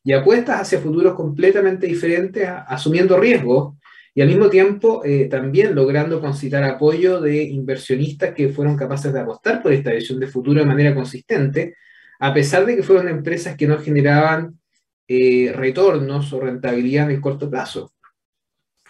Y 0.02 0.10
apuestas 0.10 0.62
hacia 0.62 0.80
futuros 0.80 1.14
completamente 1.14 1.86
diferentes, 1.86 2.48
asumiendo 2.66 3.16
riesgos 3.16 3.76
y 4.12 4.22
al 4.22 4.26
mismo 4.26 4.50
tiempo 4.50 5.04
también 5.30 5.72
logrando 5.72 6.20
concitar 6.20 6.64
apoyo 6.64 7.20
de 7.20 7.44
inversionistas 7.44 8.34
que 8.34 8.48
fueron 8.48 8.76
capaces 8.76 9.12
de 9.12 9.20
apostar 9.20 9.62
por 9.62 9.72
esta 9.72 9.92
visión 9.92 10.18
de 10.18 10.26
futuro 10.26 10.58
de 10.58 10.66
manera 10.66 10.92
consistente, 10.92 11.76
a 12.20 12.34
pesar 12.34 12.66
de 12.66 12.76
que 12.76 12.82
fueron 12.82 13.08
empresas 13.08 13.56
que 13.56 13.66
no 13.66 13.78
generaban 13.78 14.60
eh, 15.08 15.52
retornos 15.54 16.32
o 16.32 16.40
rentabilidad 16.40 17.06
en 17.06 17.16
el 17.16 17.20
corto 17.20 17.50
plazo. 17.50 17.92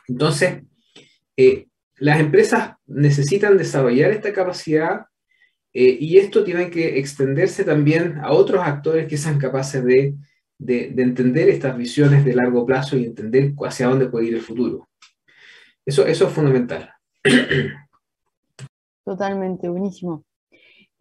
Entonces, 0.08 0.64
eh, 1.36 1.68
las 1.98 2.18
empresas 2.18 2.74
necesitan 2.86 3.56
desarrollar 3.56 4.10
esta 4.10 4.32
capacidad 4.32 5.06
eh, 5.72 5.96
y 6.00 6.18
esto 6.18 6.42
tiene 6.42 6.70
que 6.70 6.98
extenderse 6.98 7.62
también 7.62 8.18
a 8.18 8.32
otros 8.32 8.62
actores 8.66 9.06
que 9.06 9.16
sean 9.16 9.38
capaces 9.38 9.84
de, 9.84 10.16
entender 10.58 11.48
estas 11.48 11.76
visiones 11.78 12.24
de 12.24 12.34
largo 12.34 12.66
plazo 12.66 12.98
y 12.98 13.04
entender 13.04 13.54
hacia 13.64 13.86
dónde 13.86 14.08
puede 14.08 14.26
ir 14.26 14.34
el 14.34 14.42
futuro. 14.42 14.88
Eso, 15.86 16.04
eso 16.04 16.26
es 16.26 16.32
fundamental. 16.32 16.92
Totalmente, 19.04 19.68
buenísimo. 19.68 20.24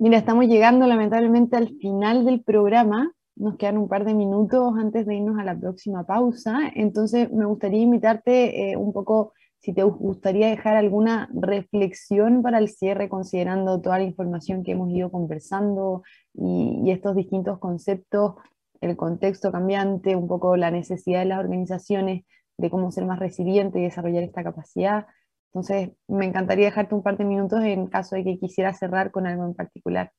Mira, 0.01 0.17
estamos 0.17 0.45
llegando 0.47 0.87
lamentablemente 0.87 1.57
al 1.57 1.75
final 1.77 2.23
del 2.23 2.41
programa. 2.41 3.11
Nos 3.35 3.57
quedan 3.57 3.77
un 3.77 3.89
par 3.89 4.05
de 4.05 4.13
minutos 4.13 4.73
antes 4.77 5.05
de 5.05 5.15
irnos 5.15 5.37
a 5.37 5.43
la 5.43 5.59
próxima 5.59 6.05
pausa. 6.05 6.71
Entonces, 6.73 7.29
me 7.33 7.45
gustaría 7.45 7.81
invitarte 7.81 8.71
eh, 8.71 8.77
un 8.77 8.93
poco 8.93 9.33
si 9.59 9.73
te 9.73 9.83
gustaría 9.83 10.47
dejar 10.47 10.77
alguna 10.77 11.29
reflexión 11.33 12.41
para 12.41 12.59
el 12.59 12.69
cierre, 12.69 13.09
considerando 13.09 13.81
toda 13.81 13.97
la 13.97 14.05
información 14.05 14.63
que 14.63 14.71
hemos 14.71 14.89
ido 14.89 15.11
conversando 15.11 16.03
y, 16.33 16.89
estos 16.89 17.13
distintos 17.17 17.59
conceptos, 17.59 18.35
el 18.79 18.95
contexto 18.95 19.51
cambiante, 19.51 20.15
un 20.15 20.29
poco 20.29 20.55
la 20.55 20.71
necesidad 20.71 21.19
de 21.19 21.25
las 21.25 21.39
organizaciones 21.39 22.23
de 22.57 22.69
cómo 22.69 22.89
ser 22.91 23.05
más 23.05 23.19
resiliente 23.19 23.79
y 23.79 23.83
desarrollar 23.83 24.23
esta 24.23 24.45
capacidad. 24.45 25.07
Entonces, 25.53 25.89
me 26.07 26.25
encantaría 26.25 26.65
dejarte 26.65 26.93
un 26.93 27.03
par 27.03 27.17
de 27.17 27.25
minutos 27.25 27.63
en 27.63 27.87
caso 27.87 28.15
de 28.15 28.23
que 28.23 28.39
quisiera 28.39 28.73
cerrar 28.73 29.11
con 29.11 29.25
algo 29.25 29.45
en 29.45 29.55
particular. 29.55 30.11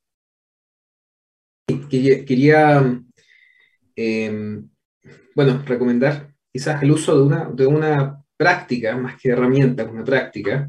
Quería, 1.89 2.83
em, 3.95 4.69
bueno, 5.37 5.63
recomendar 5.65 6.35
quizás 6.53 6.83
el 6.83 6.91
uso 6.91 7.17
de 7.17 7.23
una, 7.23 7.45
de 7.49 7.67
una 7.67 8.25
práctica, 8.37 8.97
más 8.97 9.21
que 9.21 9.29
herramienta, 9.29 9.85
una 9.85 10.05
práctica, 10.05 10.69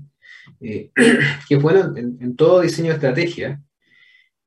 eh, 0.60 0.92
que 1.48 1.56
es 1.56 1.62
bueno 1.62 1.96
en, 1.96 2.36
todo 2.36 2.62
diseño 2.62 2.90
de 2.90 2.96
estrategia, 2.96 3.62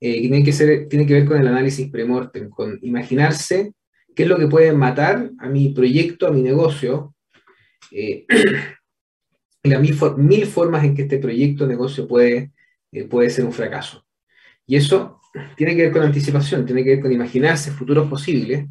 eh, 0.01 0.21
tiene 0.21 0.45
que, 0.45 0.53
ser, 0.53 0.89
tiene 0.89 1.07
que 1.07 1.15
ver 1.15 1.25
con 1.25 1.41
el 1.41 1.49
análisis 1.49 1.91
premortem, 1.91 2.51
con 2.51 2.79
imaginarse 2.83 3.73
qué 4.15 4.25
es 4.25 4.29
lo 4.29 4.39
que 4.39 4.47
puede 4.47 4.73
matar 4.73 5.31
a 5.39 5.49
mi 5.49 5.71
proyecto, 5.71 6.29
a 6.29 6.33
mi 6.33 6.43
negocio, 6.43 7.15
eh, 7.91 8.27
las 9.71 10.17
mil, 10.17 10.47
formas 10.47 10.85
en 10.85 10.95
que 10.95 11.03
este 11.03 11.19
proyecto 11.19 11.67
negocio 11.67 12.07
puede, 12.07 12.53
puede 13.09 13.31
ser 13.31 13.45
un 13.45 13.53
fracaso. 13.53 14.05
Y 14.67 14.77
eso 14.77 15.21
tiene 15.57 15.75
que 15.75 15.83
ver 15.83 15.93
con 15.93 16.03
anticipación, 16.03 16.65
tiene 16.65 16.85
que 16.85 16.91
ver 16.91 17.01
con 17.01 17.13
imaginarse 17.13 17.71
futuros 17.71 18.09
posibles 18.09 18.67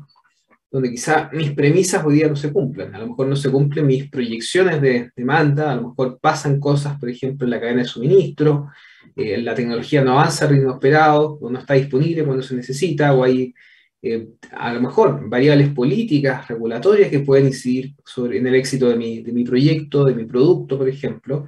donde 0.74 0.90
quizá 0.90 1.30
mis 1.32 1.52
premisas 1.52 2.04
hoy 2.04 2.16
día 2.16 2.28
no 2.28 2.36
se 2.36 2.52
cumplen. 2.52 2.96
A 2.96 2.98
lo 2.98 3.10
mejor 3.10 3.28
no 3.28 3.36
se 3.36 3.52
cumplen 3.52 3.86
mis 3.86 4.10
proyecciones 4.10 4.82
de 4.82 5.12
demanda, 5.16 5.72
a 5.72 5.76
lo 5.76 5.90
mejor 5.90 6.18
pasan 6.20 6.60
cosas, 6.60 7.00
por 7.00 7.10
ejemplo, 7.10 7.46
en 7.46 7.52
la 7.52 7.60
cadena 7.60 7.84
de 7.84 7.88
suministro, 7.88 8.70
eh, 9.16 9.38
la 9.38 9.54
tecnología 9.54 10.04
no 10.04 10.14
avanza 10.14 10.46
a 10.46 10.48
ritmo 10.48 10.72
esperado, 10.72 11.38
o 11.40 11.52
no 11.52 11.60
está 11.60 11.76
disponible 11.76 12.24
cuando 12.24 12.42
se 12.42 12.56
necesita, 12.56 13.14
o 13.14 13.24
hay 13.24 13.54
eh, 14.04 14.28
a 14.52 14.74
lo 14.74 14.82
mejor 14.82 15.30
variables 15.30 15.70
políticas, 15.70 16.48
regulatorias 16.48 17.10
que 17.10 17.20
pueden 17.20 17.48
incidir 17.48 17.94
sobre, 18.06 18.38
en 18.38 18.48
el 18.48 18.56
éxito 18.56 18.90
de 18.90 18.98
mi, 18.98 19.24
de 19.24 19.32
mi 19.32 19.44
proyecto, 19.44 20.06
de 20.06 20.14
mi 20.14 20.26
producto, 20.26 20.78
por 20.78 20.90
ejemplo. 20.90 21.48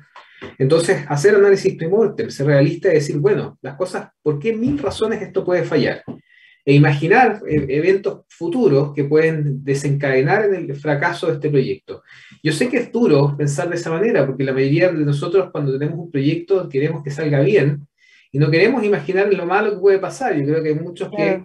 Entonces, 0.57 1.05
hacer 1.09 1.35
análisis 1.35 1.75
pre 1.75 1.89
ser 2.31 2.47
realista 2.47 2.89
y 2.89 2.95
decir, 2.95 3.17
bueno, 3.17 3.57
las 3.61 3.75
cosas, 3.75 4.09
¿por 4.23 4.39
qué 4.39 4.53
mil 4.53 4.79
razones 4.79 5.21
esto 5.21 5.43
puede 5.43 5.63
fallar? 5.63 6.03
e 6.65 6.73
imaginar 6.73 7.41
eh, 7.47 7.65
eventos 7.69 8.21
futuros 8.27 8.91
que 8.93 9.03
pueden 9.03 9.63
desencadenar 9.63 10.45
en 10.45 10.55
el 10.71 10.75
fracaso 10.75 11.27
de 11.27 11.33
este 11.33 11.49
proyecto. 11.51 12.01
Yo 12.41 12.51
sé 12.51 12.69
que 12.69 12.77
es 12.77 12.91
duro 12.91 13.35
pensar 13.37 13.69
de 13.69 13.75
esa 13.75 13.91
manera, 13.91 14.25
porque 14.25 14.43
la 14.43 14.51
mayoría 14.51 14.91
de 14.91 15.05
nosotros 15.05 15.49
cuando 15.51 15.77
tenemos 15.77 15.99
un 15.99 16.11
proyecto 16.11 16.67
queremos 16.67 17.03
que 17.03 17.11
salga 17.11 17.41
bien 17.41 17.87
y 18.31 18.39
no 18.39 18.49
queremos 18.49 18.83
imaginar 18.83 19.31
lo 19.31 19.45
malo 19.45 19.73
que 19.73 19.77
puede 19.77 19.99
pasar. 19.99 20.35
Yo 20.35 20.43
creo 20.43 20.63
que 20.63 20.69
hay 20.69 20.75
muchos 20.75 21.09
que 21.15 21.43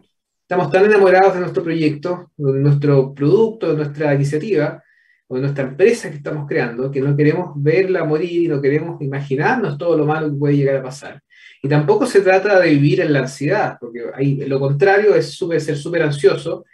estamos 0.51 0.73
tan 0.73 0.85
enamorados 0.85 1.35
de 1.35 1.41
nuestro 1.43 1.63
proyecto, 1.63 2.33
de 2.37 2.59
nuestro 2.59 3.15
producto, 3.15 3.71
de 3.71 3.77
nuestra 3.77 4.13
iniciativa, 4.17 4.83
o 5.29 5.37
de 5.37 5.43
nuestra 5.43 5.63
empresa 5.63 6.11
que 6.11 6.17
estamos 6.17 6.49
creando, 6.49 6.91
que 6.91 7.01
no 7.01 7.17
queremos 7.17 7.53
verla 7.55 8.03
morir 8.03 8.43
y 8.43 8.49
no 8.49 8.61
queremos 8.61 9.01
imaginarnos 9.01 9.79
todo 9.79 9.97
lo 9.97 10.07
malo 10.07 10.29
que 10.29 10.37
puede 10.37 10.57
llegar 10.57 10.79
a 10.79 10.83
pasar. 10.83 11.23
Y 11.63 11.69
tampoco 11.69 12.05
se 12.05 12.21
trata 12.23 12.59
de 12.59 12.71
vivir 12.71 13.01
en 13.01 13.13
la 13.13 13.21
ansiedad, 13.21 13.77
porque 13.81 14.01
ahí, 14.13 14.45
lo 14.45 14.59
contrario 14.59 15.15
es 15.15 15.39
ser 15.39 15.77
súper 15.77 16.03
ansioso 16.03 16.65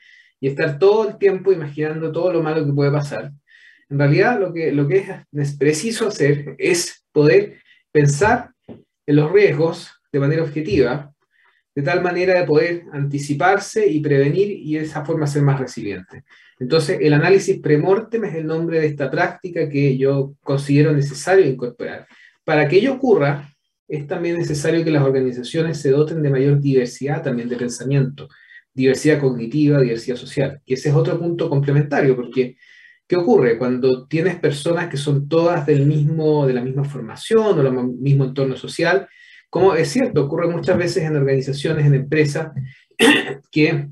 y 0.41 0.49
estar 0.49 0.79
todo 0.79 1.11
el 1.11 1.19
tiempo 1.19 1.53
imaginando 1.53 2.11
todo 2.11 2.33
lo 2.33 2.43
malo 2.43 2.65
que 2.65 2.73
puede 2.73 2.91
pasar. 2.91 3.31
En 3.91 3.99
realidad 3.99 4.41
lo 4.41 4.55
que, 4.55 4.73
lo 4.73 4.89
que 4.89 4.97
es, 5.01 5.09
es 5.33 5.55
preciso 5.59 6.09
hacer 6.09 6.57
es 6.57 7.05
poder 7.13 7.61
pensar 7.93 8.53
en 8.69 9.17
los 9.17 9.31
riesgos 9.31 9.91
de 10.11 10.19
manera 10.19 10.45
objetiva, 10.45 11.13
de 11.77 11.83
tal 11.83 12.03
manera 12.03 12.41
de 12.41 12.47
poder 12.47 12.85
anticiparse 12.91 13.87
y 13.87 14.01
prevenir 14.01 14.51
y 14.51 14.77
de 14.77 14.85
esa 14.85 15.05
forma 15.05 15.27
ser 15.27 15.43
más 15.43 15.61
resiliente. 15.61 16.25
Entonces, 16.59 16.99
el 17.03 17.13
análisis 17.13 17.61
premortem 17.61 18.25
es 18.25 18.35
el 18.35 18.47
nombre 18.47 18.81
de 18.81 18.87
esta 18.87 19.11
práctica 19.11 19.69
que 19.69 19.99
yo 19.99 20.33
considero 20.43 20.93
necesario 20.93 21.45
incorporar. 21.45 22.07
Para 22.45 22.67
que 22.67 22.77
ello 22.79 22.95
ocurra, 22.95 23.53
es 23.87 24.07
también 24.07 24.39
necesario 24.39 24.83
que 24.83 24.91
las 24.91 25.03
organizaciones 25.03 25.79
se 25.79 25.91
doten 25.91 26.23
de 26.23 26.31
mayor 26.31 26.61
diversidad 26.61 27.23
también 27.23 27.51
de 27.51 27.57
pensamiento, 27.57 28.27
diversidad 28.73 29.21
cognitiva, 29.21 29.79
diversidad 29.79 30.17
social. 30.17 30.63
Y 30.65 30.75
ese 30.75 30.89
es 30.89 30.95
otro 30.95 31.19
punto 31.19 31.51
complementario, 31.51 32.17
porque 32.17 32.57
¿qué 33.07 33.17
ocurre? 33.17 33.59
Cuando 33.59 34.07
tienes 34.07 34.37
personas 34.37 34.89
que 34.89 34.97
son 34.97 35.29
todas 35.29 35.67
del 35.67 35.85
mismo, 35.85 36.47
de 36.47 36.55
la 36.55 36.63
misma 36.63 36.85
formación 36.85 37.59
o 37.59 37.63
del 37.63 37.73
mismo 37.99 38.25
entorno 38.25 38.57
social, 38.57 39.07
como 39.57 39.75
es 39.75 39.89
cierto, 39.89 40.27
ocurre 40.27 40.49
muchas 40.49 40.77
veces 40.77 41.03
en 41.05 41.17
organizaciones, 41.17 41.87
en 41.87 41.95
empresas, 41.95 42.53
que 43.51 43.89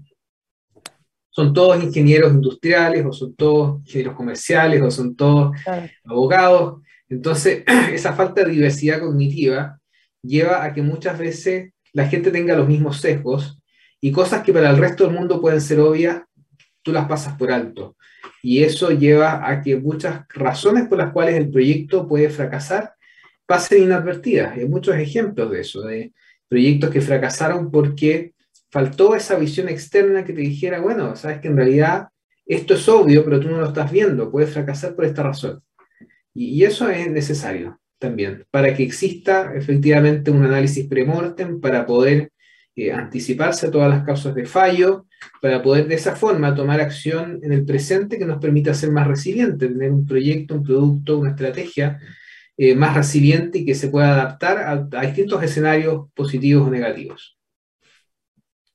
son 1.30 1.54
todos 1.54 1.82
ingenieros 1.82 2.34
industriales 2.34 3.02
o 3.06 3.14
son 3.14 3.34
todos 3.34 3.80
ingenieros 3.80 4.14
comerciales 4.14 4.82
o 4.82 4.90
son 4.90 5.16
todos 5.16 5.56
abogados. 6.04 6.82
Entonces, 7.08 7.64
esa 7.94 8.12
falta 8.12 8.44
de 8.44 8.50
diversidad 8.50 9.00
cognitiva 9.00 9.80
lleva 10.22 10.62
a 10.62 10.74
que 10.74 10.82
muchas 10.82 11.18
veces 11.18 11.72
la 11.94 12.08
gente 12.08 12.30
tenga 12.30 12.54
los 12.54 12.68
mismos 12.68 13.00
sesgos 13.00 13.58
y 14.02 14.12
cosas 14.12 14.42
que 14.42 14.52
para 14.52 14.68
el 14.68 14.76
resto 14.76 15.04
del 15.04 15.14
mundo 15.14 15.40
pueden 15.40 15.62
ser 15.62 15.80
obvias, 15.80 16.24
tú 16.82 16.92
las 16.92 17.08
pasas 17.08 17.38
por 17.38 17.50
alto. 17.50 17.96
Y 18.42 18.64
eso 18.64 18.90
lleva 18.90 19.48
a 19.48 19.62
que 19.62 19.78
muchas 19.78 20.28
razones 20.28 20.88
por 20.88 20.98
las 20.98 21.10
cuales 21.10 21.36
el 21.36 21.50
proyecto 21.50 22.06
puede 22.06 22.28
fracasar 22.28 22.93
pasen 23.46 23.84
inadvertidas. 23.84 24.56
Hay 24.56 24.66
muchos 24.66 24.96
ejemplos 24.96 25.50
de 25.50 25.60
eso, 25.60 25.82
de 25.82 26.12
proyectos 26.48 26.90
que 26.90 27.00
fracasaron 27.00 27.70
porque 27.70 28.34
faltó 28.70 29.14
esa 29.14 29.36
visión 29.36 29.68
externa 29.68 30.24
que 30.24 30.32
te 30.32 30.40
dijera, 30.40 30.80
bueno, 30.80 31.14
sabes 31.16 31.40
que 31.40 31.48
en 31.48 31.56
realidad 31.56 32.08
esto 32.46 32.74
es 32.74 32.88
obvio, 32.88 33.24
pero 33.24 33.40
tú 33.40 33.48
no 33.48 33.58
lo 33.58 33.68
estás 33.68 33.90
viendo, 33.90 34.30
puede 34.30 34.46
fracasar 34.46 34.94
por 34.94 35.04
esta 35.04 35.22
razón. 35.22 35.62
Y, 36.34 36.64
eso 36.64 36.88
es 36.88 37.10
necesario 37.10 37.80
también, 37.98 38.44
para 38.50 38.74
que 38.74 38.82
exista 38.82 39.54
efectivamente 39.54 40.30
un 40.30 40.44
análisis 40.44 40.86
premortem, 40.88 41.60
para 41.60 41.86
poder 41.86 42.32
eh, 42.74 42.92
anticiparse 42.92 43.68
a 43.68 43.70
todas 43.70 43.88
las 43.88 44.04
causas 44.04 44.34
de 44.34 44.44
fallo, 44.44 45.06
para 45.40 45.62
poder 45.62 45.86
de 45.86 45.94
esa 45.94 46.16
forma 46.16 46.54
tomar 46.54 46.80
acción 46.80 47.38
en 47.42 47.52
el 47.52 47.64
presente 47.64 48.18
que 48.18 48.26
nos 48.26 48.40
permita 48.40 48.74
ser 48.74 48.90
más 48.90 49.06
resilientes, 49.06 49.68
tener 49.68 49.92
un 49.92 50.04
proyecto, 50.04 50.56
un 50.56 50.64
producto, 50.64 51.18
una 51.18 51.30
estrategia 51.30 52.00
eh, 52.56 52.74
más 52.74 52.94
resiliente 52.94 53.58
y 53.58 53.64
que 53.64 53.74
se 53.74 53.88
pueda 53.88 54.12
adaptar 54.12 54.58
a, 54.58 55.04
distintos 55.06 55.42
escenarios 55.42 56.10
positivos 56.14 56.68
o 56.68 56.70
negativos. 56.70 57.36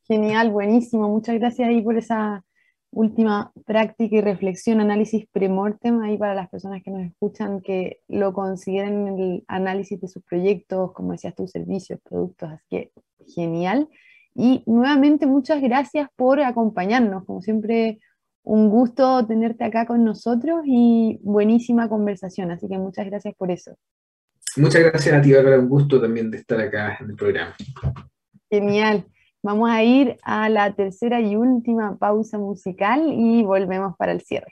Genial, 0.05 0.51
buenísimo. 0.51 1.07
Muchas 1.07 1.39
gracias 1.39 1.69
ahí 1.69 1.81
por 1.81 1.97
esa 1.97 2.43
última 2.91 3.51
práctica 3.65 4.17
y 4.17 4.21
reflexión, 4.21 4.81
análisis 4.81 5.27
premortem 5.31 6.01
ahí 6.01 6.17
para 6.17 6.33
las 6.33 6.49
personas 6.49 6.81
que 6.83 6.91
nos 6.91 7.05
escuchan, 7.05 7.61
que 7.61 8.01
lo 8.07 8.33
consideren 8.33 9.07
en 9.07 9.19
el 9.19 9.43
análisis 9.47 10.01
de 10.01 10.07
sus 10.07 10.23
proyectos, 10.23 10.91
como 10.93 11.11
decías 11.11 11.35
tus 11.35 11.51
servicios, 11.51 11.99
productos, 12.03 12.49
así 12.49 12.65
que 12.69 12.91
genial. 13.33 13.87
Y 14.35 14.63
nuevamente 14.65 15.25
muchas 15.25 15.61
gracias 15.61 16.09
por 16.15 16.41
acompañarnos, 16.41 17.25
como 17.25 17.41
siempre 17.41 17.99
un 18.49 18.67
gusto 18.67 19.27
tenerte 19.27 19.63
acá 19.63 19.85
con 19.85 20.03
nosotros 20.03 20.61
y 20.65 21.19
buenísima 21.21 21.87
conversación, 21.87 22.49
así 22.49 22.67
que 22.67 22.79
muchas 22.79 23.05
gracias 23.05 23.35
por 23.35 23.51
eso. 23.51 23.77
Muchas 24.57 24.81
gracias 24.81 25.15
a 25.15 25.21
ti, 25.21 25.31
Bárbara, 25.31 25.59
un 25.59 25.69
gusto 25.69 26.01
también 26.01 26.31
de 26.31 26.37
estar 26.37 26.59
acá 26.59 26.97
en 26.99 27.11
el 27.11 27.15
programa. 27.15 27.55
Genial. 28.49 29.05
Vamos 29.43 29.69
a 29.69 29.83
ir 29.83 30.17
a 30.23 30.49
la 30.49 30.73
tercera 30.73 31.21
y 31.21 31.35
última 31.35 31.97
pausa 31.99 32.39
musical 32.39 33.13
y 33.13 33.43
volvemos 33.43 33.95
para 33.97 34.13
el 34.13 34.21
cierre. 34.21 34.51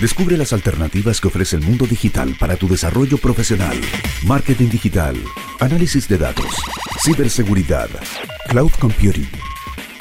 Descubre 0.00 0.36
las 0.36 0.52
alternativas 0.52 1.20
que 1.20 1.26
ofrece 1.26 1.56
el 1.56 1.62
mundo 1.62 1.84
digital 1.86 2.36
para 2.38 2.54
tu 2.54 2.68
desarrollo 2.68 3.18
profesional. 3.18 3.76
Marketing 4.24 4.68
digital, 4.68 5.16
análisis 5.58 6.08
de 6.08 6.16
datos, 6.16 6.62
ciberseguridad, 7.02 7.88
cloud 8.48 8.70
computing 8.80 9.26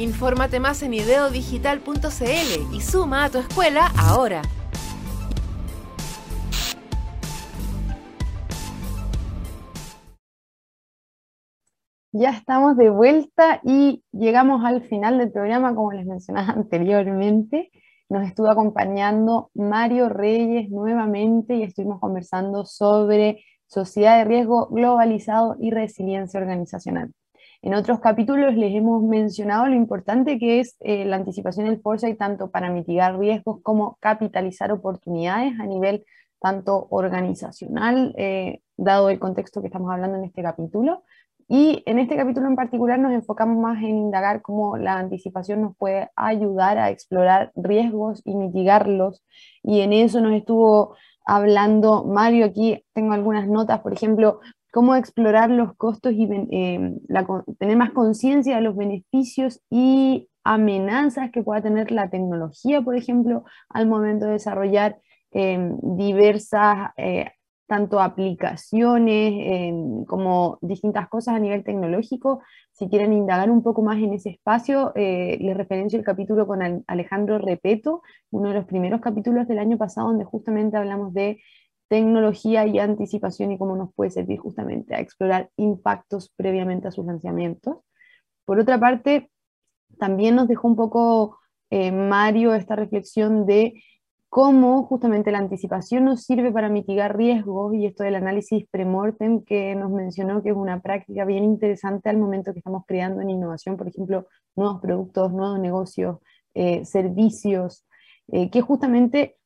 Infórmate 0.00 0.60
más 0.60 0.82
en 0.82 0.94
ideodigital.cl 0.94 2.74
y 2.74 2.80
suma 2.80 3.24
a 3.24 3.28
tu 3.28 3.36
escuela 3.36 3.92
ahora. 3.98 4.40
Ya 12.12 12.30
estamos 12.30 12.78
de 12.78 12.88
vuelta 12.88 13.60
y 13.62 14.02
llegamos 14.10 14.64
al 14.64 14.88
final 14.88 15.18
del 15.18 15.32
programa, 15.32 15.74
como 15.74 15.92
les 15.92 16.06
mencionaba 16.06 16.54
anteriormente. 16.54 17.70
Nos 18.08 18.26
estuvo 18.26 18.50
acompañando 18.50 19.50
Mario 19.52 20.08
Reyes 20.08 20.70
nuevamente 20.70 21.56
y 21.56 21.62
estuvimos 21.62 22.00
conversando 22.00 22.64
sobre 22.64 23.44
sociedad 23.66 24.16
de 24.16 24.24
riesgo 24.24 24.68
globalizado 24.68 25.56
y 25.60 25.70
resiliencia 25.72 26.40
organizacional. 26.40 27.12
En 27.62 27.74
otros 27.74 28.00
capítulos 28.00 28.54
les 28.54 28.74
hemos 28.74 29.02
mencionado 29.02 29.66
lo 29.66 29.74
importante 29.74 30.38
que 30.38 30.60
es 30.60 30.76
eh, 30.80 31.04
la 31.04 31.16
anticipación 31.16 31.66
del 31.66 31.80
foresight 31.80 32.18
tanto 32.18 32.50
para 32.50 32.70
mitigar 32.70 33.18
riesgos 33.18 33.60
como 33.62 33.98
capitalizar 34.00 34.72
oportunidades 34.72 35.58
a 35.60 35.66
nivel 35.66 36.04
tanto 36.40 36.86
organizacional, 36.90 38.14
eh, 38.16 38.60
dado 38.76 39.10
el 39.10 39.18
contexto 39.18 39.60
que 39.60 39.66
estamos 39.66 39.92
hablando 39.92 40.16
en 40.16 40.24
este 40.24 40.42
capítulo, 40.42 41.04
y 41.52 41.82
en 41.84 41.98
este 41.98 42.14
capítulo 42.14 42.46
en 42.46 42.54
particular 42.54 42.96
nos 43.00 43.12
enfocamos 43.12 43.58
más 43.58 43.82
en 43.82 43.96
indagar 43.98 44.40
cómo 44.40 44.76
la 44.76 45.00
anticipación 45.00 45.62
nos 45.62 45.76
puede 45.76 46.08
ayudar 46.14 46.78
a 46.78 46.90
explorar 46.90 47.50
riesgos 47.56 48.22
y 48.24 48.36
mitigarlos. 48.36 49.24
Y 49.64 49.80
en 49.80 49.92
eso 49.92 50.20
nos 50.20 50.32
estuvo 50.34 50.94
hablando 51.26 52.04
Mario. 52.04 52.46
Aquí 52.46 52.84
tengo 52.92 53.14
algunas 53.14 53.48
notas, 53.48 53.80
por 53.80 53.92
ejemplo, 53.92 54.38
cómo 54.70 54.94
explorar 54.94 55.50
los 55.50 55.74
costos 55.76 56.12
y 56.12 56.28
eh, 56.50 56.94
tener 57.58 57.76
más 57.76 57.92
conciencia 57.92 58.56
de 58.56 58.62
los 58.62 58.76
beneficios 58.76 59.60
y 59.70 60.28
amenazas 60.44 61.30
que 61.30 61.42
pueda 61.42 61.62
tener 61.62 61.90
la 61.90 62.10
tecnología, 62.10 62.82
por 62.82 62.96
ejemplo, 62.96 63.44
al 63.68 63.86
momento 63.86 64.26
de 64.26 64.32
desarrollar 64.32 64.98
eh, 65.32 65.58
diversas 65.82 66.90
eh, 66.96 67.30
tanto 67.70 68.00
aplicaciones 68.00 69.72
como 70.08 70.58
distintas 70.60 71.08
cosas 71.08 71.36
a 71.36 71.38
nivel 71.38 71.62
tecnológico. 71.62 72.42
Si 72.72 72.88
quieren 72.88 73.12
indagar 73.12 73.48
un 73.48 73.62
poco 73.62 73.80
más 73.82 73.98
en 73.98 74.12
ese 74.12 74.30
espacio, 74.30 74.90
eh, 74.96 75.38
les 75.40 75.56
referencio 75.56 75.96
el 75.96 76.04
capítulo 76.04 76.48
con 76.48 76.82
Alejandro 76.88 77.38
Repeto, 77.38 78.02
uno 78.30 78.48
de 78.48 78.56
los 78.56 78.64
primeros 78.64 79.00
capítulos 79.00 79.46
del 79.46 79.60
año 79.60 79.78
pasado, 79.78 80.08
donde 80.08 80.24
justamente 80.24 80.78
hablamos 80.78 81.14
de 81.14 81.38
tecnología 81.90 82.66
y 82.66 82.78
anticipación 82.78 83.50
y 83.50 83.58
cómo 83.58 83.74
nos 83.76 83.92
puede 83.92 84.12
servir 84.12 84.38
justamente 84.38 84.94
a 84.94 85.00
explorar 85.00 85.50
impactos 85.56 86.32
previamente 86.36 86.86
a 86.86 86.92
sus 86.92 87.04
lanzamientos. 87.04 87.78
Por 88.44 88.60
otra 88.60 88.78
parte, 88.78 89.28
también 89.98 90.36
nos 90.36 90.46
dejó 90.46 90.68
un 90.68 90.76
poco 90.76 91.40
eh, 91.68 91.90
Mario 91.90 92.54
esta 92.54 92.76
reflexión 92.76 93.44
de 93.44 93.74
cómo 94.28 94.84
justamente 94.84 95.32
la 95.32 95.38
anticipación 95.38 96.04
nos 96.04 96.22
sirve 96.22 96.52
para 96.52 96.68
mitigar 96.68 97.16
riesgos 97.16 97.74
y 97.74 97.86
esto 97.86 98.04
del 98.04 98.14
análisis 98.14 98.68
premortem 98.70 99.42
que 99.44 99.74
nos 99.74 99.90
mencionó 99.90 100.44
que 100.44 100.50
es 100.50 100.56
una 100.56 100.80
práctica 100.80 101.24
bien 101.24 101.42
interesante 101.42 102.08
al 102.08 102.18
momento 102.18 102.52
que 102.52 102.60
estamos 102.60 102.84
creando 102.86 103.20
en 103.20 103.30
innovación, 103.30 103.76
por 103.76 103.88
ejemplo, 103.88 104.28
nuevos 104.54 104.80
productos, 104.80 105.32
nuevos 105.32 105.58
negocios, 105.58 106.18
eh, 106.54 106.84
servicios, 106.84 107.84
eh, 108.28 108.48
que 108.48 108.60
justamente, 108.60 109.38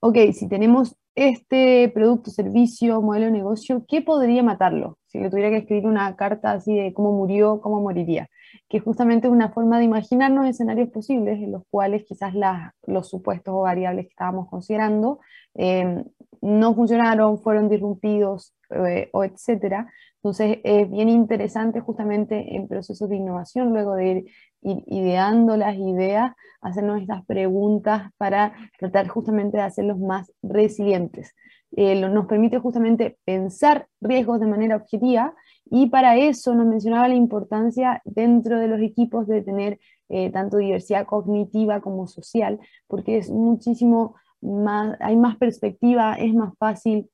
ok, 0.00 0.16
si 0.32 0.48
tenemos 0.48 0.96
este 1.14 1.90
producto, 1.94 2.30
servicio, 2.30 3.00
modelo 3.02 3.26
de 3.26 3.32
negocio, 3.32 3.84
¿qué 3.88 4.02
podría 4.02 4.42
matarlo? 4.42 4.98
Si 5.06 5.18
le 5.18 5.30
tuviera 5.30 5.50
que 5.50 5.58
escribir 5.58 5.86
una 5.86 6.16
carta 6.16 6.52
así 6.52 6.74
de 6.74 6.92
cómo 6.94 7.12
murió, 7.12 7.60
cómo 7.60 7.80
moriría 7.80 8.28
que 8.68 8.80
justamente 8.80 9.26
es 9.26 9.32
una 9.32 9.50
forma 9.50 9.78
de 9.78 9.84
imaginarnos 9.84 10.46
escenarios 10.46 10.90
posibles 10.90 11.38
en 11.42 11.52
los 11.52 11.62
cuales 11.70 12.04
quizás 12.04 12.34
los 12.86 13.08
supuestos 13.08 13.54
o 13.54 13.60
variables 13.60 14.06
que 14.06 14.10
estábamos 14.10 14.48
considerando 14.48 15.20
eh, 15.54 16.04
no 16.40 16.74
funcionaron, 16.74 17.38
fueron 17.38 17.68
disrumpidos 17.68 18.54
eh, 18.70 19.10
o 19.12 19.24
etcétera. 19.24 19.92
Entonces 20.16 20.58
es 20.64 20.90
bien 20.90 21.08
interesante 21.08 21.80
justamente 21.80 22.56
en 22.56 22.68
procesos 22.68 23.08
de 23.08 23.16
innovación, 23.16 23.70
luego 23.70 23.94
de 23.94 24.06
ir, 24.06 24.24
ideando 24.62 25.56
las 25.56 25.76
ideas, 25.76 26.32
hacernos 26.60 27.00
estas 27.00 27.24
preguntas 27.26 28.10
para 28.16 28.54
tratar 28.78 29.08
justamente 29.08 29.56
de 29.56 29.64
hacerlos 29.64 29.98
más 29.98 30.32
resilientes. 30.42 31.34
Eh, 31.74 31.98
nos 32.08 32.26
permite 32.26 32.58
justamente 32.58 33.16
pensar 33.24 33.88
riesgos 34.00 34.40
de 34.40 34.46
manera 34.46 34.76
objetiva 34.76 35.34
y 35.64 35.86
para 35.86 36.16
eso 36.16 36.54
nos 36.54 36.66
mencionaba 36.66 37.08
la 37.08 37.14
importancia 37.14 38.02
dentro 38.04 38.58
de 38.58 38.68
los 38.68 38.80
equipos 38.80 39.26
de 39.26 39.42
tener 39.42 39.80
eh, 40.10 40.30
tanto 40.30 40.58
diversidad 40.58 41.06
cognitiva 41.06 41.80
como 41.80 42.06
social, 42.06 42.60
porque 42.86 43.16
es 43.16 43.30
muchísimo 43.30 44.16
más, 44.42 44.98
hay 45.00 45.16
más 45.16 45.36
perspectiva, 45.38 46.14
es 46.14 46.34
más 46.34 46.52
fácil 46.58 47.08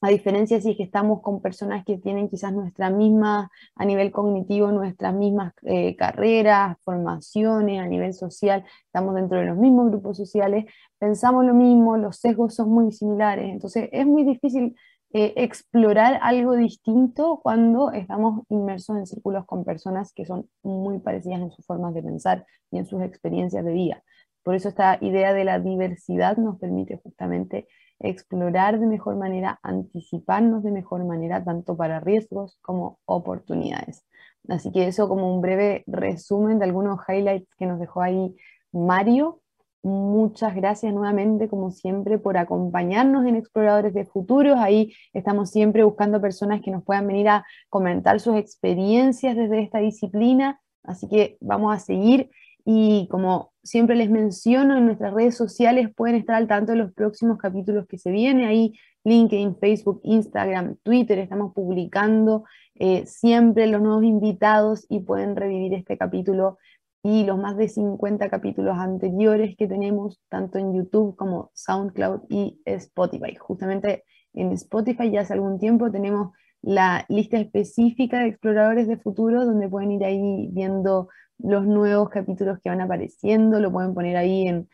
a 0.00 0.08
diferencia 0.08 0.60
si 0.60 0.70
es 0.70 0.76
que 0.76 0.84
estamos 0.84 1.22
con 1.22 1.40
personas 1.40 1.84
que 1.84 1.98
tienen 1.98 2.28
quizás 2.28 2.52
nuestra 2.52 2.90
misma, 2.90 3.50
a 3.74 3.84
nivel 3.84 4.12
cognitivo, 4.12 4.70
nuestras 4.70 5.14
mismas 5.14 5.52
eh, 5.62 5.96
carreras, 5.96 6.76
formaciones, 6.84 7.80
a 7.80 7.86
nivel 7.86 8.14
social, 8.14 8.64
estamos 8.86 9.14
dentro 9.14 9.38
de 9.40 9.46
los 9.46 9.56
mismos 9.56 9.90
grupos 9.90 10.16
sociales, 10.16 10.66
pensamos 10.98 11.44
lo 11.44 11.54
mismo, 11.54 11.96
los 11.96 12.16
sesgos 12.16 12.54
son 12.54 12.70
muy 12.70 12.92
similares, 12.92 13.50
entonces 13.50 13.88
es 13.92 14.06
muy 14.06 14.24
difícil 14.24 14.76
eh, 15.14 15.32
explorar 15.36 16.18
algo 16.22 16.54
distinto 16.54 17.40
cuando 17.42 17.90
estamos 17.92 18.42
inmersos 18.50 18.98
en 18.98 19.06
círculos 19.06 19.46
con 19.46 19.64
personas 19.64 20.12
que 20.12 20.26
son 20.26 20.48
muy 20.62 20.98
parecidas 20.98 21.40
en 21.40 21.50
sus 21.50 21.64
formas 21.64 21.94
de 21.94 22.02
pensar 22.02 22.46
y 22.70 22.78
en 22.78 22.86
sus 22.86 23.02
experiencias 23.02 23.64
de 23.64 23.72
vida. 23.72 24.04
Por 24.42 24.54
eso 24.54 24.68
esta 24.68 24.98
idea 25.00 25.32
de 25.32 25.44
la 25.44 25.58
diversidad 25.60 26.36
nos 26.36 26.58
permite 26.58 27.00
justamente 27.02 27.68
explorar 28.00 28.78
de 28.78 28.86
mejor 28.86 29.16
manera, 29.16 29.58
anticiparnos 29.62 30.62
de 30.62 30.70
mejor 30.70 31.04
manera, 31.04 31.44
tanto 31.44 31.76
para 31.76 32.00
riesgos 32.00 32.58
como 32.62 32.98
oportunidades. 33.04 34.04
Así 34.48 34.72
que 34.72 34.86
eso 34.86 35.08
como 35.08 35.34
un 35.34 35.40
breve 35.40 35.84
resumen 35.86 36.58
de 36.58 36.64
algunos 36.64 37.00
highlights 37.08 37.54
que 37.56 37.66
nos 37.66 37.80
dejó 37.80 38.02
ahí 38.02 38.34
Mario. 38.72 39.40
Muchas 39.82 40.54
gracias 40.54 40.92
nuevamente, 40.92 41.48
como 41.48 41.70
siempre, 41.70 42.18
por 42.18 42.36
acompañarnos 42.36 43.26
en 43.26 43.36
Exploradores 43.36 43.94
de 43.94 44.04
Futuros. 44.04 44.58
Ahí 44.58 44.92
estamos 45.12 45.50
siempre 45.50 45.84
buscando 45.84 46.20
personas 46.20 46.60
que 46.62 46.70
nos 46.70 46.84
puedan 46.84 47.06
venir 47.06 47.28
a 47.28 47.44
comentar 47.68 48.20
sus 48.20 48.36
experiencias 48.36 49.36
desde 49.36 49.62
esta 49.62 49.78
disciplina. 49.78 50.60
Así 50.82 51.08
que 51.08 51.36
vamos 51.40 51.74
a 51.74 51.78
seguir 51.78 52.30
y 52.70 53.08
como 53.08 53.54
siempre 53.62 53.96
les 53.96 54.10
menciono, 54.10 54.76
en 54.76 54.84
nuestras 54.84 55.14
redes 55.14 55.34
sociales 55.34 55.88
pueden 55.96 56.16
estar 56.16 56.36
al 56.36 56.46
tanto 56.48 56.72
de 56.72 56.78
los 56.78 56.92
próximos 56.92 57.38
capítulos 57.38 57.86
que 57.86 57.96
se 57.96 58.10
vienen. 58.10 58.46
Ahí 58.46 58.74
LinkedIn, 59.04 59.56
Facebook, 59.56 60.02
Instagram, 60.04 60.76
Twitter, 60.82 61.18
estamos 61.18 61.54
publicando 61.54 62.44
eh, 62.74 63.06
siempre 63.06 63.68
los 63.68 63.80
nuevos 63.80 64.04
invitados 64.04 64.84
y 64.90 65.00
pueden 65.00 65.34
revivir 65.34 65.72
este 65.72 65.96
capítulo 65.96 66.58
y 67.02 67.24
los 67.24 67.38
más 67.38 67.56
de 67.56 67.70
50 67.70 68.28
capítulos 68.28 68.76
anteriores 68.76 69.56
que 69.56 69.66
tenemos 69.66 70.20
tanto 70.28 70.58
en 70.58 70.74
YouTube 70.74 71.16
como 71.16 71.50
SoundCloud 71.54 72.24
y 72.28 72.60
Spotify. 72.66 73.34
Justamente 73.36 74.04
en 74.34 74.52
Spotify 74.52 75.10
ya 75.10 75.22
hace 75.22 75.32
algún 75.32 75.58
tiempo 75.58 75.90
tenemos 75.90 76.32
la 76.60 77.06
lista 77.08 77.38
específica 77.38 78.18
de 78.18 78.28
exploradores 78.28 78.88
de 78.88 78.98
futuro 78.98 79.46
donde 79.46 79.70
pueden 79.70 79.92
ir 79.92 80.04
ahí 80.04 80.50
viendo 80.52 81.08
los 81.38 81.66
nuevos 81.66 82.10
capítulos 82.10 82.58
que 82.62 82.68
van 82.68 82.80
apareciendo, 82.80 83.60
lo 83.60 83.72
pueden 83.72 83.94
poner 83.94 84.16
ahí 84.16 84.48
en, 84.48 84.68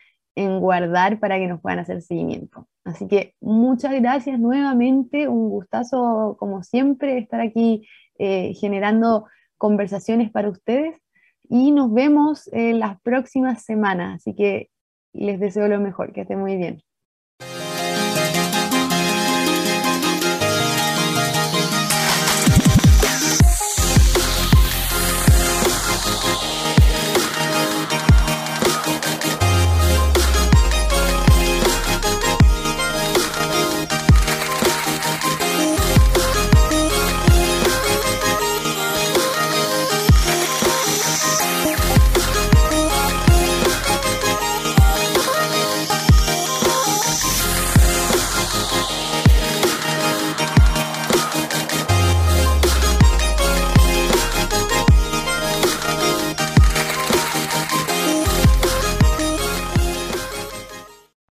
guardar 0.60 1.20
para 1.20 1.38
que 1.38 1.46
nos 1.46 1.60
puedan 1.60 1.78
hacer 1.78 2.02
seguimiento. 2.02 2.66
Así 2.84 3.06
que 3.06 3.34
muchas 3.40 3.92
gracias 3.92 4.40
nuevamente, 4.40 5.28
un 5.28 5.48
gustazo 5.48 6.36
como 6.40 6.64
siempre 6.64 7.18
estar 7.18 7.40
aquí 7.40 7.86
eh, 8.18 8.52
generando 8.54 9.26
conversaciones 9.58 10.32
para 10.32 10.50
ustedes 10.50 10.96
y 11.48 11.70
nos 11.70 11.92
vemos 11.92 12.48
en 12.52 12.80
las 12.80 13.00
próximas 13.02 13.64
semanas. 13.64 14.16
Así 14.16 14.34
que 14.34 14.70
les 15.12 15.38
deseo 15.38 15.68
lo 15.68 15.78
mejor, 15.78 16.12
que 16.12 16.22
estén 16.22 16.40
muy 16.40 16.56
bien. 16.56 16.82